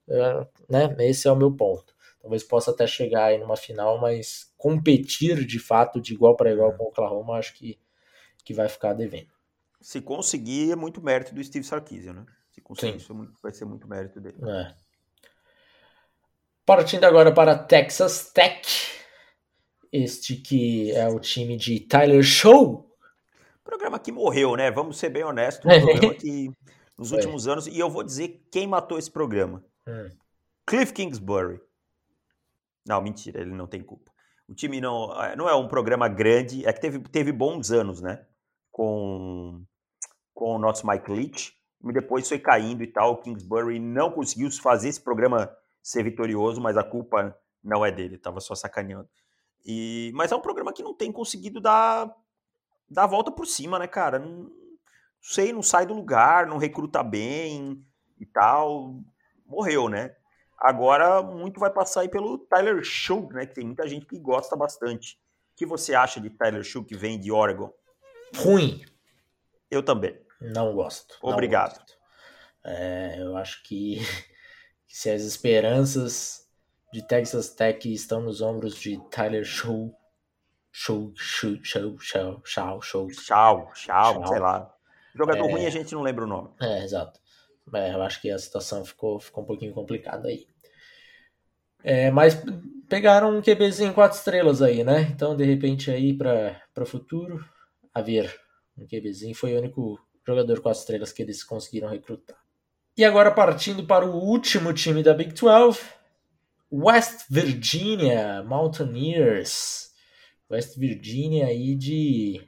É, 0.08 0.46
né? 0.68 0.96
Esse 1.00 1.28
é 1.28 1.32
o 1.32 1.36
meu 1.36 1.52
ponto. 1.52 1.94
Talvez 2.20 2.42
possa 2.42 2.70
até 2.72 2.86
chegar 2.86 3.26
aí 3.26 3.38
numa 3.38 3.56
final, 3.56 4.00
mas 4.00 4.52
competir 4.56 5.44
de 5.44 5.58
fato 5.58 6.00
de 6.00 6.14
igual 6.14 6.34
para 6.36 6.50
igual 6.52 6.72
com 6.72 6.84
o 6.84 6.88
Oklahoma, 6.88 7.36
acho 7.36 7.54
que, 7.54 7.78
que 8.46 8.54
vai 8.54 8.68
ficar 8.68 8.94
devendo. 8.94 9.28
Se 9.82 10.00
conseguir, 10.00 10.70
é 10.70 10.76
muito 10.76 11.02
mérito 11.02 11.34
do 11.34 11.42
Steve 11.42 11.66
Sarkisian, 11.66 12.12
né? 12.12 12.26
Se 12.52 12.60
conseguir, 12.60 12.92
Sim. 12.92 12.96
isso 12.96 13.12
é 13.12 13.26
vai 13.42 13.52
ser 13.52 13.64
muito 13.64 13.88
mérito 13.88 14.20
dele. 14.20 14.38
É. 14.48 14.72
Partindo 16.64 17.04
agora 17.04 17.32
para 17.34 17.58
Texas 17.58 18.30
Tech, 18.30 18.64
este 19.92 20.36
que 20.36 20.92
é 20.92 21.08
o 21.08 21.18
time 21.18 21.56
de 21.56 21.80
Tyler 21.80 22.22
Show. 22.22 22.88
Programa 23.64 23.98
que 23.98 24.12
morreu, 24.12 24.54
né? 24.56 24.70
Vamos 24.70 24.96
ser 24.96 25.10
bem 25.10 25.24
honestos. 25.24 25.66
Um 25.66 25.68
programa 25.82 26.14
que 26.14 26.50
nos 26.96 27.10
últimos 27.10 27.48
anos, 27.48 27.66
e 27.66 27.78
eu 27.78 27.90
vou 27.90 28.04
dizer 28.04 28.46
quem 28.50 28.66
matou 28.66 28.96
esse 28.96 29.10
programa: 29.10 29.62
hum. 29.86 30.08
Cliff 30.64 30.92
Kingsbury. 30.92 31.60
Não, 32.86 33.02
mentira, 33.02 33.40
ele 33.40 33.50
não 33.50 33.66
tem 33.66 33.82
culpa. 33.82 34.12
O 34.48 34.54
time 34.54 34.80
não, 34.80 35.08
não 35.36 35.48
é 35.48 35.54
um 35.56 35.66
programa 35.66 36.08
grande, 36.08 36.64
é 36.64 36.72
que 36.72 36.80
teve, 36.80 37.00
teve 37.00 37.32
bons 37.32 37.72
anos, 37.72 38.00
né? 38.00 38.24
Com, 38.76 39.64
com 40.34 40.56
o 40.56 40.58
nosso 40.58 40.86
Mike 40.86 41.10
Leach, 41.10 41.56
e 41.82 41.92
depois 41.92 42.28
foi 42.28 42.38
caindo 42.38 42.82
e 42.82 42.86
tal. 42.86 43.12
O 43.12 43.16
Kingsbury 43.22 43.78
não 43.78 44.10
conseguiu 44.10 44.50
fazer 44.50 44.90
esse 44.90 45.00
programa 45.00 45.50
ser 45.82 46.02
vitorioso, 46.02 46.60
mas 46.60 46.76
a 46.76 46.84
culpa 46.84 47.34
não 47.64 47.86
é 47.86 47.90
dele, 47.90 48.18
tava 48.18 48.38
só 48.38 48.54
sacaneando. 48.54 49.08
E, 49.64 50.12
mas 50.14 50.30
é 50.30 50.36
um 50.36 50.40
programa 50.40 50.72
que 50.72 50.82
não 50.82 50.94
tem 50.94 51.10
conseguido 51.10 51.58
dar, 51.58 52.14
dar 52.88 53.04
a 53.04 53.08
volta 53.08 53.30
por 53.30 53.46
cima, 53.46 53.78
né, 53.78 53.86
cara? 53.86 54.18
Não 54.18 54.50
sei, 55.22 55.52
não 55.52 55.62
sai 55.62 55.86
do 55.86 55.94
lugar, 55.94 56.46
não 56.46 56.58
recruta 56.58 57.02
bem 57.02 57.82
e 58.20 58.26
tal. 58.26 59.00
Morreu, 59.46 59.88
né? 59.88 60.14
Agora 60.58 61.22
muito 61.22 61.58
vai 61.60 61.70
passar 61.70 62.02
aí 62.02 62.08
pelo 62.08 62.38
Tyler 62.38 62.82
Shug, 62.84 63.32
né? 63.34 63.46
Que 63.46 63.54
tem 63.54 63.64
muita 63.64 63.88
gente 63.88 64.06
que 64.06 64.18
gosta 64.18 64.54
bastante. 64.54 65.18
O 65.52 65.56
que 65.56 65.64
você 65.64 65.94
acha 65.94 66.20
de 66.20 66.30
Tyler 66.30 66.62
Shug 66.62 66.86
que 66.86 66.96
vem 66.96 67.18
de 67.18 67.32
Oregon? 67.32 67.72
Ruim. 68.34 68.84
Eu 69.70 69.82
também. 69.82 70.18
Não 70.40 70.74
gosto. 70.74 71.16
Obrigado. 71.22 71.72
Não 71.72 71.78
gosto. 71.78 71.96
É, 72.64 73.16
eu 73.20 73.36
acho 73.36 73.62
que 73.64 74.00
se 74.86 75.10
as 75.10 75.22
esperanças 75.22 76.46
de 76.92 77.06
Texas 77.06 77.50
Tech 77.50 77.92
estão 77.92 78.20
nos 78.20 78.40
ombros 78.40 78.76
de 78.76 78.98
Tyler 79.10 79.44
Show, 79.44 79.94
Show, 80.72 81.12
Show, 81.16 81.58
Show, 81.62 81.98
Show, 81.98 82.42
Show, 82.44 82.82
Show, 82.82 83.10
Show, 83.10 83.70
Show, 83.74 84.26
sei 84.26 84.38
lá. 84.38 84.74
Jogador 85.14 85.48
é, 85.48 85.52
ruim 85.52 85.66
a 85.66 85.70
gente 85.70 85.94
não 85.94 86.02
lembra 86.02 86.24
o 86.24 86.28
nome. 86.28 86.50
É, 86.60 86.84
exato. 86.84 87.18
É, 87.74 87.94
eu 87.94 88.02
acho 88.02 88.20
que 88.20 88.30
a 88.30 88.38
situação 88.38 88.84
ficou, 88.84 89.18
ficou 89.18 89.42
um 89.42 89.46
pouquinho 89.46 89.72
complicada 89.72 90.28
aí. 90.28 90.46
É, 91.82 92.10
mas 92.10 92.42
pegaram 92.88 93.36
um 93.36 93.42
QBzinho 93.42 93.94
quatro 93.94 94.18
estrelas 94.18 94.60
aí, 94.60 94.84
né? 94.84 95.02
Então, 95.02 95.36
de 95.36 95.44
repente, 95.44 95.90
aí 95.90 96.16
para 96.16 96.60
o 96.78 96.86
futuro, 96.86 97.44
a 97.96 98.02
ver. 98.02 98.38
Um 98.76 98.86
QBzinho 98.86 99.34
foi 99.34 99.54
o 99.54 99.58
único 99.58 99.98
jogador 100.26 100.60
quatro 100.60 100.80
estrelas 100.80 101.12
que 101.12 101.22
eles 101.22 101.42
conseguiram 101.42 101.88
recrutar. 101.88 102.36
E 102.94 103.02
agora 103.02 103.30
partindo 103.30 103.86
para 103.86 104.04
o 104.04 104.14
último 104.14 104.72
time 104.74 105.02
da 105.02 105.14
Big 105.14 105.32
12, 105.32 105.80
West 106.70 107.24
Virginia 107.30 108.42
Mountaineers. 108.42 109.94
West 110.50 110.76
Virginia 110.78 111.46
aí 111.46 111.74
de 111.74 112.46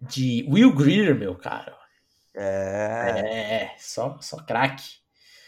de 0.00 0.46
Will 0.50 0.74
Greer, 0.74 1.14
meu 1.14 1.36
cara. 1.36 1.76
É, 2.34 3.64
é 3.64 3.74
só 3.78 4.18
só 4.22 4.38
craque. 4.38 5.02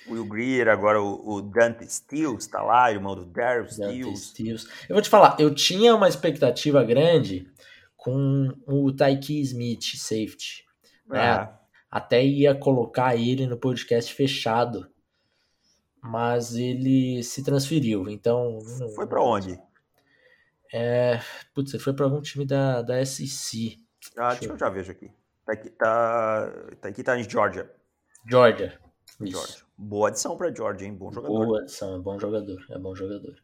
Will 0.06 0.26
Greer, 0.26 0.68
agora 0.68 1.00
o, 1.00 1.36
o 1.36 1.40
Dante 1.40 1.90
Stills 1.90 2.46
tá 2.46 2.62
lá, 2.62 2.92
irmão 2.92 3.14
do 3.14 3.24
Daryl 3.24 3.66
Stills. 3.66 4.26
Stills. 4.26 4.68
Eu 4.90 4.94
vou 4.94 5.00
te 5.02 5.08
falar, 5.08 5.36
eu 5.40 5.54
tinha 5.54 5.94
uma 5.94 6.06
expectativa 6.06 6.84
grande 6.84 7.50
com 8.04 8.48
o 8.66 8.92
Tyke 8.92 9.40
Smith, 9.40 9.96
safety. 9.96 10.64
Né? 11.08 11.18
É 11.18 11.64
até 11.94 12.24
ia 12.24 12.52
colocar 12.56 13.14
ele 13.14 13.46
no 13.46 13.56
podcast 13.56 14.12
fechado, 14.12 14.90
mas 16.02 16.56
ele 16.56 17.22
se 17.22 17.44
transferiu, 17.44 18.08
então... 18.08 18.58
Foi 18.96 19.06
para 19.06 19.22
onde? 19.22 19.56
É, 20.72 21.20
putz, 21.54 21.72
ele 21.72 21.80
foi 21.80 21.92
para 21.92 22.04
algum 22.04 22.20
time 22.20 22.44
da, 22.44 22.82
da 22.82 23.06
SEC. 23.06 23.78
Ah, 24.18 24.34
deixa 24.34 24.52
eu 24.52 24.58
já 24.58 24.68
vejo 24.68 24.90
aqui. 24.90 25.08
Tá 25.46 25.52
aqui, 25.52 25.70
tá, 25.70 26.52
tá 26.80 26.88
aqui, 26.88 27.04
tá 27.04 27.16
em 27.16 27.30
Georgia. 27.30 27.70
Georgia. 28.28 28.76
Georgia. 29.20 29.62
Boa 29.78 30.08
adição 30.08 30.36
para 30.36 30.52
Georgia, 30.52 30.88
hein? 30.88 30.94
Bom 30.94 31.12
jogador. 31.12 31.46
Boa 31.46 31.60
adição, 31.60 31.94
é 31.94 31.98
bom 32.00 32.18
jogador, 32.18 32.66
é 32.70 32.76
bom 32.78 32.92
jogador. 32.96 33.36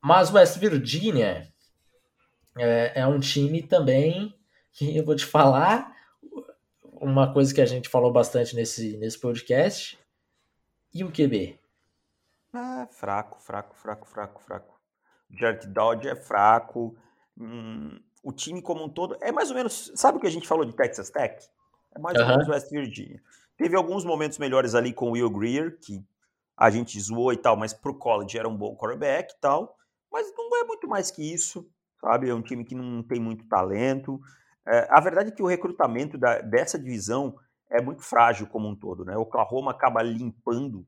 Mas 0.00 0.32
West 0.32 0.58
Virginia 0.58 1.52
é, 2.56 3.00
é 3.00 3.06
um 3.06 3.20
time 3.20 3.62
também 3.62 4.34
que 4.72 4.96
eu 4.96 5.04
vou 5.04 5.14
te 5.14 5.24
falar, 5.24 5.94
uma 6.82 7.32
coisa 7.32 7.54
que 7.54 7.60
a 7.60 7.66
gente 7.66 7.88
falou 7.88 8.12
bastante 8.12 8.56
nesse, 8.56 8.96
nesse 8.96 9.18
podcast. 9.18 9.98
E 10.92 11.04
o 11.04 11.10
QB? 11.10 11.58
Ah, 12.52 12.86
fraco, 12.90 13.40
fraco, 13.40 13.74
fraco, 13.76 14.06
fraco, 14.06 14.42
fraco. 14.42 14.80
Jared 15.30 15.66
Dodge 15.68 16.08
é 16.08 16.16
fraco. 16.16 16.96
hum, 17.36 17.98
o 18.22 18.32
time 18.32 18.62
como 18.62 18.84
um 18.84 18.88
todo 18.88 19.16
é 19.20 19.30
mais 19.30 19.50
ou 19.50 19.56
menos. 19.56 19.92
Sabe 19.94 20.18
o 20.18 20.20
que 20.20 20.26
a 20.26 20.30
gente 20.30 20.48
falou 20.48 20.64
de 20.64 20.72
Texas 20.72 21.10
Tech? 21.10 21.46
É 21.94 21.98
mais 21.98 22.18
ou 22.18 22.26
menos 22.26 22.48
West 22.48 22.70
Virginia. 22.70 23.22
Teve 23.56 23.76
alguns 23.76 24.04
momentos 24.04 24.38
melhores 24.38 24.74
ali 24.74 24.92
com 24.92 25.08
o 25.08 25.12
Will 25.12 25.30
Greer, 25.30 25.78
que 25.78 26.04
a 26.56 26.70
gente 26.70 26.98
zoou 27.00 27.32
e 27.32 27.36
tal, 27.36 27.56
mas 27.56 27.72
pro 27.72 27.94
college 27.94 28.38
era 28.38 28.48
um 28.48 28.56
bom 28.56 28.74
quarterback 28.76 29.32
e 29.32 29.40
tal. 29.40 29.76
Mas 30.10 30.32
não 30.36 30.56
é 30.56 30.64
muito 30.64 30.88
mais 30.88 31.10
que 31.10 31.32
isso, 31.32 31.68
sabe? 32.04 32.28
É 32.28 32.34
um 32.34 32.42
time 32.42 32.64
que 32.64 32.74
não 32.74 33.02
tem 33.02 33.18
muito 33.18 33.48
talento. 33.48 34.20
É, 34.66 34.86
a 34.90 35.00
verdade 35.00 35.30
é 35.30 35.32
que 35.32 35.42
o 35.42 35.46
recrutamento 35.46 36.18
da, 36.18 36.40
dessa 36.40 36.78
divisão 36.78 37.36
é 37.70 37.80
muito 37.80 38.02
frágil 38.02 38.46
como 38.46 38.68
um 38.68 38.76
todo, 38.76 39.04
né? 39.04 39.16
O 39.16 39.22
Oklahoma 39.22 39.70
acaba 39.70 40.02
limpando 40.02 40.86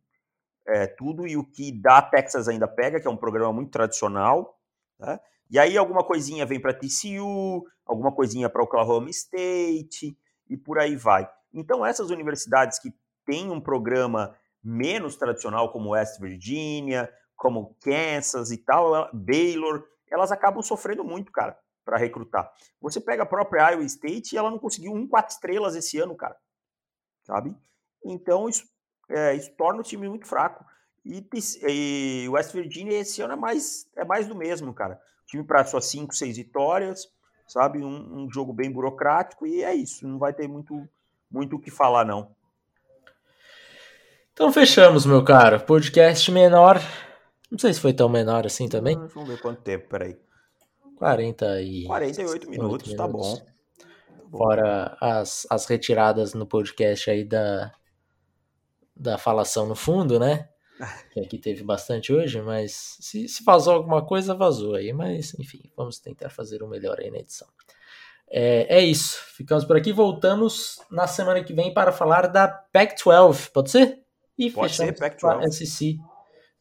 é, 0.66 0.86
tudo 0.86 1.26
e 1.26 1.36
o 1.36 1.44
que 1.44 1.72
dá 1.72 2.02
Texas 2.02 2.48
ainda 2.48 2.68
pega, 2.68 3.00
que 3.00 3.08
é 3.08 3.10
um 3.10 3.16
programa 3.16 3.52
muito 3.52 3.70
tradicional, 3.70 4.60
né? 4.98 5.18
E 5.48 5.58
aí 5.58 5.78
alguma 5.78 6.04
coisinha 6.04 6.44
vem 6.44 6.60
para 6.60 6.74
TCU, 6.74 7.64
alguma 7.86 8.12
coisinha 8.12 8.48
para 8.50 8.62
Oklahoma 8.62 9.08
State 9.10 10.18
e 10.50 10.56
por 10.56 10.78
aí 10.78 10.96
vai. 10.96 11.28
Então 11.54 11.86
essas 11.86 12.10
universidades 12.10 12.78
que 12.78 12.92
têm 13.24 13.50
um 13.50 13.60
programa 13.60 14.36
menos 14.62 15.16
tradicional 15.16 15.70
como 15.70 15.90
West 15.90 16.20
Virginia, 16.20 17.08
como 17.36 17.76
Kansas 17.80 18.50
e 18.50 18.58
tal, 18.58 19.08
Baylor, 19.12 19.84
elas 20.10 20.32
acabam 20.32 20.62
sofrendo 20.62 21.04
muito, 21.04 21.32
cara, 21.32 21.58
para 21.84 21.96
recrutar. 21.96 22.52
Você 22.80 23.00
pega 23.00 23.22
a 23.22 23.26
própria 23.26 23.70
Iowa 23.70 23.84
State 23.84 24.34
e 24.34 24.38
ela 24.38 24.50
não 24.50 24.58
conseguiu 24.58 24.92
um 24.92 25.06
quatro 25.06 25.32
estrelas 25.32 25.74
esse 25.74 25.98
ano, 25.98 26.14
cara. 26.16 26.36
Sabe? 27.24 27.56
Então 28.04 28.48
isso, 28.48 28.64
é, 29.08 29.34
isso 29.34 29.50
torna 29.56 29.80
o 29.80 29.84
time 29.84 30.08
muito 30.08 30.26
fraco. 30.26 30.64
E, 31.04 31.24
e 31.68 32.28
West 32.28 32.52
Virginia 32.52 32.98
esse 32.98 33.22
ano 33.22 33.34
é 33.34 33.36
mais, 33.36 33.88
é 33.96 34.04
mais 34.04 34.26
do 34.26 34.34
mesmo, 34.34 34.74
cara. 34.74 35.00
Time 35.26 35.44
para 35.44 35.64
só 35.64 35.80
cinco, 35.80 36.14
seis 36.14 36.36
vitórias, 36.36 37.08
sabe? 37.46 37.78
Um, 37.78 38.24
um, 38.24 38.30
jogo 38.30 38.52
bem 38.52 38.70
burocrático 38.70 39.46
e 39.46 39.62
é 39.62 39.74
isso. 39.74 40.06
Não 40.06 40.18
vai 40.18 40.32
ter 40.32 40.48
muito, 40.48 40.88
muito 41.30 41.56
o 41.56 41.60
que 41.60 41.70
falar, 41.70 42.04
não. 42.04 42.34
Então 44.32 44.52
fechamos, 44.52 45.06
meu 45.06 45.24
caro. 45.24 45.60
Podcast 45.60 46.30
menor. 46.30 46.80
Não 47.50 47.58
sei 47.58 47.72
se 47.72 47.80
foi 47.80 47.92
tão 47.92 48.08
menor 48.08 48.46
assim 48.46 48.68
também. 48.68 48.96
Hum, 48.96 49.08
vamos 49.08 49.28
ver 49.28 49.40
quanto 49.40 49.62
tempo, 49.62 49.88
peraí. 49.88 50.18
40 50.96 51.62
e... 51.62 51.84
48 51.84 52.50
minutos, 52.50 52.88
minutos. 52.88 52.94
Tá, 52.94 53.06
bom. 53.06 53.46
Fora 54.30 54.96
as, 55.00 55.46
as 55.50 55.66
retiradas 55.66 56.34
no 56.34 56.46
podcast 56.46 57.10
aí 57.10 57.24
da, 57.24 57.72
da 58.94 59.16
falação 59.16 59.66
no 59.66 59.74
fundo, 59.74 60.18
né? 60.18 60.48
Que 61.10 61.20
aqui 61.20 61.38
teve 61.38 61.62
bastante 61.62 62.12
hoje, 62.12 62.42
mas 62.42 62.98
se, 63.00 63.26
se 63.28 63.42
vazou 63.42 63.72
alguma 63.72 64.04
coisa, 64.04 64.34
vazou 64.34 64.74
aí. 64.74 64.92
Mas, 64.92 65.32
enfim, 65.38 65.62
vamos 65.74 65.98
tentar 65.98 66.28
fazer 66.28 66.62
o 66.62 66.68
melhor 66.68 67.00
aí 67.00 67.10
na 67.10 67.18
edição. 67.18 67.48
É, 68.28 68.78
é 68.78 68.80
isso. 68.80 69.18
Ficamos 69.34 69.64
por 69.64 69.76
aqui. 69.76 69.92
Voltamos 69.92 70.78
na 70.90 71.06
semana 71.06 71.42
que 71.42 71.54
vem 71.54 71.72
para 71.72 71.92
falar 71.92 72.26
da 72.26 72.46
Pac-12. 72.46 73.50
Pode 73.52 73.70
ser? 73.70 74.02
E 74.36 74.50
Pode 74.50 74.72
fechamos 74.72 74.98
ser, 74.98 75.16
com 75.18 75.28
a 75.28 75.50
SC 75.50 75.98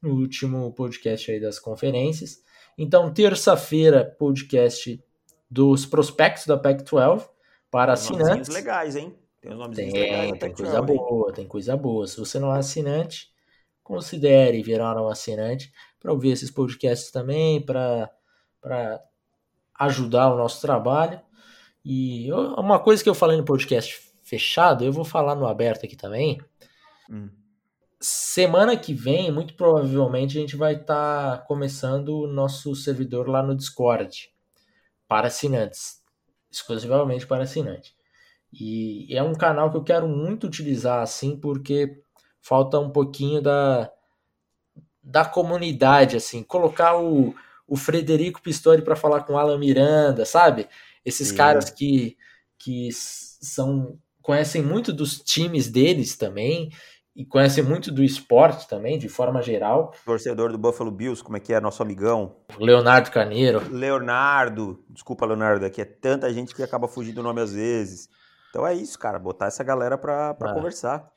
no 0.05 0.13
último 0.13 0.71
podcast 0.73 1.31
aí 1.31 1.39
das 1.39 1.57
conferências. 1.57 2.43
Então, 2.77 3.11
terça-feira, 3.11 4.05
podcast 4.19 5.03
dos 5.49 5.85
prospectos 5.85 6.45
da 6.45 6.57
Pac-12 6.57 7.27
para 7.71 7.95
tem 7.95 8.03
assinantes. 8.03 8.53
legais, 8.53 8.95
hein? 8.95 9.17
Tem 9.41 9.51
uns 9.51 9.57
nomes 9.57 9.75
tem, 9.75 9.91
legais. 9.91 10.39
Tem 10.39 10.53
coisa 10.53 10.81
boa, 10.81 11.33
tem 11.33 11.47
coisa 11.47 11.75
boa. 11.75 12.05
Se 12.05 12.19
você 12.19 12.39
não 12.39 12.53
é 12.53 12.59
assinante, 12.59 13.31
considere 13.83 14.61
virar 14.61 15.01
um 15.01 15.07
assinante 15.07 15.73
para 15.99 16.11
ouvir 16.11 16.31
esses 16.31 16.51
podcasts 16.51 17.11
também, 17.11 17.61
para 17.61 18.11
ajudar 19.79 20.33
o 20.33 20.37
nosso 20.37 20.61
trabalho. 20.61 21.19
E 21.83 22.31
uma 22.31 22.79
coisa 22.79 23.03
que 23.03 23.09
eu 23.09 23.15
falei 23.15 23.37
no 23.37 23.45
podcast 23.45 23.99
fechado, 24.23 24.83
eu 24.83 24.91
vou 24.91 25.05
falar 25.05 25.35
no 25.35 25.47
aberto 25.47 25.85
aqui 25.85 25.95
também. 25.95 26.39
Hum. 27.09 27.29
Semana 28.07 28.77
que 28.77 28.93
vem, 28.93 29.31
muito 29.31 29.55
provavelmente, 29.55 30.37
a 30.37 30.41
gente 30.41 30.55
vai 30.55 30.75
estar 30.75 31.37
tá 31.39 31.43
começando 31.43 32.09
o 32.09 32.27
nosso 32.27 32.75
servidor 32.75 33.27
lá 33.27 33.41
no 33.41 33.55
Discord 33.55 34.29
para 35.07 35.25
assinantes, 35.25 36.03
exclusivamente 36.51 37.25
para 37.25 37.45
assinantes. 37.45 37.95
E 38.53 39.07
é 39.09 39.23
um 39.23 39.33
canal 39.33 39.71
que 39.71 39.77
eu 39.77 39.83
quero 39.83 40.07
muito 40.07 40.45
utilizar 40.45 41.01
assim, 41.01 41.35
porque 41.35 41.99
falta 42.39 42.77
um 42.77 42.91
pouquinho 42.91 43.41
da, 43.41 43.91
da 45.01 45.25
comunidade, 45.25 46.15
assim, 46.15 46.43
colocar 46.43 46.99
o, 46.99 47.33
o 47.67 47.75
Frederico 47.75 48.39
Pistori 48.39 48.83
para 48.83 48.95
falar 48.95 49.23
com 49.23 49.33
o 49.33 49.37
Alan 49.39 49.57
Miranda, 49.57 50.25
sabe? 50.25 50.69
Esses 51.03 51.29
Sim. 51.29 51.37
caras 51.37 51.71
que, 51.71 52.15
que 52.59 52.89
são 52.93 53.97
conhecem 54.21 54.61
muito 54.61 54.91
dos 54.91 55.19
times 55.19 55.69
deles 55.69 56.15
também 56.15 56.71
e 57.15 57.25
conhecem 57.25 57.63
muito 57.63 57.91
do 57.91 58.03
esporte 58.03 58.67
também, 58.67 58.99
de 58.99 59.07
forma 59.07 59.41
geral. 59.41 59.93
Torcedor 60.03 60.51
do 60.51 60.57
Buffalo 60.57 60.91
Bills, 60.91 61.23
como 61.23 61.37
é 61.37 61.39
que 61.39 61.53
é 61.53 61.61
nosso 61.61 61.81
amigão? 61.81 62.35
Leonardo 62.59 63.09
Carneiro. 63.09 63.61
Leonardo, 63.71 64.83
desculpa, 64.89 65.25
Leonardo, 65.25 65.65
aqui 65.65 65.81
é 65.81 65.85
tanta 65.85 66.31
gente 66.33 66.53
que 66.53 66.61
acaba 66.61 66.87
fugindo 66.87 67.15
do 67.15 67.23
nome 67.23 67.39
às 67.39 67.53
vezes. 67.53 68.09
Então 68.49 68.67
é 68.67 68.73
isso, 68.73 68.99
cara, 68.99 69.17
botar 69.17 69.47
essa 69.47 69.63
galera 69.63 69.97
para 69.97 70.31
ah. 70.31 70.53
conversar. 70.53 71.09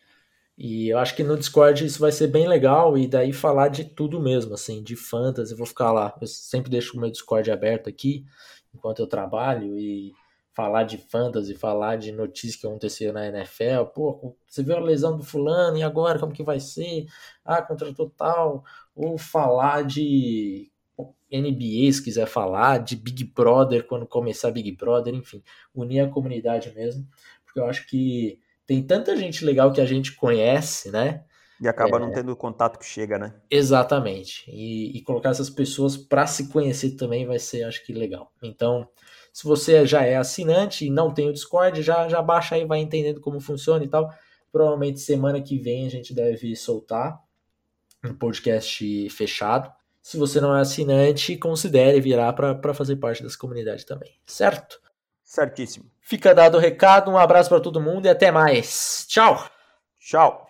E 0.56 0.88
eu 0.88 0.98
acho 0.98 1.14
que 1.14 1.22
no 1.22 1.36
Discord 1.36 1.84
isso 1.84 2.00
vai 2.00 2.10
ser 2.10 2.28
bem 2.28 2.48
legal 2.48 2.98
e 2.98 3.06
daí 3.06 3.32
falar 3.32 3.68
de 3.68 3.84
tudo 3.84 4.20
mesmo, 4.20 4.54
assim, 4.54 4.82
de 4.82 4.96
fantasy. 4.96 5.52
Eu 5.52 5.56
vou 5.56 5.66
ficar 5.66 5.92
lá. 5.92 6.12
Eu 6.20 6.26
sempre 6.26 6.70
deixo 6.70 6.96
o 6.96 7.00
meu 7.00 7.10
Discord 7.10 7.48
aberto 7.50 7.88
aqui 7.88 8.24
enquanto 8.74 9.00
eu 9.00 9.06
trabalho 9.06 9.78
e 9.78 10.12
falar 10.58 10.82
de 10.82 10.98
fantasy, 10.98 11.54
falar 11.54 11.94
de 11.94 12.10
notícias 12.10 12.56
que 12.56 12.66
aconteceram 12.66 13.12
na 13.12 13.28
NFL. 13.28 13.84
Pô, 13.94 14.36
você 14.44 14.60
viu 14.60 14.76
a 14.76 14.80
lesão 14.80 15.16
do 15.16 15.22
fulano 15.22 15.78
e 15.78 15.84
agora 15.84 16.18
como 16.18 16.32
que 16.32 16.42
vai 16.42 16.58
ser? 16.58 17.06
Ah, 17.44 17.62
contratou 17.62 18.10
tal. 18.10 18.64
Ou 18.92 19.16
falar 19.16 19.84
de 19.84 20.68
NBA, 21.30 21.92
se 21.92 22.02
quiser 22.02 22.26
falar, 22.26 22.78
de 22.78 22.96
Big 22.96 23.22
Brother 23.22 23.86
quando 23.86 24.04
começar 24.04 24.50
Big 24.50 24.72
Brother, 24.72 25.14
enfim, 25.14 25.44
unir 25.72 26.00
a 26.00 26.08
comunidade 26.08 26.74
mesmo, 26.74 27.06
porque 27.44 27.60
eu 27.60 27.66
acho 27.66 27.86
que 27.86 28.40
tem 28.66 28.82
tanta 28.82 29.16
gente 29.16 29.44
legal 29.44 29.72
que 29.72 29.80
a 29.80 29.86
gente 29.86 30.16
conhece, 30.16 30.90
né? 30.90 31.22
E 31.60 31.68
acaba 31.68 31.98
é, 31.98 32.00
não 32.00 32.10
tendo 32.10 32.32
o 32.32 32.36
contato 32.36 32.80
que 32.80 32.84
chega, 32.84 33.16
né? 33.16 33.32
Exatamente. 33.48 34.50
E, 34.50 34.98
e 34.98 35.02
colocar 35.02 35.30
essas 35.30 35.50
pessoas 35.50 35.96
para 35.96 36.26
se 36.26 36.48
conhecer 36.48 36.96
também 36.96 37.26
vai 37.26 37.38
ser, 37.38 37.62
acho 37.62 37.86
que, 37.86 37.92
legal. 37.92 38.32
Então, 38.42 38.88
se 39.38 39.44
você 39.44 39.86
já 39.86 40.02
é 40.02 40.16
assinante 40.16 40.84
e 40.84 40.90
não 40.90 41.14
tem 41.14 41.28
o 41.28 41.32
Discord, 41.32 41.80
já, 41.80 42.08
já 42.08 42.20
baixa 42.20 42.56
aí, 42.56 42.64
vai 42.64 42.80
entendendo 42.80 43.20
como 43.20 43.38
funciona 43.38 43.84
e 43.84 43.88
tal. 43.88 44.12
Provavelmente 44.50 44.98
semana 44.98 45.40
que 45.40 45.56
vem 45.56 45.86
a 45.86 45.88
gente 45.88 46.12
deve 46.12 46.56
soltar 46.56 47.20
um 48.04 48.12
podcast 48.12 49.08
fechado. 49.10 49.72
Se 50.02 50.16
você 50.16 50.40
não 50.40 50.56
é 50.56 50.60
assinante, 50.62 51.36
considere 51.36 52.00
virar 52.00 52.32
para 52.32 52.74
fazer 52.74 52.96
parte 52.96 53.22
dessa 53.22 53.38
comunidade 53.38 53.86
também, 53.86 54.18
certo? 54.26 54.80
Certíssimo. 55.22 55.88
Fica 56.00 56.34
dado 56.34 56.56
o 56.56 56.60
recado, 56.60 57.08
um 57.08 57.16
abraço 57.16 57.48
para 57.48 57.60
todo 57.60 57.80
mundo 57.80 58.06
e 58.06 58.08
até 58.08 58.32
mais. 58.32 59.06
Tchau. 59.08 59.48
Tchau. 60.00 60.47